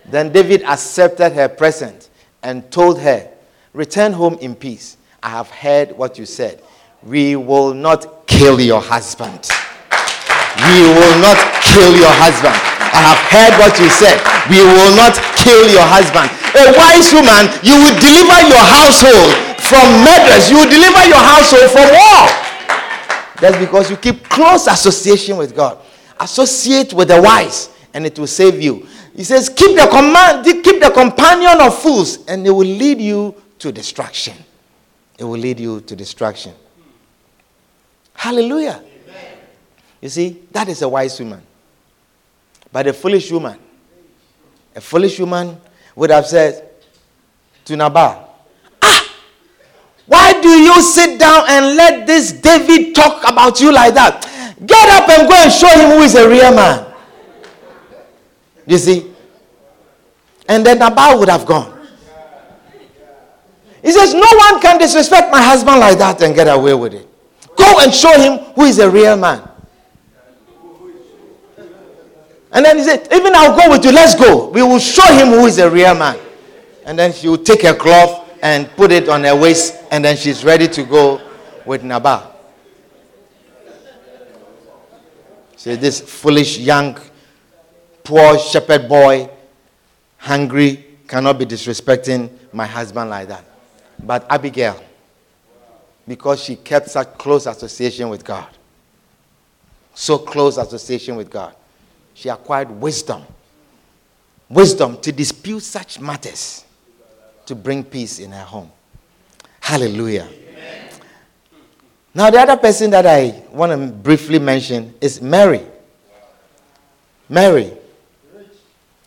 Then 0.06 0.32
David 0.32 0.62
accepted 0.64 1.32
her 1.32 1.48
present 1.48 2.10
and 2.42 2.68
told 2.72 3.00
her, 3.00 3.30
Return 3.72 4.12
home 4.12 4.34
in 4.40 4.56
peace. 4.56 4.96
I 5.22 5.28
have 5.30 5.48
heard 5.48 5.96
what 5.96 6.18
you 6.18 6.26
said. 6.26 6.60
We 7.04 7.36
will 7.36 7.72
not 7.72 8.26
kill 8.26 8.60
your 8.60 8.80
husband. 8.80 9.48
We 10.58 10.82
will 10.90 11.16
not 11.22 11.38
kill 11.62 11.94
your 11.94 12.10
husband. 12.18 12.58
I 12.90 12.98
have 13.14 13.22
heard 13.30 13.54
what 13.62 13.78
you 13.78 13.86
said. 13.88 14.18
We 14.50 14.58
will 14.58 14.96
not 14.98 15.14
kill 15.38 15.70
your 15.70 15.86
husband. 15.86 16.26
A 16.58 16.74
wise 16.74 17.14
woman, 17.14 17.46
you 17.62 17.78
will 17.78 17.94
deliver 18.02 18.38
your 18.50 18.64
household 18.66 19.49
from 19.70 19.86
murders. 20.02 20.50
You 20.50 20.58
will 20.58 20.68
deliver 20.68 21.06
your 21.06 21.22
household 21.22 21.70
from 21.70 21.88
war. 21.94 22.26
That's 23.40 23.56
because 23.56 23.88
you 23.88 23.96
keep 23.96 24.24
close 24.24 24.66
association 24.66 25.36
with 25.36 25.54
God. 25.54 25.78
Associate 26.18 26.92
with 26.92 27.08
the 27.08 27.22
wise, 27.22 27.70
and 27.94 28.04
it 28.04 28.18
will 28.18 28.26
save 28.26 28.60
you. 28.60 28.86
He 29.14 29.24
says, 29.24 29.48
keep 29.48 29.76
the 29.76 29.86
command, 29.86 30.44
keep 30.44 30.80
the 30.80 30.90
companion 30.90 31.60
of 31.60 31.80
fools, 31.80 32.26
and 32.26 32.46
it 32.46 32.50
will 32.50 32.66
lead 32.66 33.00
you 33.00 33.34
to 33.60 33.70
destruction. 33.72 34.36
It 35.16 35.24
will 35.24 35.38
lead 35.38 35.60
you 35.60 35.80
to 35.82 35.96
destruction. 35.96 36.54
Hallelujah. 38.14 38.82
Amen. 38.82 39.38
You 40.00 40.08
see, 40.08 40.42
that 40.50 40.68
is 40.68 40.82
a 40.82 40.88
wise 40.88 41.18
woman. 41.20 41.42
But 42.72 42.86
a 42.86 42.92
foolish 42.92 43.30
woman, 43.30 43.58
a 44.74 44.80
foolish 44.80 45.18
woman 45.18 45.56
would 45.94 46.10
have 46.10 46.26
said 46.26 46.70
to 47.64 47.76
Nabal, 47.76 48.29
why 50.10 50.40
do 50.42 50.48
you 50.48 50.82
sit 50.82 51.20
down 51.20 51.44
and 51.48 51.76
let 51.76 52.04
this 52.04 52.32
David 52.32 52.96
talk 52.96 53.22
about 53.30 53.60
you 53.60 53.70
like 53.72 53.94
that? 53.94 54.26
Get 54.66 54.88
up 54.90 55.08
and 55.08 55.28
go 55.28 55.34
and 55.38 55.52
show 55.52 55.68
him 55.70 55.90
who 55.96 56.02
is 56.02 56.16
a 56.16 56.28
real 56.28 56.52
man. 56.52 56.92
You 58.66 58.76
see? 58.76 59.08
And 60.48 60.66
then 60.66 60.80
Nabal 60.80 61.20
would 61.20 61.28
have 61.28 61.46
gone. 61.46 61.78
He 63.82 63.92
says, 63.92 64.12
No 64.12 64.26
one 64.50 64.60
can 64.60 64.78
disrespect 64.78 65.30
my 65.30 65.40
husband 65.40 65.78
like 65.78 65.96
that 65.98 66.20
and 66.22 66.34
get 66.34 66.48
away 66.48 66.74
with 66.74 66.94
it. 66.94 67.06
Go 67.54 67.78
and 67.78 67.94
show 67.94 68.18
him 68.18 68.52
who 68.56 68.64
is 68.64 68.80
a 68.80 68.90
real 68.90 69.16
man. 69.16 69.48
And 72.50 72.64
then 72.64 72.78
he 72.78 72.82
said, 72.82 73.06
Even 73.14 73.32
I'll 73.36 73.56
go 73.56 73.70
with 73.70 73.84
you, 73.84 73.92
let's 73.92 74.16
go. 74.16 74.48
We 74.48 74.64
will 74.64 74.80
show 74.80 75.06
him 75.14 75.28
who 75.28 75.46
is 75.46 75.58
a 75.58 75.70
real 75.70 75.94
man. 75.94 76.18
And 76.84 76.98
then 76.98 77.12
she 77.12 77.28
will 77.28 77.38
take 77.38 77.62
her 77.62 77.74
cloth 77.74 78.26
and 78.42 78.70
put 78.76 78.90
it 78.92 79.08
on 79.08 79.24
her 79.24 79.36
waist, 79.36 79.76
and 79.90 80.04
then 80.04 80.16
she's 80.16 80.44
ready 80.44 80.68
to 80.68 80.82
go 80.82 81.20
with 81.64 81.82
Nabal. 81.82 82.34
See, 85.56 85.74
this 85.74 86.00
foolish 86.00 86.58
young, 86.58 86.98
poor 88.02 88.38
shepherd 88.38 88.88
boy, 88.88 89.28
hungry, 90.16 90.86
cannot 91.06 91.38
be 91.38 91.44
disrespecting 91.44 92.30
my 92.52 92.66
husband 92.66 93.10
like 93.10 93.28
that. 93.28 93.44
But 94.02 94.26
Abigail, 94.30 94.82
because 96.08 96.42
she 96.42 96.56
kept 96.56 96.88
such 96.88 97.18
close 97.18 97.46
association 97.46 98.08
with 98.08 98.24
God, 98.24 98.48
so 99.94 100.18
close 100.18 100.56
association 100.56 101.16
with 101.16 101.30
God, 101.30 101.54
she 102.14 102.28
acquired 102.28 102.70
wisdom. 102.70 103.22
Wisdom 104.48 105.00
to 105.00 105.12
dispute 105.12 105.60
such 105.60 106.00
matters, 106.00 106.64
to 107.50 107.54
bring 107.54 107.84
peace 107.84 108.18
in 108.18 108.32
her 108.32 108.44
home. 108.44 108.70
Hallelujah. 109.60 110.28
Now, 112.14 112.30
the 112.30 112.40
other 112.40 112.56
person 112.56 112.90
that 112.90 113.06
I 113.06 113.44
want 113.52 113.70
to 113.70 113.86
briefly 113.92 114.38
mention 114.38 114.94
is 115.00 115.20
Mary. 115.22 115.64
Mary, 117.28 117.72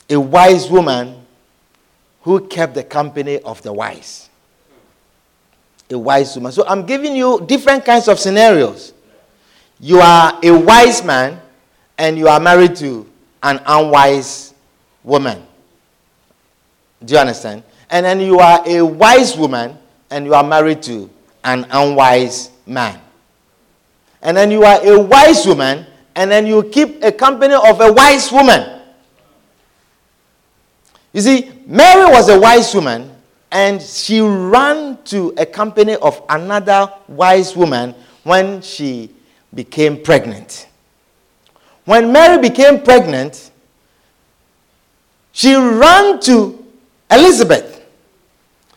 a 0.10 0.18
wise 0.20 0.70
woman 0.70 1.26
who 2.22 2.48
kept 2.48 2.76
the 2.76 2.84
company 2.84 3.40
of 3.40 3.62
the 3.64 3.74
wise 3.74 4.30
a 5.94 5.98
wise 5.98 6.36
woman. 6.36 6.52
So 6.52 6.66
I'm 6.68 6.86
giving 6.86 7.16
you 7.16 7.44
different 7.46 7.86
kinds 7.86 8.08
of 8.08 8.20
scenarios. 8.20 8.94
You 9.80 10.00
are 10.00 10.40
a 10.44 10.52
wise 10.52 11.04
man 11.04 11.40
and 11.98 12.18
you 12.18 12.28
are 12.28 12.40
married 12.40 12.76
to 12.78 13.08
an 13.42 13.62
unwise 13.66 14.54
woman. 15.04 15.46
Do 17.04 17.14
you 17.14 17.20
understand? 17.20 17.64
And 17.94 18.04
then 18.04 18.20
you 18.22 18.40
are 18.40 18.64
a 18.66 18.82
wise 18.82 19.38
woman 19.38 19.78
and 20.10 20.26
you 20.26 20.34
are 20.34 20.44
married 20.44 20.82
to 20.84 21.12
an 21.44 21.68
unwise 21.70 22.50
man. 22.66 23.00
And 24.24 24.36
then 24.36 24.50
you 24.50 24.64
are 24.64 24.84
a 24.84 25.00
wise 25.00 25.46
woman 25.46 25.86
and 26.16 26.32
then 26.32 26.48
you 26.48 26.64
keep 26.64 27.04
a 27.04 27.12
company 27.12 27.54
of 27.54 27.80
a 27.82 27.94
wise 27.94 28.32
woman. 28.32 28.82
You 31.14 31.22
see, 31.22 31.52
Mary 31.68 32.06
was 32.12 32.30
a 32.30 32.40
wise 32.40 32.74
woman 32.74 33.12
and 33.52 33.80
she 33.80 34.22
ran 34.22 34.98
to 35.06 35.32
a 35.38 35.46
company 35.46 35.96
of 35.98 36.20
another 36.30 36.92
wise 37.08 37.56
woman 37.56 37.94
when 38.24 38.64
she 38.64 39.12
became 39.54 40.02
pregnant. 40.02 40.68
When 41.86 42.12
Mary 42.12 42.42
became 42.42 42.82
pregnant, 42.82 43.52
she 45.32 45.54
ran 45.54 46.20
to 46.22 46.66
Elizabeth. 47.12 47.73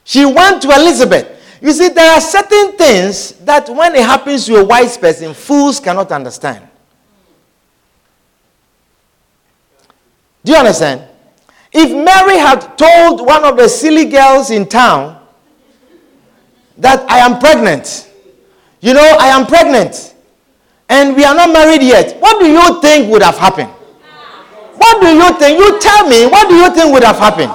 She 0.06 0.24
went 0.24 0.62
to 0.62 0.68
Elizabeth. 0.70 1.58
You 1.60 1.72
see, 1.72 1.88
there 1.88 2.12
are 2.12 2.20
certain 2.20 2.78
things 2.78 3.32
that 3.44 3.68
when 3.68 3.92
it 3.96 4.04
happens 4.04 4.46
to 4.46 4.54
a 4.54 4.64
wise 4.64 4.96
person, 4.96 5.34
fools 5.34 5.80
cannot 5.80 6.12
understand. 6.12 6.66
Do 10.44 10.52
you 10.52 10.58
understand? 10.58 11.02
If 11.72 11.90
Mary 11.90 12.38
had 12.38 12.78
told 12.78 13.26
one 13.26 13.42
of 13.44 13.56
the 13.56 13.68
silly 13.68 14.04
girls 14.04 14.52
in 14.52 14.68
town 14.68 15.20
that 16.78 17.04
I 17.10 17.18
am 17.18 17.40
pregnant, 17.40 18.08
you 18.80 18.94
know, 18.94 19.16
I 19.18 19.26
am 19.26 19.44
pregnant, 19.44 20.14
and 20.88 21.16
we 21.16 21.24
are 21.24 21.34
not 21.34 21.52
married 21.52 21.82
yet, 21.82 22.20
what 22.20 22.38
do 22.38 22.46
you 22.48 22.80
think 22.80 23.10
would 23.10 23.22
have 23.22 23.38
happened? 23.38 23.70
What 24.76 25.00
do 25.02 25.08
you 25.08 25.36
think? 25.36 25.58
You 25.58 25.80
tell 25.80 26.08
me, 26.08 26.26
what 26.26 26.48
do 26.48 26.54
you 26.54 26.72
think 26.72 26.92
would 26.92 27.02
have 27.02 27.18
happened? 27.18 27.50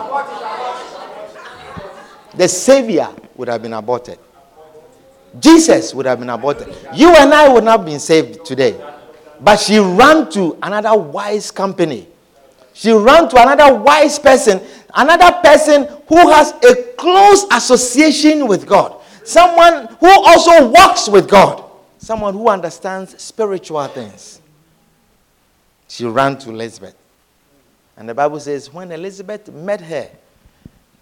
The 2.35 2.47
Savior 2.47 3.09
would 3.35 3.47
have 3.47 3.61
been 3.61 3.73
aborted. 3.73 4.17
Jesus 5.39 5.93
would 5.93 6.05
have 6.05 6.19
been 6.19 6.29
aborted. 6.29 6.67
You 6.93 7.09
and 7.15 7.33
I 7.33 7.51
would 7.51 7.63
not 7.63 7.79
have 7.79 7.85
been 7.85 7.99
saved 7.99 8.45
today. 8.45 8.79
But 9.39 9.59
she 9.59 9.79
ran 9.79 10.29
to 10.31 10.57
another 10.61 10.95
wise 10.95 11.51
company. 11.51 12.07
She 12.73 12.91
ran 12.91 13.27
to 13.29 13.41
another 13.41 13.75
wise 13.75 14.17
person, 14.19 14.61
another 14.93 15.39
person 15.41 15.87
who 16.07 16.29
has 16.31 16.51
a 16.63 16.93
close 16.97 17.45
association 17.51 18.47
with 18.47 18.65
God, 18.65 19.01
someone 19.23 19.87
who 19.99 20.09
also 20.09 20.69
walks 20.69 21.09
with 21.09 21.29
God, 21.29 21.63
someone 21.97 22.33
who 22.33 22.47
understands 22.47 23.21
spiritual 23.21 23.85
things. 23.87 24.41
She 25.87 26.05
ran 26.05 26.37
to 26.39 26.49
Elizabeth. 26.49 26.95
And 27.97 28.07
the 28.07 28.15
Bible 28.15 28.39
says, 28.39 28.71
when 28.71 28.91
Elizabeth 28.91 29.51
met 29.51 29.81
her, 29.81 30.09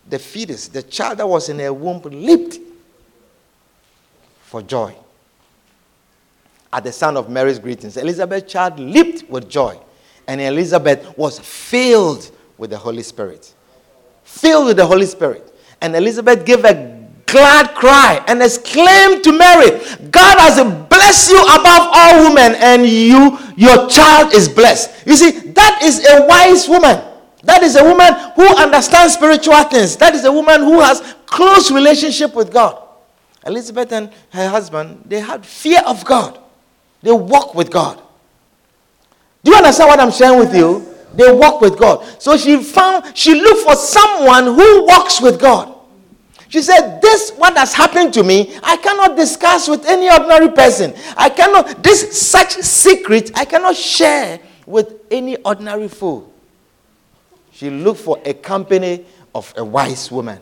the 0.10 0.20
fetus, 0.20 0.68
the 0.68 0.84
child 0.84 1.20
that 1.20 1.28
was 1.28 1.49
in 1.49 1.60
her 1.60 1.74
womb, 1.74 2.01
leaped 2.01 2.60
for 4.41 4.62
joy 4.62 4.95
at 6.72 6.84
the 6.84 6.91
sound 6.91 7.18
of 7.18 7.30
Mary's 7.30 7.60
greetings. 7.60 7.97
Elizabeth's 7.97 8.51
child 8.51 8.80
leaped 8.80 9.30
with 9.30 9.49
joy, 9.49 9.80
and 10.28 10.39
Elizabeth 10.39 11.18
was 11.18 11.39
filled 11.39 12.32
with 12.57 12.70
the 12.70 12.78
Holy 12.78 13.03
Spirit. 13.03 13.53
Filled 14.24 14.68
with 14.68 14.78
the 14.78 14.86
Holy 14.86 15.05
Spirit. 15.05 15.53
And 15.82 15.95
Elizabeth 15.95 16.45
gave 16.45 16.66
a 16.66 17.07
glad 17.26 17.76
cry 17.76 18.24
and 18.28 18.41
exclaimed 18.41 19.24
to 19.24 19.32
Mary, 19.32 19.80
God 20.10 20.39
has 20.39 20.57
blessed 20.88 21.30
you 21.30 21.41
above 21.41 21.89
all 21.93 22.30
women, 22.30 22.55
and 22.60 22.86
you, 22.86 23.38
your 23.55 23.88
child 23.88 24.34
is 24.34 24.49
blessed. 24.49 25.05
You 25.07 25.16
see, 25.16 25.32
that 25.32 25.82
is 25.84 26.05
a 26.07 26.26
wise 26.26 26.68
woman. 26.68 27.09
That 27.44 27.64
is 27.64 27.76
a 27.76 27.84
woman 27.84 28.14
who 28.36 28.48
understands 28.56 29.14
spiritual 29.14 29.64
things. 29.64 29.96
That 29.98 30.14
is 30.14 30.26
a 30.26 30.32
woman 30.32 30.62
who 30.62 30.80
has 30.82 31.16
close 31.26 31.72
relationship 31.72 32.36
with 32.36 32.52
God. 32.52 32.82
Elizabeth 33.46 33.92
and 33.94 34.12
her 34.32 34.50
husband, 34.50 35.04
they 35.06 35.20
had 35.22 35.46
fear 35.46 35.82
of 35.86 36.04
God. 36.04 36.40
They 37.02 37.12
walk 37.12 37.56
with 37.56 37.72
God. 37.72 38.02
Do 39.44 39.52
you 39.52 39.58
understand 39.58 39.88
what 39.88 40.00
I'm 40.00 40.12
sharing 40.12 40.40
with 40.40 40.54
you? 40.54 40.86
They 41.14 41.32
walk 41.32 41.62
with 41.62 41.80
God. 41.80 42.06
So 42.22 42.36
she 42.38 42.62
found, 42.62 43.18
she 43.18 43.34
looked 43.34 43.62
for 43.62 43.76
someone 43.76 44.46
who 44.46 44.86
walks 44.86 45.22
with 45.22 45.40
God. 45.40 45.76
She 46.50 46.62
said, 46.62 47.00
This, 47.00 47.32
what 47.38 47.56
has 47.58 47.74
happened 47.74 48.14
to 48.16 48.24
me, 48.24 48.58
I 48.64 48.76
cannot 48.78 49.16
discuss 49.16 49.68
with 49.68 49.86
any 49.86 50.10
ordinary 50.12 50.50
person. 50.50 50.94
I 51.16 51.30
cannot, 51.30 51.82
this 51.84 52.20
such 52.22 52.54
secret, 52.54 53.32
I 53.36 53.46
cannot 53.46 53.76
share 53.76 54.40
with 54.66 54.96
any 55.10 55.38
ordinary 55.38 55.88
fool. 55.88 56.29
She 57.60 57.70
looked 57.70 57.99
for 57.99 58.22
a 58.24 58.34
company 58.34 59.05
of 59.36 59.53
a 59.57 59.66
wise 59.66 60.10
woman. 60.10 60.39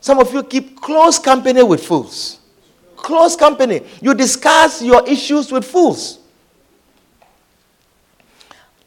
Some 0.00 0.18
of 0.18 0.32
you 0.32 0.42
keep 0.42 0.80
close 0.80 1.18
company 1.18 1.62
with 1.62 1.84
fools. 1.84 2.40
Close 2.96 3.36
company. 3.36 3.82
You 4.00 4.14
discuss 4.14 4.80
your 4.80 5.06
issues 5.06 5.52
with 5.52 5.66
fools. 5.66 6.18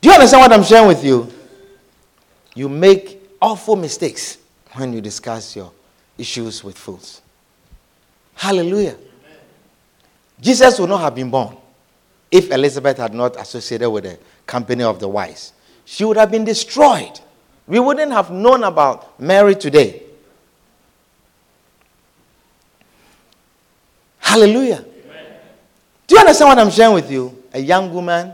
Do 0.01 0.09
you 0.09 0.15
understand 0.15 0.41
what 0.41 0.51
I'm 0.51 0.63
sharing 0.63 0.87
with 0.87 1.03
you? 1.05 1.31
You 2.55 2.67
make 2.67 3.21
awful 3.39 3.75
mistakes 3.75 4.39
when 4.73 4.91
you 4.91 4.99
discuss 4.99 5.55
your 5.55 5.71
issues 6.17 6.63
with 6.63 6.75
fools. 6.75 7.21
Hallelujah. 8.33 8.97
Jesus 10.41 10.79
would 10.79 10.89
not 10.89 11.01
have 11.01 11.13
been 11.13 11.29
born 11.29 11.55
if 12.31 12.49
Elizabeth 12.49 12.97
had 12.97 13.13
not 13.13 13.39
associated 13.39 13.91
with 13.91 14.05
the 14.05 14.17
company 14.47 14.83
of 14.83 14.99
the 14.99 15.07
wise. 15.07 15.53
She 15.91 16.05
would 16.05 16.17
have 16.17 16.29
been 16.29 16.45
destroyed. 16.45 17.19
We 17.65 17.79
wouldn't 17.79 18.11
have 18.11 18.29
known 18.29 18.63
about 18.63 19.19
Mary 19.19 19.55
today. 19.55 20.03
Hallelujah. 24.19 24.85
Amen. 24.85 25.25
Do 26.05 26.13
you 26.13 26.21
understand 26.21 26.49
what 26.49 26.59
I'm 26.59 26.69
sharing 26.69 26.93
with 26.93 27.09
you? 27.09 27.43
A 27.53 27.59
young 27.59 27.91
woman, 27.91 28.33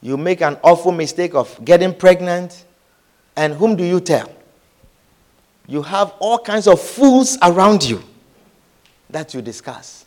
you 0.00 0.16
make 0.16 0.40
an 0.40 0.56
awful 0.62 0.92
mistake 0.92 1.34
of 1.34 1.62
getting 1.62 1.92
pregnant, 1.92 2.64
and 3.36 3.52
whom 3.52 3.76
do 3.76 3.84
you 3.84 4.00
tell? 4.00 4.32
You 5.68 5.82
have 5.82 6.14
all 6.18 6.38
kinds 6.38 6.66
of 6.66 6.80
fools 6.80 7.36
around 7.42 7.84
you 7.84 8.02
that 9.10 9.34
you 9.34 9.42
discuss. 9.42 10.06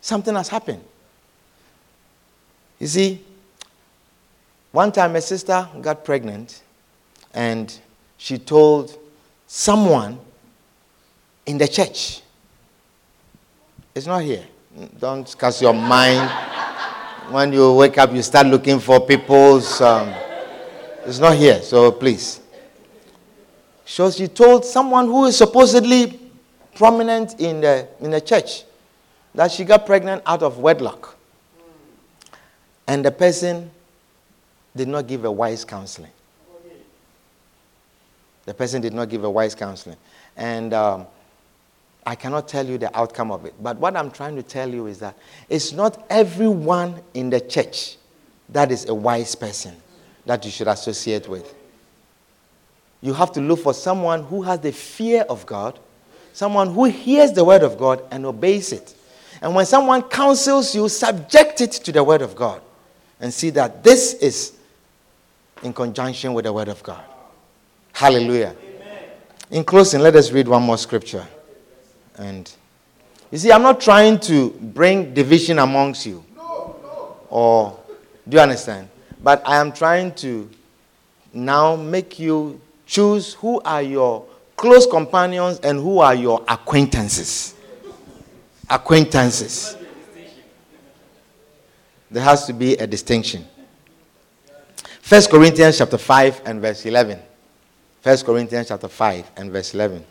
Something 0.00 0.34
has 0.34 0.48
happened. 0.48 0.82
You 2.78 2.86
see, 2.86 3.24
one 4.72 4.92
time 4.92 5.16
a 5.16 5.20
sister 5.20 5.68
got 5.80 6.04
pregnant 6.04 6.62
and 7.34 7.78
she 8.16 8.38
told 8.38 8.96
someone 9.46 10.18
in 11.46 11.58
the 11.58 11.66
church 11.68 12.22
it's 13.94 14.06
not 14.06 14.22
here. 14.22 14.44
Don't 14.98 15.36
cast 15.36 15.60
your 15.60 15.74
mind. 15.74 16.30
When 17.30 17.52
you 17.52 17.72
wake 17.74 17.98
up, 17.98 18.12
you 18.14 18.22
start 18.22 18.46
looking 18.46 18.78
for 18.78 19.04
people's. 19.04 19.80
Um, 19.80 20.14
it's 21.04 21.18
not 21.18 21.36
here, 21.36 21.60
so 21.60 21.90
please. 21.90 22.40
So 23.84 24.10
she 24.10 24.28
told 24.28 24.64
someone 24.64 25.06
who 25.06 25.26
is 25.26 25.36
supposedly 25.36 26.20
prominent 26.76 27.40
in 27.40 27.60
the, 27.60 27.88
in 28.00 28.12
the 28.12 28.20
church 28.20 28.62
that 29.34 29.50
she 29.50 29.64
got 29.64 29.86
pregnant 29.86 30.22
out 30.24 30.42
of 30.44 30.58
wedlock. 30.58 31.16
And 32.86 33.04
the 33.04 33.10
person 33.10 33.70
did 34.74 34.88
not 34.88 35.06
give 35.06 35.24
a 35.24 35.32
wise 35.32 35.64
counseling. 35.64 36.10
The 38.46 38.54
person 38.54 38.80
did 38.80 38.94
not 38.94 39.08
give 39.08 39.24
a 39.24 39.30
wise 39.30 39.54
counseling. 39.54 39.96
And 40.36 40.72
um, 40.72 41.06
I 42.06 42.14
cannot 42.14 42.48
tell 42.48 42.66
you 42.66 42.78
the 42.78 42.96
outcome 42.96 43.30
of 43.30 43.44
it. 43.44 43.54
But 43.62 43.76
what 43.76 43.96
I'm 43.96 44.10
trying 44.10 44.36
to 44.36 44.42
tell 44.42 44.68
you 44.68 44.86
is 44.86 44.98
that 45.00 45.16
it's 45.48 45.72
not 45.72 46.06
everyone 46.08 47.00
in 47.14 47.30
the 47.30 47.40
church 47.40 47.96
that 48.48 48.72
is 48.72 48.88
a 48.88 48.94
wise 48.94 49.34
person 49.34 49.76
that 50.26 50.44
you 50.44 50.50
should 50.50 50.68
associate 50.68 51.28
with. 51.28 51.54
You 53.00 53.14
have 53.14 53.32
to 53.32 53.40
look 53.40 53.60
for 53.60 53.72
someone 53.72 54.24
who 54.24 54.42
has 54.42 54.60
the 54.60 54.72
fear 54.72 55.22
of 55.22 55.46
God, 55.46 55.78
someone 56.32 56.72
who 56.72 56.84
hears 56.84 57.32
the 57.32 57.44
word 57.44 57.62
of 57.62 57.78
God 57.78 58.02
and 58.10 58.26
obeys 58.26 58.72
it. 58.72 58.94
And 59.40 59.54
when 59.54 59.64
someone 59.64 60.02
counsels 60.02 60.74
you, 60.74 60.88
subject 60.88 61.60
it 61.60 61.72
to 61.72 61.92
the 61.92 62.04
word 62.04 62.22
of 62.22 62.34
God 62.34 62.60
and 63.20 63.32
see 63.32 63.50
that 63.50 63.82
this 63.82 64.14
is 64.14 64.58
in 65.62 65.72
conjunction 65.72 66.34
with 66.34 66.44
the 66.44 66.52
word 66.52 66.68
of 66.68 66.82
God. 66.82 67.02
Hallelujah. 67.92 68.54
Amen. 68.62 69.04
In 69.50 69.64
closing, 69.64 70.00
let 70.00 70.16
us 70.16 70.30
read 70.30 70.48
one 70.48 70.62
more 70.62 70.78
scripture. 70.78 71.26
And 72.16 72.50
you 73.30 73.38
see, 73.38 73.52
I'm 73.52 73.62
not 73.62 73.80
trying 73.80 74.18
to 74.20 74.50
bring 74.50 75.14
division 75.14 75.58
amongst 75.58 76.06
you. 76.06 76.24
No, 76.36 76.76
no. 76.82 77.16
Or 77.28 77.80
do 78.28 78.36
you 78.36 78.42
understand? 78.42 78.88
But 79.22 79.42
I 79.46 79.56
am 79.56 79.72
trying 79.72 80.14
to 80.16 80.48
now 81.32 81.76
make 81.76 82.18
you 82.18 82.60
choose 82.86 83.34
who 83.34 83.60
are 83.62 83.82
your 83.82 84.26
close 84.56 84.86
companions 84.86 85.60
and 85.60 85.78
who 85.78 86.00
are 86.00 86.14
your 86.14 86.44
acquaintances. 86.48 87.54
Acquaintances. 88.68 89.76
There 92.10 92.22
has 92.22 92.46
to 92.46 92.52
be 92.52 92.74
a 92.74 92.86
distinction. 92.86 93.46
First 95.10 95.28
Corinthians 95.28 95.76
chapter 95.76 95.98
5 95.98 96.42
and 96.44 96.60
verse 96.60 96.86
11. 96.86 97.18
First 98.00 98.24
Corinthians 98.24 98.68
chapter 98.68 98.86
5 98.86 99.32
and 99.38 99.50
verse 99.50 99.74
11. 99.74 100.04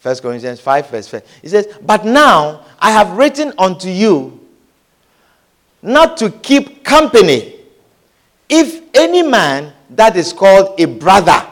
First 0.00 0.20
Corinthians 0.20 0.58
5, 0.58 0.90
verse 0.90 1.06
5. 1.06 1.38
He 1.42 1.48
says, 1.48 1.68
But 1.80 2.04
now 2.04 2.64
I 2.80 2.90
have 2.90 3.16
written 3.16 3.52
unto 3.56 3.88
you 3.88 4.48
not 5.82 6.16
to 6.16 6.28
keep 6.28 6.82
company 6.82 7.54
if 8.48 8.82
any 8.94 9.22
man 9.22 9.72
that 9.90 10.16
is 10.16 10.32
called 10.32 10.80
a 10.80 10.86
brother 10.86 11.46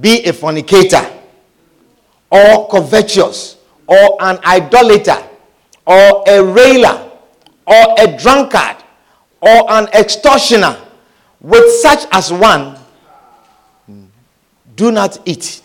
be 0.00 0.24
a 0.24 0.32
fornicator 0.32 1.06
or 2.30 2.66
covetous 2.70 3.58
or 3.86 4.16
an 4.20 4.38
idolater 4.44 5.16
or 5.86 6.24
a 6.26 6.42
railer 6.42 7.10
or 7.66 7.94
a 7.98 8.16
drunkard 8.18 8.76
or 9.40 9.70
an 9.72 9.86
extortioner 9.94 10.78
with 11.40 11.70
such 11.80 12.06
as 12.12 12.32
one 12.32 12.78
do 14.76 14.90
not 14.90 15.18
eat 15.24 15.62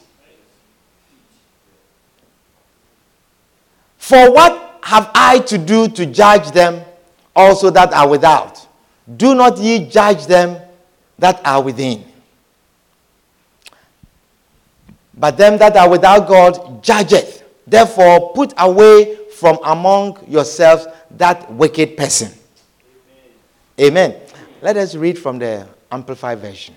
For 4.10 4.32
what 4.32 4.80
have 4.82 5.12
I 5.14 5.38
to 5.38 5.60
do 5.60 5.88
to 5.90 6.08
judge 6.08 6.50
them 6.50 6.84
also 7.36 7.70
that 7.70 7.94
are 7.94 8.10
without? 8.10 8.66
Do 9.18 9.36
not 9.36 9.60
ye 9.60 9.86
judge 9.86 10.26
them 10.26 10.60
that 11.20 11.40
are 11.46 11.62
within. 11.62 12.04
But 15.14 15.38
them 15.38 15.60
that 15.60 15.78
are 15.78 15.88
without 15.88 16.28
God 16.28 16.84
judgeth. 16.84 17.44
Therefore, 17.70 18.34
put 18.34 18.54
away 18.58 19.16
from 19.38 19.60
among 19.64 20.18
yourselves 20.28 20.88
that 21.12 21.52
wicked 21.54 21.96
person. 21.96 22.32
Amen. 23.80 24.12
Amen. 24.12 24.22
Let 24.62 24.76
us 24.76 24.96
read 24.96 25.18
from 25.20 25.38
the 25.38 25.68
Amplified 25.92 26.40
Version. 26.40 26.76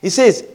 He 0.00 0.08
says, 0.08 0.46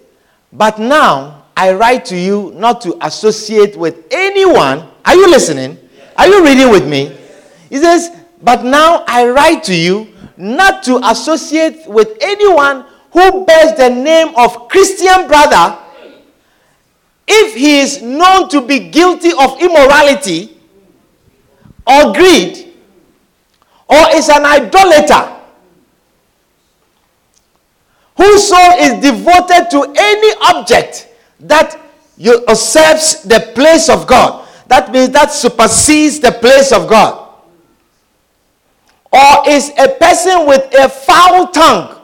But 0.51 0.79
now 0.79 1.45
I 1.55 1.71
write 1.73 2.05
to 2.05 2.17
you 2.17 2.51
not 2.55 2.81
to 2.81 2.97
associate 3.05 3.77
with 3.77 4.07
anyone. 4.11 4.89
Are 5.05 5.15
you 5.15 5.29
listening? 5.29 5.77
Are 6.17 6.27
you 6.27 6.43
reading 6.43 6.71
with 6.71 6.87
me? 6.87 7.15
He 7.69 7.77
says, 7.77 8.09
But 8.41 8.63
now 8.65 9.03
I 9.07 9.29
write 9.29 9.63
to 9.65 9.75
you 9.75 10.14
not 10.37 10.83
to 10.83 10.99
associate 11.09 11.87
with 11.87 12.17
anyone 12.21 12.85
who 13.11 13.45
bears 13.45 13.77
the 13.77 13.89
name 13.89 14.33
of 14.35 14.67
Christian 14.67 15.27
brother 15.27 15.77
if 17.27 17.55
he 17.55 17.79
is 17.79 18.01
known 18.01 18.49
to 18.49 18.61
be 18.61 18.89
guilty 18.89 19.31
of 19.31 19.59
immorality 19.61 20.57
or 21.87 22.13
greed 22.13 22.73
or 23.87 24.07
is 24.13 24.29
an 24.29 24.45
idolater 24.45 25.31
whose 28.17 28.47
soul 28.47 28.71
is 28.79 28.93
devoted 29.01 29.69
to 29.71 29.93
any 29.97 30.33
object 30.55 31.09
that 31.39 31.79
usurps 32.17 33.23
the 33.23 33.51
place 33.53 33.89
of 33.89 34.07
God. 34.07 34.47
That 34.67 34.91
means 34.91 35.09
that 35.09 35.31
supersedes 35.31 36.19
the 36.19 36.31
place 36.31 36.71
of 36.71 36.87
God. 36.89 37.24
Or 39.15 39.49
is 39.49 39.71
a 39.77 39.87
person 39.87 40.45
with 40.45 40.67
a 40.75 40.89
foul 40.89 41.47
tongue, 41.47 41.95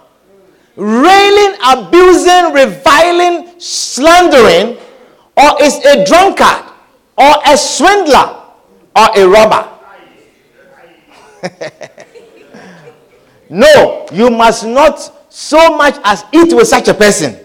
railing, 0.78 1.58
abusing, 1.68 2.54
reviling, 2.54 3.60
slandering, 3.60 4.78
or 5.36 5.62
is 5.62 5.76
a 5.86 6.06
drunkard, 6.06 6.72
or 7.18 7.34
a 7.46 7.58
swindler, 7.58 8.38
or 8.96 9.10
a 9.18 9.28
robber. 9.28 9.68
no, 13.50 14.06
you 14.14 14.30
must 14.30 14.66
not 14.66 15.26
so 15.34 15.76
much 15.76 15.96
as 16.06 16.24
eat 16.32 16.54
with 16.54 16.68
such 16.68 16.88
a 16.88 16.94
person. 16.94 17.38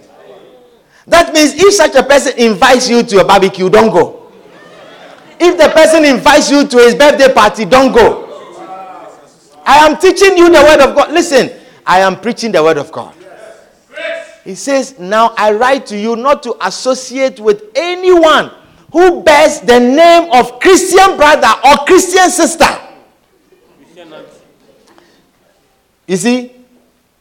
That 1.09 1.33
means 1.35 1.55
if 1.55 1.75
such 1.75 1.97
a 1.97 2.05
person 2.05 2.39
invites 2.39 2.89
you 2.89 3.03
to 3.03 3.21
a 3.21 3.25
barbecue, 3.25 3.69
don't 3.69 3.91
go. 3.93 4.31
If 5.41 5.59
the 5.59 5.69
person 5.71 6.05
invites 6.05 6.51
you 6.53 6.67
to 6.69 6.77
his 6.79 6.95
birthday 6.95 7.33
party, 7.33 7.65
don't 7.65 7.93
go. 7.93 8.26
I 9.67 9.85
am 9.85 9.99
teaching 9.99 10.39
you 10.39 10.49
the 10.49 10.63
word 10.63 10.81
of 10.81 10.95
God. 10.95 11.13
Listen, 11.13 11.51
I 11.85 11.99
am 12.01 12.21
preaching 12.21 12.53
the 12.53 12.63
word 12.63 12.79
of 12.79 12.93
God. 12.93 13.15
He 14.45 14.55
says, 14.55 14.97
Now 14.99 15.35
I 15.37 15.53
write 15.53 15.87
to 15.87 15.99
you 15.99 16.15
not 16.15 16.45
to 16.45 16.57
associate 16.65 17.41
with 17.41 17.65
anyone 17.75 18.53
who 18.93 19.23
bears 19.25 19.61
the 19.61 19.81
name 19.81 20.31
of 20.33 20.61
Christian 20.61 21.17
brother 21.17 21.53
or 21.65 21.85
Christian 21.85 22.31
sister. 22.31 22.69
You 26.07 26.17
see, 26.17 26.53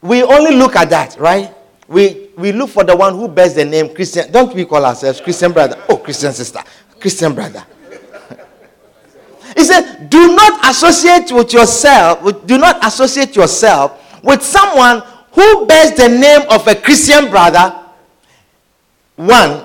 we 0.00 0.22
only 0.22 0.54
look 0.54 0.76
at 0.76 0.88
that, 0.90 1.18
right? 1.18 1.52
We, 1.88 2.30
we 2.36 2.52
look 2.52 2.70
for 2.70 2.84
the 2.84 2.96
one 2.96 3.14
who 3.14 3.26
bears 3.26 3.54
the 3.54 3.64
name 3.64 3.92
Christian. 3.92 4.30
Don't 4.30 4.54
we 4.54 4.64
call 4.64 4.84
ourselves 4.84 5.20
Christian 5.20 5.50
brother? 5.50 5.82
Oh, 5.88 5.96
Christian 5.96 6.32
sister, 6.32 6.62
Christian 7.00 7.34
brother. 7.34 7.66
He 9.56 9.64
said, 9.64 10.08
do 10.10 10.36
not 10.36 10.68
associate 10.68 11.32
with 11.32 11.52
yourself, 11.52 12.46
do 12.46 12.58
not 12.58 12.84
associate 12.86 13.34
yourself 13.34 14.22
with 14.22 14.42
someone 14.42 15.02
who 15.32 15.66
bears 15.66 15.92
the 15.92 16.08
name 16.08 16.42
of 16.50 16.66
a 16.68 16.74
Christian 16.74 17.30
brother. 17.30 17.74
One, 19.16 19.64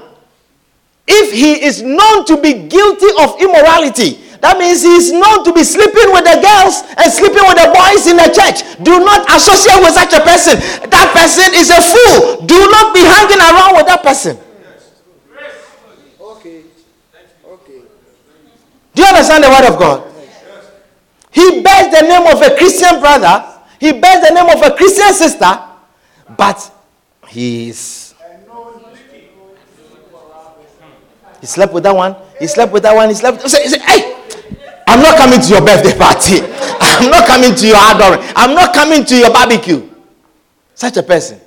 if 1.07 1.33
he 1.33 1.63
is 1.65 1.81
known 1.81 2.25
to 2.25 2.39
be 2.41 2.53
guilty 2.67 3.07
of 3.19 3.39
immorality, 3.41 4.17
that 4.41 4.57
means 4.57 4.81
he 4.81 4.95
is 4.95 5.11
known 5.11 5.43
to 5.45 5.53
be 5.53 5.63
sleeping 5.63 6.09
with 6.15 6.25
the 6.25 6.39
girls 6.41 6.81
and 6.97 7.11
sleeping 7.13 7.45
with 7.45 7.61
the 7.61 7.69
boys 7.69 8.07
in 8.09 8.17
the 8.17 8.25
church. 8.33 8.63
Do 8.81 8.97
not 9.03 9.27
associate 9.29 9.77
with 9.85 9.93
such 9.93 10.13
a 10.17 10.23
person. 10.25 10.57
That 10.89 11.13
person 11.13 11.53
is 11.53 11.69
a 11.69 11.77
fool. 11.77 12.41
Do 12.47 12.57
not 12.71 12.89
be 12.95 13.05
hanging 13.05 13.37
around 13.37 13.75
with 13.77 13.85
that 13.85 14.01
person. 14.01 14.39
Okay. 16.19 16.63
Okay. 17.45 17.81
Do 18.93 19.01
you 19.01 19.07
understand 19.07 19.43
the 19.43 19.49
word 19.49 19.71
of 19.73 19.79
God? 19.79 20.07
He 21.31 21.61
bears 21.61 21.93
the 21.97 22.01
name 22.07 22.27
of 22.27 22.41
a 22.41 22.55
Christian 22.57 22.99
brother. 22.99 23.47
He 23.79 23.93
bears 23.93 24.27
the 24.27 24.33
name 24.33 24.49
of 24.49 24.61
a 24.61 24.75
Christian 24.75 25.13
sister, 25.13 25.59
but 26.37 26.71
he 27.27 27.69
is. 27.69 28.13
He 31.39 31.47
slept 31.47 31.73
with 31.73 31.83
that 31.83 31.95
one. 31.95 32.15
He 32.39 32.45
slept 32.47 32.71
with 32.71 32.83
that 32.83 32.95
one. 32.95 33.09
He 33.09 33.15
slept. 33.15 33.41
He 33.41 33.49
said, 33.49 33.81
hey, 33.81 34.15
I'm 34.87 35.01
not 35.01 35.17
coming 35.17 35.41
to 35.41 35.49
your 35.49 35.61
birthday 35.65 35.97
party. 35.97 36.41
I'm 36.81 37.09
not 37.09 37.25
coming 37.25 37.55
to 37.55 37.67
your 37.67 37.77
outdooring. 37.77 38.31
I'm 38.35 38.53
not 38.53 38.75
coming 38.75 39.03
to 39.05 39.15
your 39.17 39.31
barbecue. 39.33 39.89
Such 40.75 40.97
a 40.97 41.03
person. 41.03 41.39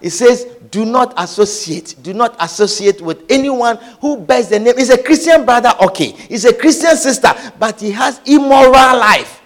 He 0.00 0.08
says, 0.08 0.46
do 0.70 0.84
not 0.84 1.14
associate. 1.16 1.96
Do 2.02 2.14
not 2.14 2.36
associate 2.40 3.00
with 3.00 3.24
anyone 3.30 3.76
who 4.00 4.18
bears 4.18 4.48
the 4.48 4.58
name. 4.58 4.76
He's 4.76 4.90
a 4.90 5.02
Christian 5.02 5.44
brother, 5.44 5.72
okay. 5.82 6.12
He's 6.12 6.44
a 6.44 6.52
Christian 6.54 6.96
sister, 6.96 7.32
but 7.58 7.80
he 7.80 7.90
has 7.92 8.20
immoral 8.24 8.72
life 8.72 9.42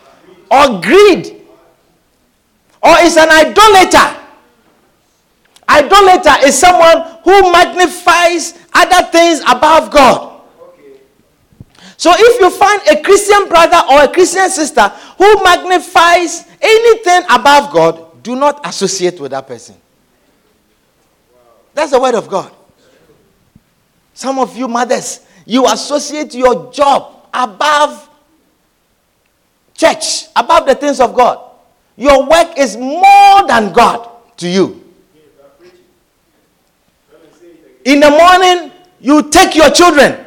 or 0.51 0.81
greed 0.81 1.43
or 2.83 2.95
is 3.01 3.17
an 3.17 3.29
idolater. 3.31 4.17
Idolater 5.69 6.47
is 6.47 6.59
someone 6.59 7.19
who 7.23 7.53
magnifies 7.53 8.59
other 8.75 9.07
things 9.11 9.41
above 9.49 9.91
God. 9.91 10.43
So 11.97 12.13
if 12.17 12.41
you 12.41 12.51
find 12.51 12.81
a 12.91 13.03
Christian 13.03 13.49
brother 13.49 13.81
or 13.91 14.03
a 14.03 14.09
Christian 14.09 14.49
sister 14.49 14.89
who 15.19 15.45
magnifies 15.45 16.47
anything 16.61 17.23
above 17.31 17.73
God, 17.73 18.23
do 18.23 18.35
not 18.37 18.67
associate 18.67 19.21
with 19.21 19.33
that 19.33 19.47
person. 19.47 19.77
That's 21.75 21.93
the 21.93 22.01
word 22.01 22.15
of 22.15 22.29
God. 22.29 22.53
Some 24.15 24.39
of 24.39 24.57
you 24.57 24.69
mothers, 24.69 25.21
you 25.47 25.67
associate 25.67 26.35
your 26.35 26.73
job 26.73 27.29
above 27.33 28.09
church, 29.75 30.27
above 30.37 30.67
the 30.67 30.75
things 30.75 31.01
of 31.01 31.15
God. 31.15 31.39
Your 31.97 32.29
work 32.29 32.59
is 32.59 32.77
more 32.77 33.47
than 33.47 33.73
God 33.73 34.09
to 34.39 34.49
you. 34.49 34.85
In 37.85 38.01
the 38.01 38.11
morning, 38.11 38.73
you 39.01 39.31
take 39.31 39.55
your 39.55 39.71
children 39.71 40.27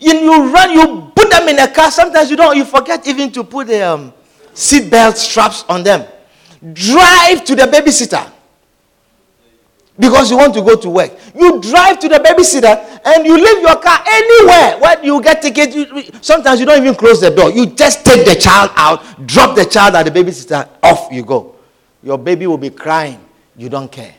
you, 0.00 0.14
you 0.14 0.50
run, 0.52 0.72
you 0.72 1.12
put 1.14 1.30
them 1.30 1.48
in 1.48 1.58
a 1.58 1.68
car. 1.68 1.90
Sometimes 1.90 2.30
you 2.30 2.36
don't, 2.36 2.56
you 2.56 2.64
forget 2.64 3.06
even 3.06 3.30
to 3.32 3.44
put 3.44 3.66
the 3.66 3.82
um, 3.82 4.12
seatbelt 4.54 5.14
straps 5.14 5.64
on 5.68 5.82
them. 5.82 6.06
Drive 6.72 7.44
to 7.44 7.54
the 7.54 7.62
babysitter 7.64 8.30
because 10.00 10.30
you 10.30 10.36
want 10.38 10.54
to 10.54 10.62
go 10.62 10.74
to 10.76 10.90
work. 10.90 11.12
You 11.34 11.60
drive 11.60 12.00
to 12.00 12.08
the 12.08 12.16
babysitter 12.16 13.00
and 13.04 13.26
you 13.26 13.36
leave 13.36 13.60
your 13.60 13.76
car 13.80 14.02
anywhere 14.06 14.78
where 14.78 15.04
you 15.04 15.22
get 15.22 15.42
ticket. 15.42 15.74
You, 15.74 16.02
sometimes 16.20 16.58
you 16.58 16.66
don't 16.66 16.80
even 16.82 16.94
close 16.94 17.20
the 17.20 17.30
door. 17.30 17.50
You 17.50 17.66
just 17.66 18.04
take 18.04 18.26
the 18.26 18.34
child 18.34 18.70
out, 18.74 19.26
drop 19.26 19.54
the 19.54 19.64
child 19.64 19.94
at 19.94 20.04
the 20.04 20.10
babysitter, 20.10 20.68
off 20.82 21.12
you 21.12 21.22
go. 21.22 21.54
Your 22.02 22.18
baby 22.18 22.46
will 22.46 22.58
be 22.58 22.70
crying. 22.70 23.20
You 23.56 23.68
don't 23.68 23.92
care. 23.92 24.14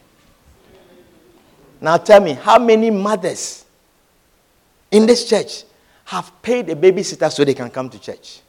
Now 1.81 1.97
tell 1.97 2.21
me, 2.21 2.33
how 2.33 2.59
many 2.59 2.91
mothers 2.91 3.65
in 4.91 5.07
this 5.07 5.27
church 5.27 5.63
have 6.05 6.29
paid 6.41 6.69
a 6.69 6.75
babysitter 6.75 7.31
so 7.31 7.45
they 7.45 7.53
can 7.53 7.69
come 7.69 7.89
to 7.89 7.97
church. 7.97 8.41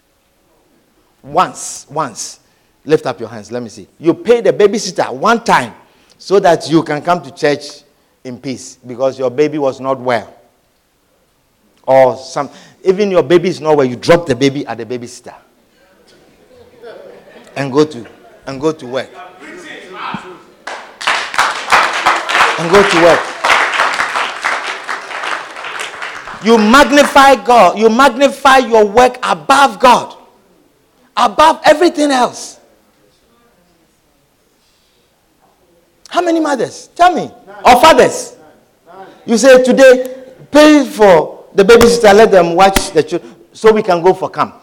Once, 1.22 1.86
once. 1.88 2.40
Lift 2.84 3.06
up 3.06 3.20
your 3.20 3.28
hands. 3.28 3.52
Let 3.52 3.62
me 3.62 3.68
see. 3.68 3.86
You 4.00 4.14
paid 4.14 4.46
a 4.48 4.52
babysitter 4.52 5.14
one 5.14 5.44
time 5.44 5.72
so 6.22 6.38
that 6.38 6.70
you 6.70 6.84
can 6.84 7.02
come 7.02 7.20
to 7.20 7.32
church 7.34 7.82
in 8.22 8.38
peace 8.38 8.76
because 8.76 9.18
your 9.18 9.28
baby 9.28 9.58
was 9.58 9.80
not 9.80 9.98
well. 9.98 10.32
Or 11.84 12.16
some, 12.16 12.48
even 12.84 13.10
your 13.10 13.24
baby 13.24 13.48
is 13.48 13.60
not 13.60 13.76
well, 13.76 13.84
you 13.84 13.96
drop 13.96 14.26
the 14.26 14.36
baby 14.36 14.64
at 14.64 14.78
the 14.78 14.86
babysitter 14.86 15.34
and 17.56 17.72
go 17.72 17.84
to 17.84 18.06
and 18.46 18.60
go 18.60 18.70
to 18.70 18.86
work. 18.86 19.10
And 22.60 22.70
go 22.70 22.88
to 22.88 23.02
work. 23.02 23.20
You 26.44 26.56
magnify 26.56 27.34
God. 27.44 27.76
You 27.76 27.88
magnify 27.88 28.58
your 28.58 28.86
work 28.86 29.18
above 29.24 29.80
God, 29.80 30.16
above 31.16 31.62
everything 31.64 32.12
else. 32.12 32.60
How 36.12 36.20
many 36.20 36.40
mothers? 36.40 36.88
Tell 36.94 37.14
me. 37.14 37.30
Or 37.64 37.80
fathers? 37.80 38.36
You 39.24 39.38
say 39.38 39.62
today, 39.64 40.34
pay 40.50 40.84
for 40.84 41.46
the 41.54 41.62
babysitter, 41.62 42.12
let 42.14 42.30
them 42.30 42.54
watch 42.54 42.90
the 42.90 43.02
children 43.02 43.34
so 43.54 43.72
we 43.72 43.82
can 43.82 44.02
go 44.02 44.12
for 44.12 44.28
camp. 44.28 44.56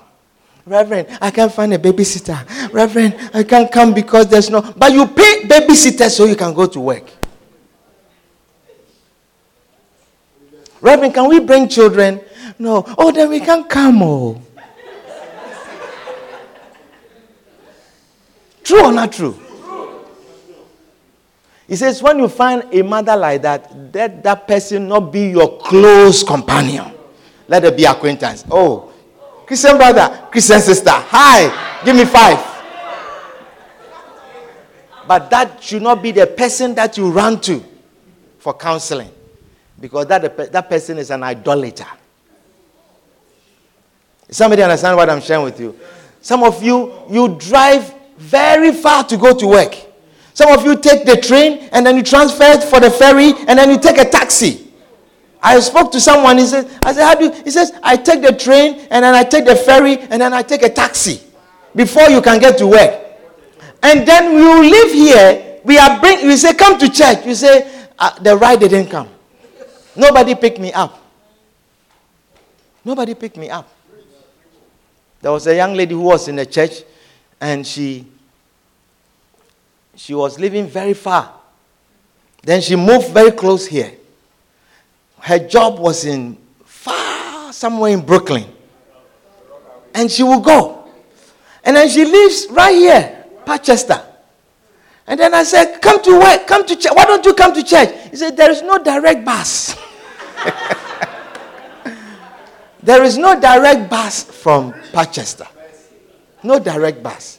Reverend, 0.64 1.08
I 1.20 1.32
can't 1.32 1.52
find 1.52 1.74
a 1.74 1.80
babysitter. 1.80 2.38
Reverend, 2.72 3.32
I 3.34 3.41
can't 3.41 3.72
come 3.72 3.95
because 3.95 4.28
there's 4.28 4.52
no. 4.52 4.62
But 4.62 4.91
you 4.91 5.08
pay 5.08 5.41
babysitter 5.45 6.08
so 6.12 6.26
you 6.26 6.36
can 6.36 6.54
go 6.54 6.68
to 6.68 6.80
work. 6.80 7.10
Reverend, 10.82 11.16
can 11.16 11.28
we 11.30 11.39
bring 11.39 11.68
children? 11.68 12.22
no. 12.60 12.86
Oh, 12.95 13.12
then 13.12 13.28
we 13.28 13.39
can't 13.39 13.68
come. 13.68 14.04
Oh. 14.04 14.39
True 18.64 18.86
or 18.86 18.91
not 18.91 19.12
true? 19.12 19.49
He 21.70 21.76
says, 21.76 22.02
when 22.02 22.18
you 22.18 22.28
find 22.28 22.64
a 22.74 22.82
mother 22.82 23.16
like 23.16 23.44
that, 23.44 23.72
let 23.94 24.24
that 24.24 24.48
person 24.48 24.88
not 24.88 25.12
be 25.12 25.30
your 25.30 25.60
close 25.60 26.24
companion. 26.24 26.92
Let 27.48 27.64
it 27.64 27.78
be 27.78 27.86
acquaintance. 27.86 28.44
Oh, 28.50 28.92
Christian 29.46 29.78
brother, 29.78 30.28
Christian 30.32 30.60
sister, 30.62 30.90
hi, 30.90 31.84
give 31.86 31.96
me 31.96 32.06
five. 32.06 32.44
But 35.08 35.30
that 35.30 35.62
should 35.62 35.84
not 35.84 36.02
be 36.02 36.10
the 36.10 36.26
person 36.26 36.74
that 36.74 36.98
you 36.98 37.12
run 37.12 37.40
to 37.42 37.64
for 38.40 38.56
counseling 38.56 39.12
because 39.80 40.08
that, 40.08 40.52
that 40.52 40.70
person 40.70 40.98
is 40.98 41.12
an 41.12 41.22
idolater. 41.22 41.86
Somebody 44.32 44.64
understand 44.64 44.98
what 44.98 45.08
I'm 45.08 45.22
sharing 45.22 45.44
with 45.44 45.60
you? 45.60 45.80
Some 46.20 46.44
of 46.44 46.64
you, 46.64 46.94
you 47.12 47.36
drive 47.40 47.94
very 48.18 48.72
far 48.74 49.04
to 49.04 49.18
go 49.18 49.36
to 49.38 49.48
work. 49.48 49.89
Some 50.40 50.58
of 50.58 50.64
you 50.64 50.78
take 50.78 51.06
the 51.06 51.18
train 51.18 51.68
and 51.74 51.86
then 51.86 51.98
you 51.98 52.02
transfer 52.02 52.62
for 52.62 52.80
the 52.80 52.90
ferry 52.90 53.34
and 53.50 53.60
then 53.60 53.70
you 53.72 53.78
take 53.78 53.98
a 53.98 54.10
taxi. 54.10 54.72
I 55.44 55.60
spoke 55.60 55.92
to 55.92 56.00
someone. 56.00 56.38
He 56.38 56.46
said, 56.46 56.66
I 56.82 56.94
said, 56.94 57.04
how 57.04 57.16
do 57.16 57.26
you? 57.26 57.44
He 57.44 57.52
says, 57.52 57.74
I 57.84 57.98
take 57.98 58.22
the 58.22 58.32
train 58.32 58.88
and 58.90 59.04
then 59.04 59.14
I 59.14 59.24
take 59.26 59.44
the 59.44 59.58
ferry 59.58 59.98
and 60.00 60.22
then 60.22 60.32
I 60.34 60.42
take 60.42 60.64
a 60.64 60.70
taxi 60.70 61.20
before 61.76 62.10
you 62.10 62.22
can 62.22 62.40
get 62.40 62.58
to 62.60 62.68
work. 62.68 63.04
And 63.84 64.08
then 64.08 64.34
we 64.34 64.70
live 64.72 64.94
here. 64.94 65.60
We 65.66 65.78
are 65.78 66.00
bring. 66.00 66.26
We 66.26 66.38
say, 66.38 66.54
come 66.54 66.80
to 66.80 66.90
church. 66.90 67.26
You 67.26 67.36
say, 67.36 67.88
uh, 68.00 68.18
the 68.20 68.38
ride 68.38 68.62
didn't 68.62 68.88
come. 68.88 69.10
Nobody 69.94 70.36
picked 70.36 70.60
me 70.60 70.72
up. 70.72 71.04
Nobody 72.86 73.14
picked 73.14 73.36
me 73.36 73.50
up. 73.50 73.68
There 75.20 75.34
was 75.34 75.46
a 75.48 75.56
young 75.58 75.74
lady 75.74 75.96
who 75.96 76.04
was 76.04 76.30
in 76.30 76.38
the 76.38 76.46
church 76.46 76.84
and 77.42 77.68
she 77.68 78.08
she 80.00 80.14
was 80.14 80.39
living 80.39 80.66
very 80.66 80.93
far. 80.93 81.34
Then 82.41 82.62
she 82.62 82.78
moved 82.78 83.10
very 83.10 83.32
close 83.32 83.68
here. 83.68 83.91
Her 85.20 85.39
job 85.39 85.78
was 85.78 86.06
in 86.06 86.38
far 86.64 87.52
somewhere 87.52 87.91
in 87.91 88.06
Brooklyn. 88.06 88.45
And 89.93 90.10
she 90.10 90.24
would 90.24 90.41
go. 90.41 90.88
And 91.66 91.76
then 91.76 91.89
she 91.89 92.06
lives 92.06 92.47
right 92.50 92.74
here, 92.74 93.26
Manchester. 93.45 94.02
And 95.06 95.20
then 95.20 95.34
I 95.34 95.43
said, 95.43 95.82
Come 95.82 96.02
to 96.04 96.18
work, 96.18 96.47
come 96.47 96.66
to 96.66 96.76
church. 96.78 96.93
Why 96.95 97.04
don't 97.04 97.26
you 97.26 97.34
come 97.34 97.54
to 97.54 97.62
church? 97.62 97.89
He 98.10 98.16
said, 98.16 98.38
There 98.38 98.52
is 98.52 98.62
no 98.62 98.82
direct 98.82 99.26
bus. 99.26 99.78
there 102.82 103.04
is 103.04 103.18
no 103.18 103.38
direct 103.38 103.89
bus 103.89 104.24
from 104.24 104.74
Manchester. 104.93 105.47
No 106.41 106.58
direct 106.58 107.04
bus. 107.04 107.39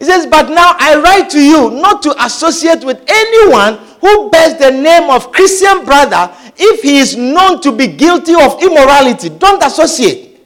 He 0.00 0.06
says, 0.06 0.26
But 0.26 0.48
now 0.48 0.74
I 0.78 0.98
write 0.98 1.28
to 1.30 1.40
you 1.40 1.70
not 1.70 2.02
to 2.04 2.24
associate 2.24 2.82
with 2.82 3.04
anyone 3.06 3.76
who 4.00 4.30
bears 4.30 4.54
the 4.58 4.70
name 4.70 5.10
of 5.10 5.30
Christian 5.30 5.84
brother 5.84 6.34
if 6.56 6.82
he 6.82 6.98
is 6.98 7.16
known 7.16 7.60
to 7.60 7.70
be 7.70 7.86
guilty 7.86 8.34
of 8.34 8.62
immorality. 8.62 9.28
Don't 9.28 9.62
associate. 9.62 10.40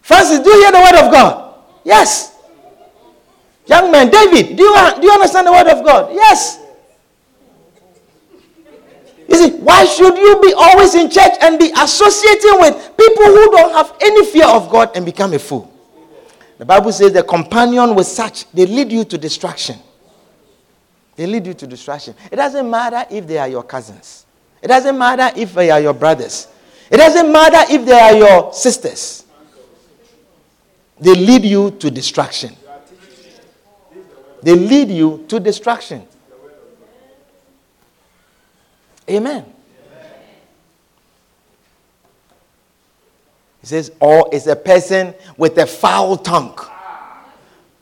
Francis, 0.00 0.40
do 0.40 0.48
you 0.48 0.62
hear 0.62 0.72
the 0.72 0.78
word 0.78 1.04
of 1.06 1.12
God? 1.12 1.54
Yes. 1.84 2.38
Young 3.66 3.92
man, 3.92 4.10
David, 4.10 4.56
do 4.56 4.64
you, 4.64 4.74
do 4.98 5.06
you 5.06 5.12
understand 5.12 5.46
the 5.46 5.52
word 5.52 5.68
of 5.68 5.84
God? 5.84 6.12
Yes. 6.14 6.58
You 9.28 9.36
see, 9.36 9.50
why 9.58 9.84
should 9.84 10.16
you 10.16 10.40
be 10.40 10.54
always 10.56 10.94
in 10.94 11.10
church 11.10 11.32
and 11.42 11.58
be 11.58 11.70
associating 11.76 12.60
with 12.60 12.96
people 12.96 13.26
who 13.26 13.50
don't 13.52 13.72
have 13.74 13.94
any 14.00 14.24
fear 14.24 14.46
of 14.46 14.70
God 14.70 14.90
and 14.96 15.04
become 15.04 15.34
a 15.34 15.38
fool? 15.38 15.69
The 16.60 16.66
Bible 16.66 16.92
says 16.92 17.14
the 17.14 17.22
companion 17.22 17.94
with 17.94 18.06
such, 18.06 18.44
they 18.52 18.66
lead 18.66 18.92
you 18.92 19.02
to 19.04 19.16
destruction. 19.16 19.78
They 21.16 21.26
lead 21.26 21.46
you 21.46 21.54
to 21.54 21.66
destruction. 21.66 22.14
It 22.30 22.36
doesn't 22.36 22.68
matter 22.68 23.06
if 23.10 23.26
they 23.26 23.38
are 23.38 23.48
your 23.48 23.62
cousins. 23.62 24.26
It 24.60 24.68
doesn't 24.68 24.98
matter 24.98 25.30
if 25.40 25.54
they 25.54 25.70
are 25.70 25.80
your 25.80 25.94
brothers. 25.94 26.48
It 26.90 26.98
doesn't 26.98 27.32
matter 27.32 27.72
if 27.72 27.86
they 27.86 27.98
are 27.98 28.14
your 28.14 28.52
sisters. 28.52 29.24
They 31.00 31.14
lead 31.14 31.46
you 31.46 31.70
to 31.70 31.90
destruction. 31.90 32.54
They 34.42 34.54
lead 34.54 34.90
you 34.90 35.24
to 35.28 35.40
destruction. 35.40 36.06
Amen. 39.08 39.50
He 43.60 43.66
says, 43.66 43.92
or 44.00 44.28
is 44.32 44.46
a 44.46 44.56
person 44.56 45.14
with 45.36 45.58
a 45.58 45.66
foul 45.66 46.16
tongue. 46.16 46.58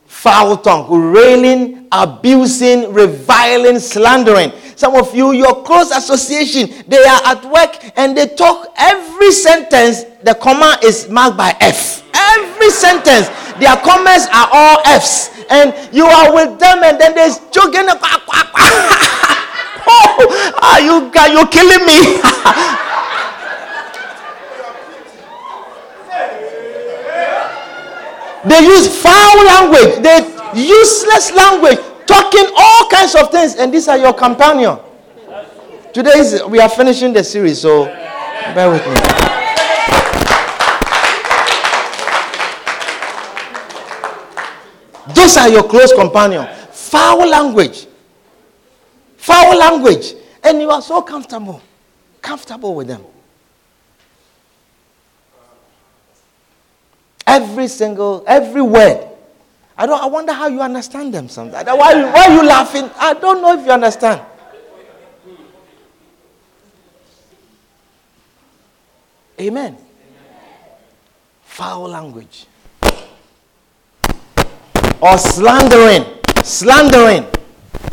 Foul 0.05 0.57
tongue, 0.57 0.89
railing, 1.13 1.87
abusing, 1.91 2.91
reviling, 2.91 3.79
slandering. 3.79 4.51
Some 4.75 4.95
of 4.95 5.15
you, 5.15 5.31
your 5.31 5.63
close 5.63 5.91
association, 5.91 6.83
they 6.87 6.97
are 7.03 7.21
at 7.25 7.45
work 7.45 7.93
and 7.97 8.17
they 8.17 8.27
talk 8.27 8.73
every 8.77 9.31
sentence, 9.31 10.03
the 10.23 10.35
comma 10.35 10.77
is 10.83 11.07
marked 11.09 11.37
by 11.37 11.55
F. 11.61 12.03
Every 12.13 12.69
sentence, 12.69 13.29
their 13.59 13.77
comments 13.77 14.27
are 14.33 14.49
all 14.51 14.81
F's 14.85 15.29
and 15.49 15.73
you 15.93 16.05
are 16.05 16.33
with 16.33 16.59
them, 16.59 16.83
and 16.83 16.99
then 16.99 17.15
there's 17.15 17.39
joking. 17.49 17.85
oh, 19.91 20.53
are 20.61 20.81
you, 20.81 21.11
are 21.17 21.29
you 21.29 21.47
killing 21.47 21.85
me? 21.85 22.21
they 28.45 28.59
use 28.61 29.01
foul 29.01 29.45
language, 29.45 30.03
they 30.03 30.19
useless 30.55 31.31
language, 31.31 31.79
talking 32.05 32.45
all 32.57 32.89
kinds 32.89 33.15
of 33.15 33.31
things, 33.31 33.55
and 33.55 33.73
these 33.73 33.87
are 33.87 33.97
your 33.97 34.13
companion. 34.13 34.77
Today 35.93 36.17
is, 36.17 36.43
we 36.45 36.59
are 36.59 36.69
finishing 36.69 37.13
the 37.13 37.23
series, 37.23 37.61
so 37.61 37.85
bear 37.85 38.69
with 38.69 38.85
me. 38.87 38.95
Those 45.13 45.37
are 45.37 45.49
your 45.49 45.63
close 45.63 45.91
companion. 45.93 46.47
Foul 46.71 47.27
language. 47.27 47.87
Foul 49.17 49.57
language. 49.57 50.13
And 50.43 50.61
you 50.61 50.69
are 50.69 50.81
so 50.81 51.01
comfortable. 51.01 51.61
Comfortable 52.21 52.75
with 52.75 52.87
them. 52.87 53.03
Every 57.29 57.67
single, 57.67 58.23
every 58.25 58.61
word. 58.63 59.05
I 59.77 59.85
don't 59.85 60.01
I 60.01 60.07
wonder 60.07 60.33
how 60.33 60.47
you 60.47 60.61
understand 60.61 61.13
them 61.13 61.29
sometimes. 61.29 61.65
Why, 61.67 61.75
why 62.03 62.25
are 62.25 62.33
you 62.33 62.43
laughing? 62.43 62.89
I 62.97 63.13
don't 63.13 63.41
know 63.41 63.57
if 63.57 63.65
you 63.65 63.71
understand. 63.71 64.21
Amen. 69.39 69.77
Foul 71.43 71.87
language 71.89 72.47
or 75.01 75.17
slandering. 75.17 76.03
Slandering. 76.43 77.25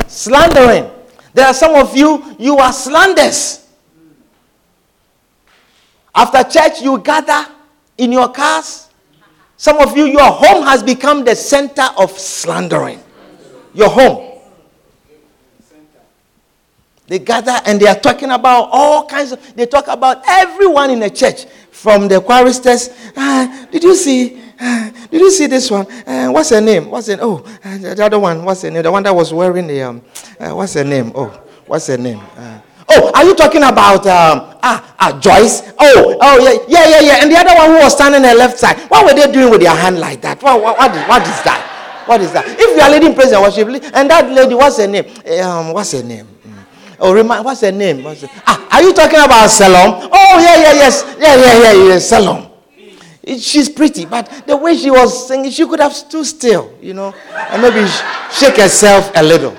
Slandering. 0.07 0.89
There 1.33 1.45
are 1.45 1.53
some 1.53 1.75
of 1.75 1.95
you, 1.95 2.35
you 2.39 2.57
are 2.57 2.73
slanders. 2.73 3.67
After 6.13 6.43
church, 6.43 6.81
you 6.81 6.97
gather 6.99 7.47
in 7.97 8.11
your 8.11 8.29
cars. 8.29 8.86
Some 9.57 9.79
of 9.79 9.97
you, 9.97 10.05
your 10.05 10.31
home 10.31 10.63
has 10.63 10.83
become 10.83 11.23
the 11.25 11.35
center 11.35 11.87
of 11.97 12.11
slandering. 12.17 13.03
Your 13.73 13.89
home. 13.89 14.39
They 17.07 17.19
gather 17.19 17.59
and 17.65 17.79
they 17.79 17.87
are 17.87 17.95
talking 17.99 18.31
about 18.31 18.69
all 18.71 19.05
kinds 19.05 19.31
of, 19.31 19.55
they 19.55 19.65
talk 19.65 19.87
about 19.87 20.21
everyone 20.27 20.91
in 20.91 20.99
the 20.99 21.09
church. 21.09 21.45
From 21.71 22.07
the 22.07 22.19
choristers, 22.21 22.89
ah, 23.15 23.67
did 23.71 23.83
you 23.83 23.93
see 23.95 24.41
uh, 24.59 24.89
did 25.11 25.21
you 25.21 25.31
see 25.31 25.45
this 25.45 25.69
one? 25.69 25.85
Uh, 26.05 26.29
what's 26.29 26.49
her 26.49 26.61
name? 26.61 26.89
What's 26.89 27.07
her 27.07 27.17
Oh, 27.21 27.45
uh, 27.63 27.77
the 27.77 28.03
other 28.03 28.17
one. 28.19 28.43
What's 28.43 28.63
her 28.63 28.71
name? 28.71 28.81
The 28.83 28.91
one 28.91 29.03
that 29.03 29.13
was 29.13 29.31
wearing 29.33 29.67
the 29.67 29.83
um. 29.83 30.01
Uh, 30.39 30.51
what's 30.51 30.73
her 30.73 30.83
name? 30.83 31.11
Oh, 31.13 31.27
what's 31.67 31.87
her 31.87 31.97
name? 31.97 32.19
Uh, 32.35 32.59
oh, 32.89 33.11
are 33.13 33.25
you 33.25 33.35
talking 33.35 33.63
about 33.63 34.05
um 34.07 34.55
ah 34.63 34.95
ah 34.99 35.19
Joyce? 35.19 35.61
Oh 35.79 36.17
oh 36.19 36.35
yeah 36.39 36.57
yeah 36.67 36.85
yeah 36.89 37.01
yeah. 37.01 37.17
And 37.23 37.31
the 37.31 37.37
other 37.37 37.55
one 37.55 37.71
who 37.71 37.77
was 37.83 37.93
standing 37.93 38.23
on 38.23 38.29
the 38.29 38.35
left 38.35 38.57
side. 38.57 38.77
What 38.89 39.05
were 39.05 39.13
they 39.13 39.31
doing 39.31 39.51
with 39.51 39.61
their 39.61 39.75
hand 39.75 39.99
like 39.99 40.21
that? 40.21 40.41
What 40.41 40.61
what 40.61 40.77
what 40.77 40.91
is, 40.91 41.03
what 41.07 41.21
is 41.21 41.39
that? 41.43 41.61
What 42.07 42.21
is 42.21 42.31
that? 42.31 42.45
If 42.47 42.75
you 42.75 42.81
are 42.81 42.89
leading 42.89 43.13
praise 43.13 43.31
and 43.31 43.41
worship, 43.43 43.67
and 43.67 44.09
that 44.09 44.31
lady, 44.31 44.55
what's 44.55 44.77
her 44.77 44.87
name? 44.87 45.05
Um, 45.43 45.73
what's 45.73 45.91
her 45.91 46.03
name? 46.03 46.25
Mm. 46.25 46.63
Oh, 46.99 47.13
remind, 47.13 47.43
what's 47.43 47.61
her 47.61 47.71
name? 47.71 48.01
What's 48.01 48.21
her, 48.21 48.29
ah, 48.47 48.55
are 48.71 48.81
you 48.81 48.93
talking 48.93 49.19
about 49.19 49.51
Salom? 49.51 50.07
Oh, 50.07 50.39
yeah, 50.39 50.55
yeah, 50.55 50.73
yes. 50.87 51.03
Yeah, 51.19 51.35
yeah, 51.35 51.53
yeah, 51.59 51.73
yeah, 51.89 51.99
Salom 51.99 52.47
she's 53.35 53.67
pretty, 53.67 54.05
but 54.05 54.43
the 54.47 54.55
way 54.55 54.77
she 54.77 54.89
was 54.89 55.27
singing, 55.27 55.51
she 55.51 55.65
could 55.67 55.79
have 55.79 55.93
stood 55.93 56.25
still, 56.25 56.73
you 56.81 56.93
know, 56.93 57.13
and 57.33 57.61
maybe 57.61 57.85
shake 58.31 58.55
herself 58.55 59.11
a 59.15 59.23
little. 59.23 59.55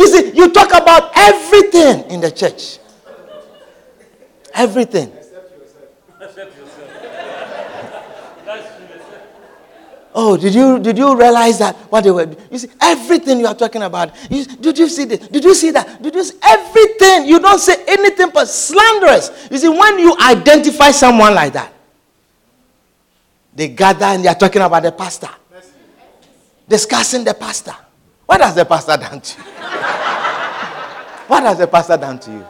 You 0.00 0.08
see, 0.08 0.30
you 0.34 0.50
talk 0.50 0.68
about 0.68 1.12
everything 1.14 2.10
in 2.10 2.22
the 2.22 2.30
church. 2.30 2.78
Everything. 4.54 5.12
Oh, 10.14 10.38
did 10.38 10.54
you 10.54 10.78
did 10.78 10.96
you 10.96 11.14
realize 11.14 11.58
that 11.58 11.76
what 11.92 12.02
they 12.02 12.10
were? 12.10 12.34
You 12.50 12.58
see, 12.58 12.70
everything 12.80 13.40
you 13.40 13.46
are 13.46 13.54
talking 13.54 13.82
about. 13.82 14.16
You, 14.30 14.46
did 14.46 14.78
you 14.78 14.88
see 14.88 15.04
this? 15.04 15.28
Did 15.28 15.44
you 15.44 15.54
see 15.54 15.70
that? 15.70 16.02
Did 16.02 16.14
you 16.14 16.24
see 16.24 16.38
everything? 16.42 17.26
You 17.28 17.38
don't 17.38 17.60
say 17.60 17.84
anything 17.86 18.30
but 18.32 18.48
slanderous. 18.48 19.48
You 19.50 19.58
see, 19.58 19.68
when 19.68 19.98
you 19.98 20.16
identify 20.18 20.92
someone 20.92 21.34
like 21.34 21.52
that, 21.52 21.74
they 23.54 23.68
gather 23.68 24.06
and 24.06 24.24
they 24.24 24.28
are 24.28 24.34
talking 24.34 24.62
about 24.62 24.82
the 24.82 24.92
pastor, 24.92 25.28
discussing 26.66 27.22
the 27.22 27.34
pastor. 27.34 27.76
What 28.30 28.42
has 28.42 28.54
the 28.54 28.64
pastor 28.64 28.96
done 28.96 29.20
to 29.20 29.38
you? 29.38 29.44
what 31.26 31.42
has 31.42 31.58
the 31.58 31.66
pastor 31.66 31.96
done 31.96 32.16
to 32.20 32.30
you? 32.30 32.46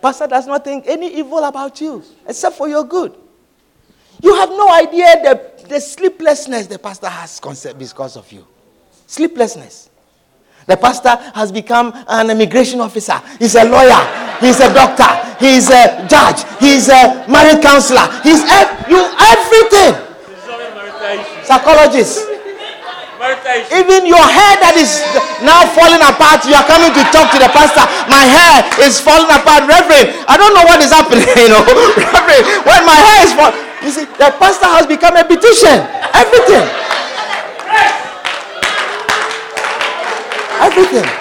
Pastor 0.00 0.26
does 0.26 0.46
not 0.46 0.64
think 0.64 0.86
any 0.86 1.18
evil 1.18 1.44
about 1.44 1.78
you 1.82 2.02
except 2.26 2.56
for 2.56 2.66
your 2.66 2.82
good. 2.82 3.14
You 4.22 4.34
have 4.36 4.48
no 4.48 4.72
idea 4.72 5.04
the, 5.22 5.66
the 5.68 5.78
sleeplessness 5.82 6.66
the 6.66 6.78
pastor 6.78 7.08
has 7.08 7.38
conceived 7.40 7.78
because 7.78 8.16
of 8.16 8.32
you. 8.32 8.46
Sleeplessness. 9.06 9.90
The 10.64 10.78
pastor 10.78 11.16
has 11.34 11.52
become 11.52 11.92
an 12.08 12.30
immigration 12.30 12.80
officer. 12.80 13.20
He's 13.38 13.54
a 13.54 13.64
lawyer. 13.64 14.00
He's 14.40 14.60
a 14.60 14.72
doctor. 14.72 15.44
He's 15.44 15.68
a 15.68 16.06
judge. 16.08 16.42
He's 16.58 16.88
a 16.88 17.26
marriage 17.28 17.62
counselor. 17.62 18.08
He's 18.22 18.40
ev- 18.48 18.88
you 18.88 18.96
everything. 19.20 19.92
Psychologist. 21.44 22.29
Even 23.72 24.04
your 24.04 24.20
hair 24.20 24.54
that 24.60 24.76
is 24.76 25.00
now 25.40 25.64
falling 25.72 26.02
apart, 26.04 26.44
you 26.44 26.52
are 26.52 26.66
coming 26.68 26.92
to 26.92 27.02
talk 27.08 27.32
to 27.32 27.38
the 27.40 27.48
pastor. 27.50 27.84
My 28.06 28.20
hair 28.20 28.64
is 28.84 29.00
falling 29.00 29.30
apart, 29.32 29.64
Reverend. 29.64 30.12
I 30.28 30.36
don't 30.36 30.52
know 30.52 30.64
what 30.64 30.80
is 30.84 30.92
happening, 30.92 31.24
you 31.40 31.48
know, 31.48 31.62
Reverend. 31.64 32.44
When 32.68 32.82
my 32.84 32.98
hair 32.98 33.18
is 33.24 33.32
falling. 33.32 33.56
You 33.80 33.90
see, 33.90 34.04
the 34.20 34.28
pastor 34.36 34.68
has 34.68 34.86
become 34.86 35.16
a 35.16 35.24
petition. 35.24 35.80
Everything. 36.12 36.64
Everything. 40.60 41.19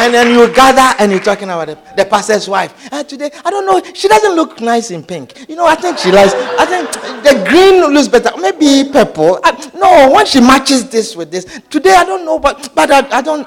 And 0.00 0.14
then 0.14 0.32
you 0.32 0.50
gather 0.54 0.96
and 0.98 1.12
you're 1.12 1.20
talking 1.20 1.50
about 1.50 1.66
the, 1.66 1.78
the 1.94 2.06
pastor's 2.06 2.48
wife. 2.48 2.88
And 2.90 3.06
today, 3.06 3.30
I 3.44 3.50
don't 3.50 3.66
know, 3.66 3.82
she 3.92 4.08
doesn't 4.08 4.34
look 4.34 4.58
nice 4.58 4.90
in 4.90 5.02
pink. 5.04 5.46
You 5.46 5.56
know, 5.56 5.66
I 5.66 5.74
think 5.74 5.98
she 5.98 6.10
likes, 6.10 6.32
I 6.34 6.64
think 6.64 6.90
the 7.22 7.44
green 7.46 7.84
looks 7.92 8.08
better. 8.08 8.30
Maybe 8.38 8.90
purple. 8.90 9.38
I, 9.44 9.70
no, 9.74 10.10
when 10.14 10.24
she 10.24 10.40
matches 10.40 10.88
this 10.88 11.14
with 11.14 11.30
this. 11.30 11.44
Today, 11.68 11.92
I 11.94 12.04
don't 12.04 12.24
know, 12.24 12.38
but, 12.38 12.74
but 12.74 12.90
I, 12.90 13.18
I 13.18 13.20
don't. 13.20 13.46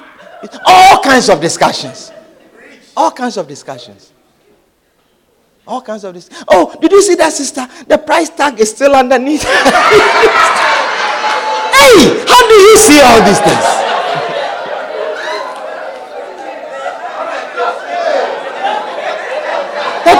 All 0.64 1.02
kinds 1.02 1.28
of 1.28 1.40
discussions. 1.40 2.12
All 2.96 3.10
kinds 3.10 3.36
of 3.36 3.48
discussions. 3.48 4.12
All 5.66 5.82
kinds 5.82 6.04
of 6.04 6.14
this. 6.14 6.30
Oh, 6.46 6.78
did 6.80 6.92
you 6.92 7.02
see 7.02 7.16
that, 7.16 7.32
sister? 7.32 7.66
The 7.88 7.98
price 7.98 8.30
tag 8.30 8.60
is 8.60 8.70
still 8.70 8.94
underneath. 8.94 9.42
hey, 9.42 9.50
how 12.28 12.46
do 12.46 12.54
you 12.54 12.76
see 12.76 13.00
all 13.00 13.24
these 13.26 13.40
things? 13.40 13.93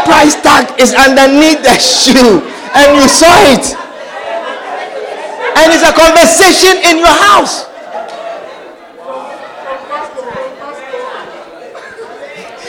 Price 0.05 0.37
tag 0.41 0.79
is 0.81 0.95
underneath 0.95 1.65
the 1.65 1.77
shoe, 1.81 2.41
and 2.77 2.97
you 2.97 3.09
saw 3.09 3.33
it. 3.53 3.65
And 5.57 5.73
it's 5.73 5.87
a 5.87 5.95
conversation 5.95 6.77
in 6.85 6.99
your 6.99 7.15
house. 7.31 7.75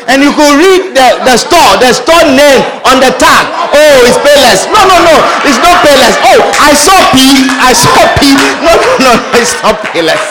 and 0.07 0.21
you 0.21 0.31
could 0.31 0.55
read 0.61 0.93
the, 0.93 1.07
the 1.25 1.35
store, 1.35 1.71
the 1.81 1.91
store 1.91 2.25
name 2.29 2.61
on 2.85 3.01
the 3.01 3.11
tag. 3.17 3.43
Oh, 3.73 4.05
it's 4.05 4.15
Payless. 4.21 4.69
No, 4.69 4.79
no, 4.85 4.97
no, 5.01 5.15
it's 5.43 5.59
not 5.59 5.81
Payless. 5.81 6.15
Oh, 6.23 6.39
I 6.61 6.71
saw 6.77 6.95
P. 7.11 7.19
I 7.59 7.73
saw 7.73 7.99
P. 8.15 8.37
No, 8.61 8.73
no, 8.77 8.89
no, 9.01 9.13
it's 9.35 9.57
not 9.65 9.75
Payless. 9.81 10.25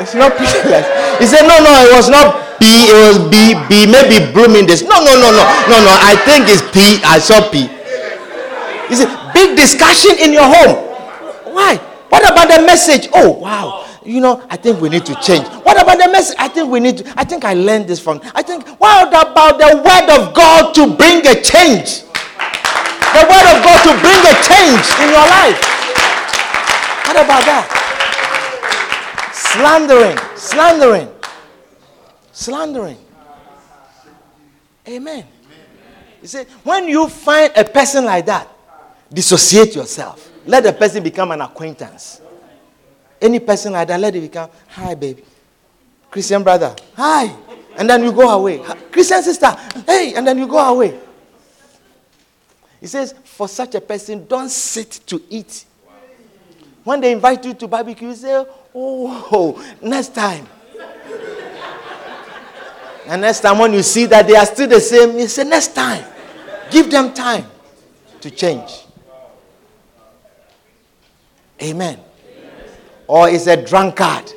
It's 0.00 0.14
not 0.14 0.32
Payless. 0.34 0.86
He 1.20 1.26
said, 1.26 1.46
no, 1.46 1.62
no, 1.62 1.70
it 1.84 1.94
was 1.94 2.08
not 2.08 2.47
P. 2.58 2.90
It 2.90 2.94
was 2.94 3.18
B. 3.30 3.54
B. 3.68 3.86
Maybe 3.86 4.30
blooming 4.32 4.66
this. 4.66 4.82
No, 4.82 4.98
no, 5.00 5.14
no, 5.14 5.30
no, 5.30 5.44
no, 5.70 5.76
no. 5.82 5.94
I 6.02 6.14
think 6.26 6.46
it's 6.46 6.62
P. 6.70 7.00
I 7.04 7.18
saw 7.18 7.48
P. 7.50 7.70
You 8.90 8.96
see, 8.96 9.08
big 9.34 9.56
discussion 9.56 10.18
in 10.18 10.32
your 10.32 10.46
home. 10.46 10.76
Why? 11.54 11.76
What 12.08 12.24
about 12.30 12.48
the 12.48 12.64
message? 12.64 13.08
Oh, 13.12 13.30
wow 13.38 13.88
you 14.08 14.20
know, 14.20 14.42
I 14.48 14.56
think 14.56 14.80
we 14.80 14.88
need 14.88 15.04
to 15.06 15.14
change. 15.20 15.46
What 15.48 15.80
about 15.80 15.98
the 15.98 16.10
message? 16.10 16.36
I 16.38 16.48
think 16.48 16.70
we 16.70 16.80
need 16.80 16.98
to, 16.98 17.12
I 17.14 17.24
think 17.24 17.44
I 17.44 17.52
learned 17.52 17.86
this 17.86 18.00
from, 18.00 18.20
I 18.34 18.42
think, 18.42 18.66
what 18.80 19.08
about 19.08 19.58
the 19.58 19.76
word 19.76 20.08
of 20.08 20.34
God 20.34 20.74
to 20.76 20.96
bring 20.96 21.20
a 21.26 21.36
change? 21.36 22.08
The 23.12 23.24
word 23.28 23.46
of 23.52 23.58
God 23.60 23.78
to 23.84 23.92
bring 24.00 24.20
a 24.24 24.34
change 24.40 24.86
in 25.04 25.08
your 25.12 25.28
life. 25.28 25.60
What 27.04 27.20
about 27.20 27.44
that? 27.44 27.68
Slandering, 29.32 30.16
slandering, 30.36 31.08
slandering. 32.38 32.98
Amen. 34.86 35.26
You 36.22 36.28
see, 36.28 36.44
when 36.62 36.86
you 36.86 37.08
find 37.08 37.52
a 37.56 37.64
person 37.64 38.04
like 38.04 38.26
that, 38.26 38.48
dissociate 39.12 39.74
yourself. 39.74 40.30
Let 40.46 40.62
the 40.62 40.72
person 40.72 41.02
become 41.02 41.32
an 41.32 41.40
acquaintance. 41.40 42.20
Any 43.20 43.40
person 43.40 43.72
like 43.72 43.88
that, 43.88 43.98
let 43.98 44.14
it 44.14 44.20
become, 44.20 44.50
hi, 44.68 44.94
baby. 44.94 45.24
Christian 46.10 46.44
brother, 46.44 46.74
hi. 46.94 47.34
And 47.76 47.90
then 47.90 48.04
you 48.04 48.12
go 48.12 48.28
away. 48.30 48.58
Christian 48.92 49.22
sister, 49.22 49.50
hey. 49.84 50.14
And 50.14 50.24
then 50.26 50.38
you 50.38 50.46
go 50.46 50.58
away. 50.58 50.98
He 52.80 52.86
says, 52.86 53.14
for 53.24 53.48
such 53.48 53.74
a 53.74 53.80
person, 53.80 54.26
don't 54.28 54.48
sit 54.48 55.00
to 55.06 55.20
eat. 55.28 55.64
When 56.84 57.00
they 57.00 57.10
invite 57.10 57.44
you 57.44 57.54
to 57.54 57.66
barbecue, 57.66 58.08
you 58.08 58.14
say, 58.14 58.46
oh, 58.74 59.76
next 59.82 60.14
time. 60.14 60.46
And 63.08 63.22
next 63.22 63.40
time, 63.40 63.58
when 63.58 63.72
you 63.72 63.82
see 63.82 64.06
that 64.06 64.26
they 64.26 64.36
are 64.36 64.46
still 64.46 64.68
the 64.68 64.80
same, 64.80 65.18
you 65.18 65.26
say, 65.28 65.44
next 65.44 65.74
time. 65.74 66.04
Give 66.70 66.90
them 66.90 67.14
time 67.14 67.46
to 68.20 68.30
change. 68.30 68.84
Amen 71.62 71.98
or 73.08 73.28
is 73.28 73.46
a 73.48 73.56
drunkard. 73.56 74.32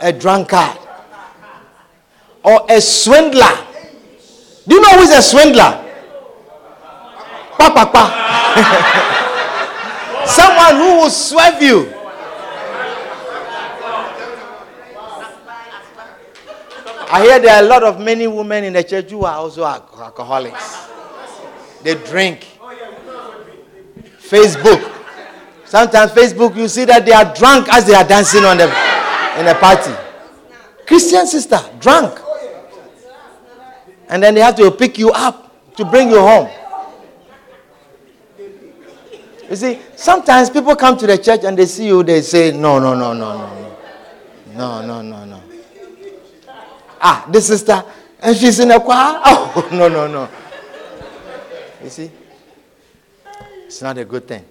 A 0.00 0.12
drunkard. 0.12 0.78
Or 2.42 2.66
a 2.68 2.80
swindler. 2.80 3.54
Do 4.66 4.74
you 4.74 4.80
know 4.80 4.90
who 4.96 5.02
is 5.02 5.10
a 5.10 5.22
swindler? 5.22 5.84
Papa, 7.58 7.86
pa, 7.86 7.90
pa. 7.92 8.06
Someone 10.26 10.76
who 10.82 10.96
will 11.02 11.10
swerve 11.10 11.62
you. 11.62 11.92
I 17.08 17.22
hear 17.22 17.38
there 17.38 17.56
are 17.56 17.62
a 17.62 17.66
lot 17.66 17.82
of 17.84 18.00
many 18.00 18.26
women 18.26 18.64
in 18.64 18.72
the 18.72 18.82
church 18.82 19.10
who 19.10 19.24
are 19.24 19.36
also 19.36 19.64
alcoholics. 19.64 20.88
They 21.82 21.94
drink. 21.94 22.46
Facebook. 24.18 24.92
Sometimes 25.64 26.12
Facebook, 26.12 26.56
you 26.56 26.68
see 26.68 26.84
that 26.84 27.04
they 27.06 27.12
are 27.12 27.32
drunk 27.34 27.68
as 27.72 27.86
they 27.86 27.94
are 27.94 28.04
dancing 28.06 28.44
on 28.44 28.56
the 28.56 28.64
in 29.38 29.46
a 29.46 29.54
party. 29.54 29.92
Christian 30.86 31.26
sister, 31.26 31.58
drunk. 31.80 32.18
And 34.08 34.22
then 34.22 34.34
they 34.34 34.40
have 34.40 34.56
to 34.56 34.70
pick 34.70 34.98
you 34.98 35.10
up 35.10 35.74
to 35.76 35.84
bring 35.84 36.10
you 36.10 36.20
home. 36.20 36.48
You 39.48 39.54
see, 39.56 39.78
sometimes 39.94 40.50
people 40.50 40.74
come 40.74 40.96
to 40.98 41.06
the 41.06 41.18
church 41.18 41.44
and 41.44 41.56
they 41.56 41.66
see 41.66 41.86
you, 41.86 42.02
they 42.02 42.20
say, 42.22 42.50
No, 42.50 42.78
no, 42.78 42.94
no, 42.94 43.12
no, 43.12 43.36
no, 43.36 43.54
no. 43.54 43.76
No, 44.54 44.86
no, 44.86 45.02
no, 45.02 45.24
no. 45.24 45.42
Ah, 47.00 47.26
this 47.30 47.46
sister, 47.48 47.84
and 48.20 48.36
she's 48.36 48.58
in 48.60 48.70
a 48.70 48.80
choir. 48.80 49.20
Oh, 49.58 49.68
no, 49.72 49.88
no, 49.88 50.06
no. 50.06 50.28
You 51.82 51.88
see, 51.88 52.10
it's 53.64 53.80
not 53.80 53.96
a 53.96 54.04
good 54.04 54.28
thing 54.28 54.44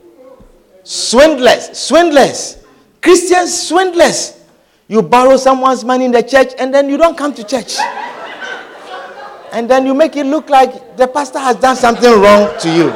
swindlers, 0.86 1.78
swindlers, 1.78 2.64
Christians, 3.02 3.68
swindlers. 3.68 4.40
You 4.88 5.02
borrow 5.02 5.36
someone's 5.36 5.84
money 5.84 6.06
in 6.06 6.12
the 6.12 6.22
church 6.22 6.54
and 6.60 6.74
then 6.74 6.88
you 6.90 6.98
don't 6.98 7.18
come 7.18 7.34
to 7.34 7.44
church. 7.44 7.78
And 9.52 9.70
then 9.70 9.86
you 9.86 9.94
make 9.94 10.16
it 10.16 10.26
look 10.26 10.50
like 10.50 10.96
the 10.96 11.08
pastor 11.08 11.40
has 11.40 11.56
done 11.56 11.76
something 11.76 12.12
wrong 12.22 12.58
to 12.60 12.70
you. 12.76 12.94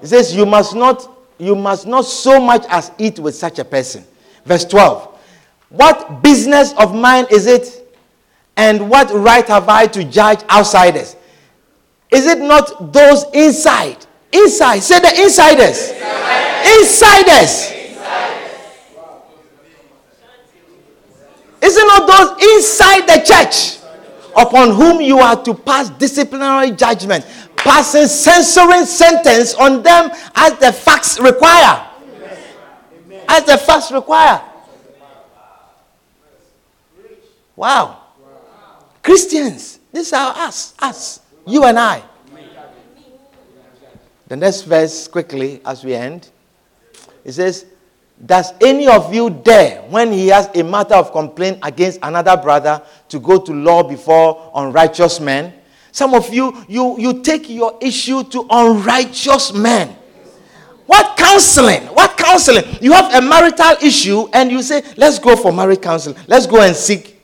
He 0.00 0.06
says, 0.08 0.34
You 0.34 0.44
must 0.44 0.74
not, 0.74 1.08
you 1.38 1.54
must 1.54 1.86
not 1.86 2.04
so 2.04 2.40
much 2.40 2.64
as 2.68 2.90
eat 2.98 3.18
with 3.20 3.34
such 3.36 3.58
a 3.60 3.64
person. 3.64 4.04
Verse 4.44 4.64
12. 4.64 5.15
What 5.68 6.22
business 6.22 6.72
of 6.74 6.94
mine 6.94 7.26
is 7.30 7.46
it? 7.46 7.82
And 8.56 8.88
what 8.88 9.10
right 9.12 9.46
have 9.48 9.68
I 9.68 9.86
to 9.88 10.04
judge 10.04 10.40
outsiders? 10.50 11.16
Is 12.10 12.26
it 12.26 12.38
not 12.38 12.92
those 12.92 13.24
inside 13.34 14.06
Inside. 14.32 14.80
Say 14.80 14.98
the 15.00 15.22
insiders. 15.22 15.90
Insiders. 16.80 17.72
Is 21.62 21.76
it 21.76 21.86
not 21.86 22.06
those 22.06 22.44
inside 22.56 23.06
the 23.06 23.24
church 23.24 23.78
upon 24.36 24.74
whom 24.74 25.00
you 25.00 25.18
are 25.18 25.42
to 25.42 25.54
pass 25.54 25.88
disciplinary 25.90 26.70
judgment, 26.72 27.26
passing 27.56 28.06
censoring 28.06 28.84
sentence 28.84 29.54
on 29.54 29.82
them 29.82 30.10
as 30.34 30.58
the 30.58 30.72
facts 30.72 31.18
require. 31.18 31.84
As 33.28 33.44
the 33.44 33.56
facts 33.56 33.90
require. 33.90 34.40
Wow. 37.56 38.02
Christians, 39.02 39.80
these 39.92 40.12
are 40.12 40.34
us, 40.36 40.74
us, 40.78 41.20
you 41.46 41.64
and 41.64 41.78
I. 41.78 42.02
The 44.28 44.36
next 44.36 44.62
verse, 44.62 45.08
quickly, 45.08 45.60
as 45.64 45.84
we 45.84 45.94
end, 45.94 46.28
it 47.24 47.32
says, 47.32 47.64
Does 48.24 48.52
any 48.60 48.88
of 48.88 49.14
you 49.14 49.30
dare, 49.30 49.82
when 49.82 50.12
he 50.12 50.28
has 50.28 50.50
a 50.54 50.62
matter 50.64 50.96
of 50.96 51.12
complaint 51.12 51.60
against 51.62 52.00
another 52.02 52.36
brother, 52.36 52.82
to 53.08 53.20
go 53.20 53.38
to 53.40 53.52
law 53.52 53.82
before 53.84 54.50
unrighteous 54.54 55.20
men? 55.20 55.54
Some 55.92 56.12
of 56.12 56.34
you, 56.34 56.64
you, 56.68 56.98
you 56.98 57.22
take 57.22 57.48
your 57.48 57.78
issue 57.80 58.24
to 58.24 58.46
unrighteous 58.50 59.54
men. 59.54 59.96
What 60.86 61.16
counseling? 61.16 61.82
What 61.86 62.18
counseling? 62.18 62.64
You 62.80 62.92
have 62.92 63.14
a 63.14 63.26
marital 63.26 63.76
issue 63.82 64.28
and 64.32 64.50
you 64.50 64.62
say, 64.62 64.82
let's 64.96 65.18
go 65.18 65.36
for 65.36 65.52
marriage 65.52 65.80
counseling. 65.80 66.16
Let's 66.28 66.46
go 66.46 66.60
and 66.60 66.76
seek 66.76 67.16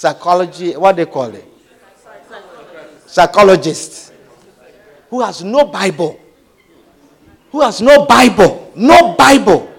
psychology. 0.00 0.72
What 0.76 0.96
they 0.96 1.04
call 1.06 1.34
it? 1.34 1.44
Psychologist. 3.06 4.12
Who 5.10 5.20
has 5.20 5.44
no 5.44 5.66
Bible. 5.66 6.18
Who 7.52 7.60
has 7.60 7.82
no 7.82 8.06
Bible. 8.06 8.72
No 8.74 9.14
Bible. 9.16 9.70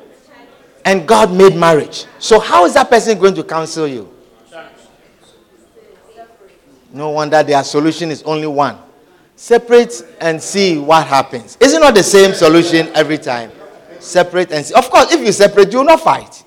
And 0.85 1.07
God 1.07 1.31
made 1.33 1.55
marriage. 1.55 2.05
So 2.19 2.39
how 2.39 2.65
is 2.65 2.73
that 2.75 2.89
person 2.89 3.17
going 3.17 3.35
to 3.35 3.43
counsel 3.43 3.87
you? 3.87 4.09
No 6.93 7.09
wonder 7.11 7.41
their 7.41 7.63
solution 7.63 8.11
is 8.11 8.21
only 8.23 8.47
one 8.47 8.77
Separate 9.35 10.05
and 10.19 10.39
see 10.39 10.77
what 10.77 11.07
happens. 11.07 11.57
Is 11.59 11.73
it 11.73 11.79
not 11.79 11.95
the 11.95 12.03
same 12.03 12.35
solution 12.35 12.89
every 12.93 13.17
time? 13.17 13.51
Separate 13.99 14.51
and 14.51 14.63
see. 14.63 14.73
Of 14.75 14.87
course, 14.91 15.11
if 15.11 15.25
you 15.25 15.31
separate, 15.31 15.71
you 15.71 15.79
will 15.79 15.85
not 15.85 16.01
fight. 16.01 16.40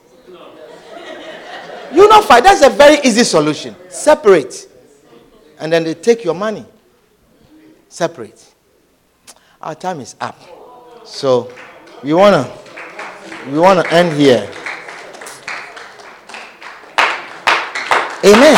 Fight. 2.25 2.45
That's 2.45 2.63
a 2.63 2.71
very 2.71 2.99
easy 3.05 3.23
solution. 3.23 3.77
Separate. 3.91 4.69
And 5.61 5.73
then 5.73 5.85
they 5.85 5.95
take 5.95 6.25
your 6.25 6.35
money. 6.35 6.65
Separate. 7.89 8.55
Our 9.61 9.75
time 9.75 10.01
is 10.01 10.17
up. 10.21 10.39
So 11.05 11.53
we 12.03 12.15
wanna 12.15 12.51
we 13.51 13.59
wanna 13.59 13.85
end 13.91 14.19
here. 14.19 14.51
Amen. 18.25 18.57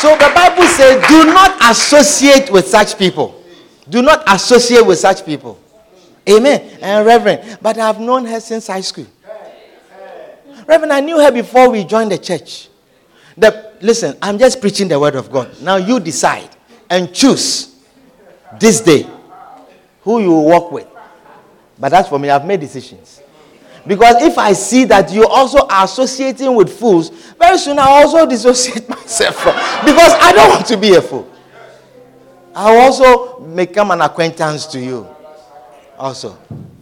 So 0.00 0.16
the 0.16 0.32
Bible 0.34 0.64
says, 0.64 1.06
do 1.08 1.24
not 1.32 1.56
associate 1.70 2.50
with 2.50 2.66
such 2.66 2.98
people. 2.98 3.40
Do 3.88 4.02
not 4.02 4.24
associate 4.26 4.84
with 4.84 4.98
such 4.98 5.24
people. 5.24 5.56
Amen. 6.28 6.78
And 6.82 7.06
Reverend, 7.06 7.58
but 7.62 7.78
I've 7.78 8.00
known 8.00 8.26
her 8.26 8.40
since 8.40 8.66
high 8.66 8.80
school. 8.80 9.06
Reverend, 10.66 10.92
I 10.92 11.00
knew 11.00 11.18
her 11.18 11.30
before 11.30 11.70
we 11.70 11.84
joined 11.84 12.12
the 12.12 12.18
church. 12.18 12.68
The, 13.36 13.72
listen, 13.80 14.16
I'm 14.20 14.38
just 14.38 14.60
preaching 14.60 14.88
the 14.88 14.98
word 14.98 15.14
of 15.14 15.30
God. 15.30 15.60
Now 15.62 15.76
you 15.76 15.98
decide 16.00 16.50
and 16.90 17.12
choose 17.12 17.74
this 18.60 18.80
day 18.80 19.06
who 20.02 20.20
you 20.20 20.28
will 20.30 20.44
walk 20.44 20.70
with. 20.72 20.86
But 21.78 21.88
that's 21.90 22.08
for 22.08 22.18
me, 22.18 22.30
I've 22.30 22.44
made 22.46 22.60
decisions. 22.60 23.22
Because 23.86 24.22
if 24.22 24.38
I 24.38 24.52
see 24.52 24.84
that 24.84 25.12
you 25.12 25.26
also 25.26 25.66
are 25.66 25.84
associating 25.84 26.54
with 26.54 26.78
fools, 26.78 27.10
very 27.38 27.58
soon 27.58 27.78
I 27.78 27.86
also 27.86 28.26
dissociate 28.28 28.88
myself 28.88 29.36
from 29.36 29.54
because 29.84 30.12
I 30.20 30.32
don't 30.32 30.50
want 30.50 30.66
to 30.66 30.76
be 30.76 30.94
a 30.94 31.02
fool. 31.02 31.28
I'll 32.54 32.78
also 32.78 33.40
become 33.40 33.90
an 33.90 34.02
acquaintance 34.02 34.66
to 34.66 34.80
you. 34.80 35.08
Also, 35.98 36.38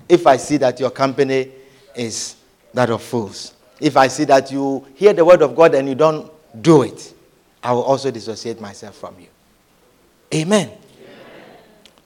if 0.08 0.26
I 0.26 0.36
see 0.36 0.56
that 0.58 0.80
your 0.80 0.90
company 0.90 1.52
is 1.94 2.36
that 2.74 2.90
of 2.90 3.02
fools. 3.02 3.54
If 3.80 3.96
I 3.96 4.08
see 4.08 4.24
that 4.24 4.52
you 4.52 4.86
hear 4.94 5.12
the 5.12 5.24
word 5.24 5.42
of 5.42 5.56
God 5.56 5.74
and 5.74 5.88
you 5.88 5.94
don't 5.94 6.30
do 6.62 6.82
it, 6.82 7.14
I 7.62 7.72
will 7.72 7.82
also 7.82 8.10
dissociate 8.10 8.60
myself 8.60 8.96
from 8.96 9.14
you. 9.18 9.26
Amen. 10.34 10.68
Amen. 10.68 10.78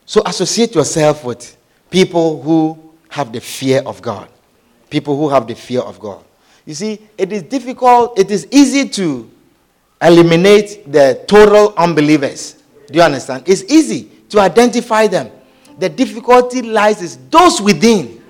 So 0.07 0.23
associate 0.25 0.75
yourself 0.75 1.25
with 1.25 1.57
people 1.91 2.43
who 2.43 2.93
have 3.09 3.33
the 3.33 3.41
fear 3.41 3.83
of 3.85 4.01
God 4.03 4.29
people 4.95 5.17
who 5.17 5.29
have 5.29 5.49
the 5.49 5.57
fear 5.57 5.81
of 5.81 5.99
God. 5.99 6.25
You 6.65 6.75
see, 6.75 7.01
it 7.19 7.33
is 7.33 7.43
difficult, 7.43 8.17
it 8.17 8.31
is 8.31 8.47
easy 8.53 8.89
to 8.91 9.29
eliminate 10.01 10.91
the 10.91 11.25
total 11.27 11.75
unbelievers. 11.77 12.63
Do 12.87 12.99
you 12.99 13.03
understand? 13.03 13.43
It's 13.49 13.65
easy 13.65 14.05
to 14.29 14.39
identify 14.39 15.09
them. 15.09 15.33
The 15.81 15.89
difficulty 15.89 16.63
lies 16.63 17.03
is 17.03 17.17
those 17.29 17.61
within. 17.61 18.23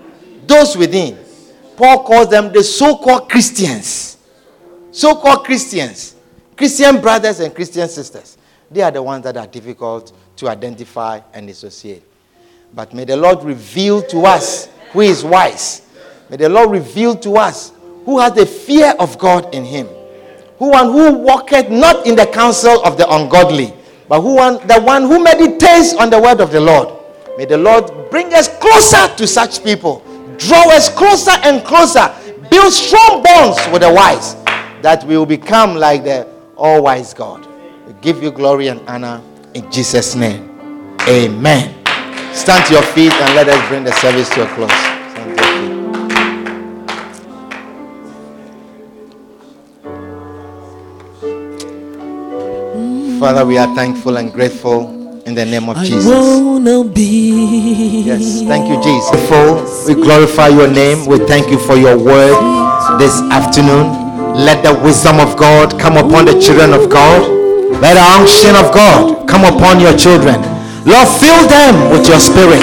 Those 0.47 0.75
within. 0.75 1.19
Paul 1.77 2.05
calls 2.05 2.31
them 2.31 2.53
the 2.53 2.63
so 2.63 2.97
called 2.97 3.29
Christians. 3.29 4.19
So 4.93 5.17
called 5.17 5.45
Christians. 5.45 6.15
Christian 6.57 7.01
brothers 7.01 7.41
and 7.41 7.55
Christian 7.55 7.89
sisters. 7.89 8.39
They 8.71 8.83
are 8.83 8.91
the 8.91 9.03
ones 9.03 9.25
that 9.25 9.37
are 9.37 9.47
difficult 9.47 10.13
to 10.37 10.49
identify 10.49 11.21
and 11.33 11.49
associate. 11.51 12.03
But 12.73 12.95
may 12.95 13.05
the 13.05 13.17
Lord 13.17 13.43
reveal 13.45 14.03
to 14.03 14.27
us 14.27 14.69
who 14.93 15.01
is 15.01 15.25
wise 15.25 15.85
May 16.31 16.37
the 16.39 16.49
Lord 16.49 16.71
reveal 16.71 17.17
to 17.17 17.37
us 17.37 17.73
who 18.05 18.19
has 18.19 18.33
the 18.33 18.47
fear 18.47 18.95
of 18.99 19.19
God 19.19 19.55
in 19.55 19.65
him. 19.65 19.87
Who 20.59 20.71
one 20.71 20.87
who 20.87 21.13
walketh 21.19 21.71
not 21.71 22.07
in 22.07 22.17
the 22.17 22.27
counsel 22.27 22.83
of 22.85 22.97
the 22.97 23.09
ungodly, 23.13 23.73
but 24.09 24.21
who 24.21 24.37
one, 24.37 24.67
the 24.67 24.81
one 24.81 25.03
who 25.03 25.23
meditates 25.23 25.95
on 25.95 26.11
the 26.11 26.21
word 26.21 26.41
of 26.41 26.53
the 26.53 26.61
Lord. 26.61 26.89
May 27.37 27.45
the 27.45 27.59
Lord 27.59 28.11
bring 28.11 28.33
us 28.33 28.49
closer 28.59 29.15
to 29.17 29.27
such 29.27 29.63
people, 29.65 30.03
draw 30.39 30.69
us 30.71 30.89
closer 30.89 31.33
and 31.43 31.65
closer, 31.65 32.13
build 32.51 32.73
strong 32.73 33.23
bonds 33.23 33.59
with 33.73 33.83
the 33.83 33.93
wise, 33.93 34.35
that 34.83 35.05
we 35.05 35.17
will 35.17 35.27
become 35.27 35.77
like 35.77 36.05
the 36.05 36.27
all 36.57 36.83
wise 36.83 37.13
God. 37.15 37.47
We 37.87 37.93
give 38.01 38.23
you 38.23 38.31
glory 38.31 38.69
and 38.69 38.81
honor 38.89 39.23
in 39.55 39.71
Jesus' 39.71 40.15
name. 40.15 40.51
Amen. 41.09 41.75
Stand 42.35 42.67
to 42.67 42.75
your 42.75 42.83
feet 42.83 43.13
and 43.13 43.35
let 43.35 43.49
us 43.49 43.69
bring 43.69 43.85
the 43.85 43.93
service 43.93 44.29
to 44.31 44.43
a 44.43 44.55
close. 44.55 44.95
Father, 53.21 53.47
we 53.47 53.57
are 53.57 53.75
thankful 53.75 54.19
and 54.19 54.33
grateful 54.33 55.04
in 55.27 55.35
the 55.35 55.45
name 55.45 55.69
of 55.69 55.77
Jesus. 55.79 56.05
Yes, 58.05 58.43
thank 58.45 58.69
you, 58.69 58.77
Jesus. 58.83 59.11
Before 59.11 59.65
We 59.89 59.95
glorify 60.03 60.49
your 60.49 60.69
name. 60.69 61.07
We 61.07 61.19
thank 61.19 61.51
you 61.51 61.59
for 61.59 61.77
your 61.77 61.97
word 61.97 62.37
this 63.01 63.17
afternoon. 63.33 63.89
Let 64.37 64.63
the 64.65 64.75
wisdom 64.85 65.21
of 65.21 65.37
God 65.37 65.79
come 65.81 65.97
upon 65.97 66.27
the 66.27 66.37
children 66.41 66.73
of 66.75 66.91
God. 66.91 67.23
Let 67.81 67.95
the 67.95 68.05
unction 68.21 68.53
of 68.57 68.73
God 68.75 69.27
come 69.29 69.45
upon 69.45 69.81
your 69.81 69.97
children. 69.97 70.41
Lord, 70.85 71.09
fill 71.21 71.41
them 71.49 71.91
with 71.91 72.05
your 72.09 72.21
spirit. 72.21 72.61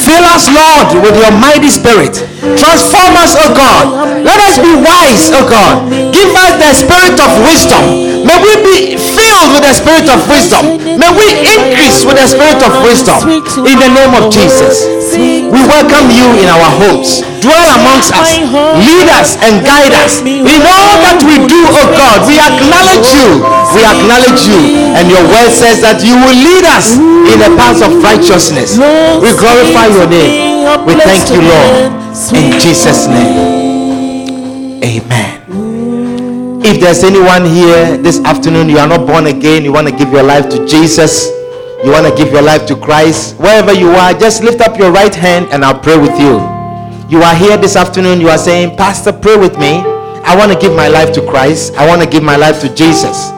Fill 0.00 0.24
us, 0.32 0.48
Lord, 0.50 1.04
with 1.04 1.14
your 1.14 1.30
mighty 1.38 1.68
spirit. 1.70 2.16
Transform 2.58 3.14
us, 3.20 3.36
O 3.38 3.46
God. 3.54 4.24
Let 4.24 4.38
us 4.48 4.56
be 4.58 4.72
wise, 4.80 5.30
O 5.30 5.44
God. 5.46 5.86
Give 6.10 6.32
us 6.34 6.52
the 6.58 6.70
spirit 6.74 7.14
of 7.20 7.30
wisdom. 7.46 7.84
May 8.26 8.36
we 8.42 8.52
be 8.64 8.99
filled 9.20 9.48
with 9.52 9.64
the 9.68 9.74
spirit 9.76 10.08
of 10.08 10.20
wisdom. 10.24 10.80
May 10.96 11.10
we 11.12 11.26
increase 11.44 12.02
with 12.08 12.16
the 12.16 12.28
spirit 12.28 12.60
of 12.64 12.72
wisdom 12.80 13.20
in 13.68 13.76
the 13.76 13.90
name 13.92 14.16
of 14.16 14.32
Jesus. 14.32 14.88
We 15.14 15.60
welcome 15.68 16.08
you 16.08 16.26
in 16.40 16.48
our 16.48 16.70
homes. 16.80 17.20
Dwell 17.44 17.68
amongst 17.80 18.12
us. 18.16 18.36
Lead 18.36 19.08
us 19.16 19.36
and 19.40 19.64
guide 19.64 19.92
us. 20.04 20.20
In 20.24 20.60
all 20.64 20.94
that 21.04 21.20
we 21.24 21.40
do, 21.48 21.60
oh 21.68 21.88
God, 21.96 22.28
we 22.28 22.36
acknowledge 22.36 23.08
you. 23.16 23.40
We 23.76 23.82
acknowledge 23.84 24.44
you. 24.48 24.60
And 24.96 25.08
your 25.08 25.24
word 25.24 25.52
says 25.52 25.80
that 25.80 26.04
you 26.04 26.16
will 26.16 26.36
lead 26.36 26.64
us 26.68 26.96
in 26.96 27.36
the 27.40 27.52
paths 27.56 27.80
of 27.80 27.96
righteousness. 28.04 28.76
We 29.20 29.32
glorify 29.36 29.88
your 29.92 30.08
name. 30.08 30.68
We 30.84 30.94
thank 31.00 31.28
you, 31.32 31.40
Lord. 31.44 31.92
In 32.36 32.60
Jesus' 32.60 33.08
name. 33.08 33.60
Amen. 34.84 35.39
If 36.62 36.78
there's 36.78 37.02
anyone 37.02 37.46
here 37.46 37.96
this 37.96 38.20
afternoon, 38.20 38.68
you 38.68 38.76
are 38.76 38.86
not 38.86 39.06
born 39.06 39.26
again, 39.26 39.64
you 39.64 39.72
want 39.72 39.88
to 39.88 39.96
give 39.96 40.12
your 40.12 40.22
life 40.22 40.50
to 40.50 40.66
Jesus, 40.66 41.26
you 41.82 41.90
want 41.90 42.06
to 42.06 42.14
give 42.14 42.30
your 42.32 42.42
life 42.42 42.66
to 42.66 42.76
Christ, 42.76 43.38
wherever 43.38 43.72
you 43.72 43.88
are, 43.88 44.12
just 44.12 44.42
lift 44.44 44.60
up 44.60 44.78
your 44.78 44.92
right 44.92 45.14
hand 45.14 45.48
and 45.52 45.64
I'll 45.64 45.80
pray 45.80 45.96
with 45.96 46.12
you. 46.20 46.36
You 47.08 47.22
are 47.24 47.34
here 47.34 47.56
this 47.56 47.76
afternoon, 47.76 48.20
you 48.20 48.28
are 48.28 48.36
saying, 48.36 48.76
Pastor, 48.76 49.10
pray 49.10 49.38
with 49.38 49.58
me. 49.58 49.80
I 50.22 50.36
want 50.36 50.52
to 50.52 50.58
give 50.58 50.76
my 50.76 50.86
life 50.86 51.14
to 51.14 51.22
Christ, 51.26 51.74
I 51.76 51.88
want 51.88 52.02
to 52.02 52.06
give 52.08 52.22
my 52.22 52.36
life 52.36 52.60
to 52.60 52.68
Jesus. 52.74 53.30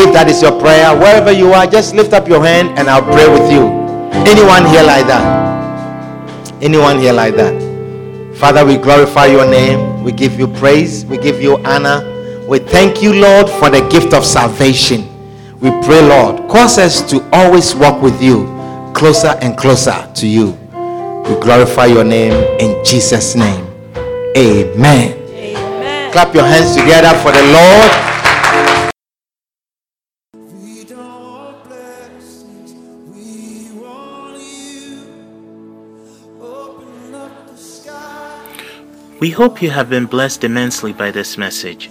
If 0.00 0.14
that 0.14 0.26
is 0.28 0.40
your 0.40 0.58
prayer, 0.58 0.96
wherever 0.96 1.30
you 1.30 1.52
are, 1.52 1.66
just 1.66 1.94
lift 1.94 2.14
up 2.14 2.26
your 2.26 2.42
hand 2.42 2.78
and 2.78 2.88
I'll 2.88 3.04
pray 3.04 3.28
with 3.28 3.52
you. 3.52 3.68
Anyone 4.24 4.64
here 4.64 4.82
like 4.82 5.06
that? 5.06 6.62
Anyone 6.62 7.00
here 7.00 7.12
like 7.12 7.36
that? 7.36 7.52
Father, 8.38 8.64
we 8.64 8.78
glorify 8.78 9.26
your 9.26 9.44
name. 9.44 10.02
We 10.02 10.12
give 10.12 10.38
you 10.38 10.48
praise. 10.48 11.04
We 11.04 11.18
give 11.18 11.42
you 11.42 11.58
honor. 11.64 12.15
We 12.48 12.60
thank 12.60 13.02
you, 13.02 13.12
Lord, 13.12 13.50
for 13.50 13.70
the 13.70 13.80
gift 13.90 14.14
of 14.14 14.24
salvation. 14.24 15.02
We 15.58 15.70
pray, 15.82 16.00
Lord, 16.00 16.48
cause 16.48 16.78
us 16.78 17.02
to 17.10 17.28
always 17.32 17.74
walk 17.74 18.00
with 18.00 18.22
you 18.22 18.44
closer 18.94 19.36
and 19.42 19.58
closer 19.58 20.08
to 20.14 20.26
you. 20.28 20.52
We 21.26 21.34
glorify 21.40 21.86
your 21.86 22.04
name 22.04 22.32
in 22.60 22.84
Jesus' 22.84 23.34
name. 23.34 23.66
Amen. 24.36 25.18
Amen. 25.28 26.12
Clap 26.12 26.32
your 26.34 26.44
hands 26.44 26.76
together 26.76 27.18
for 27.18 27.32
the 27.32 27.42
Lord. 27.52 28.06
We 39.18 39.30
hope 39.30 39.62
you 39.62 39.70
have 39.70 39.90
been 39.90 40.06
blessed 40.06 40.44
immensely 40.44 40.92
by 40.92 41.10
this 41.10 41.36
message. 41.36 41.90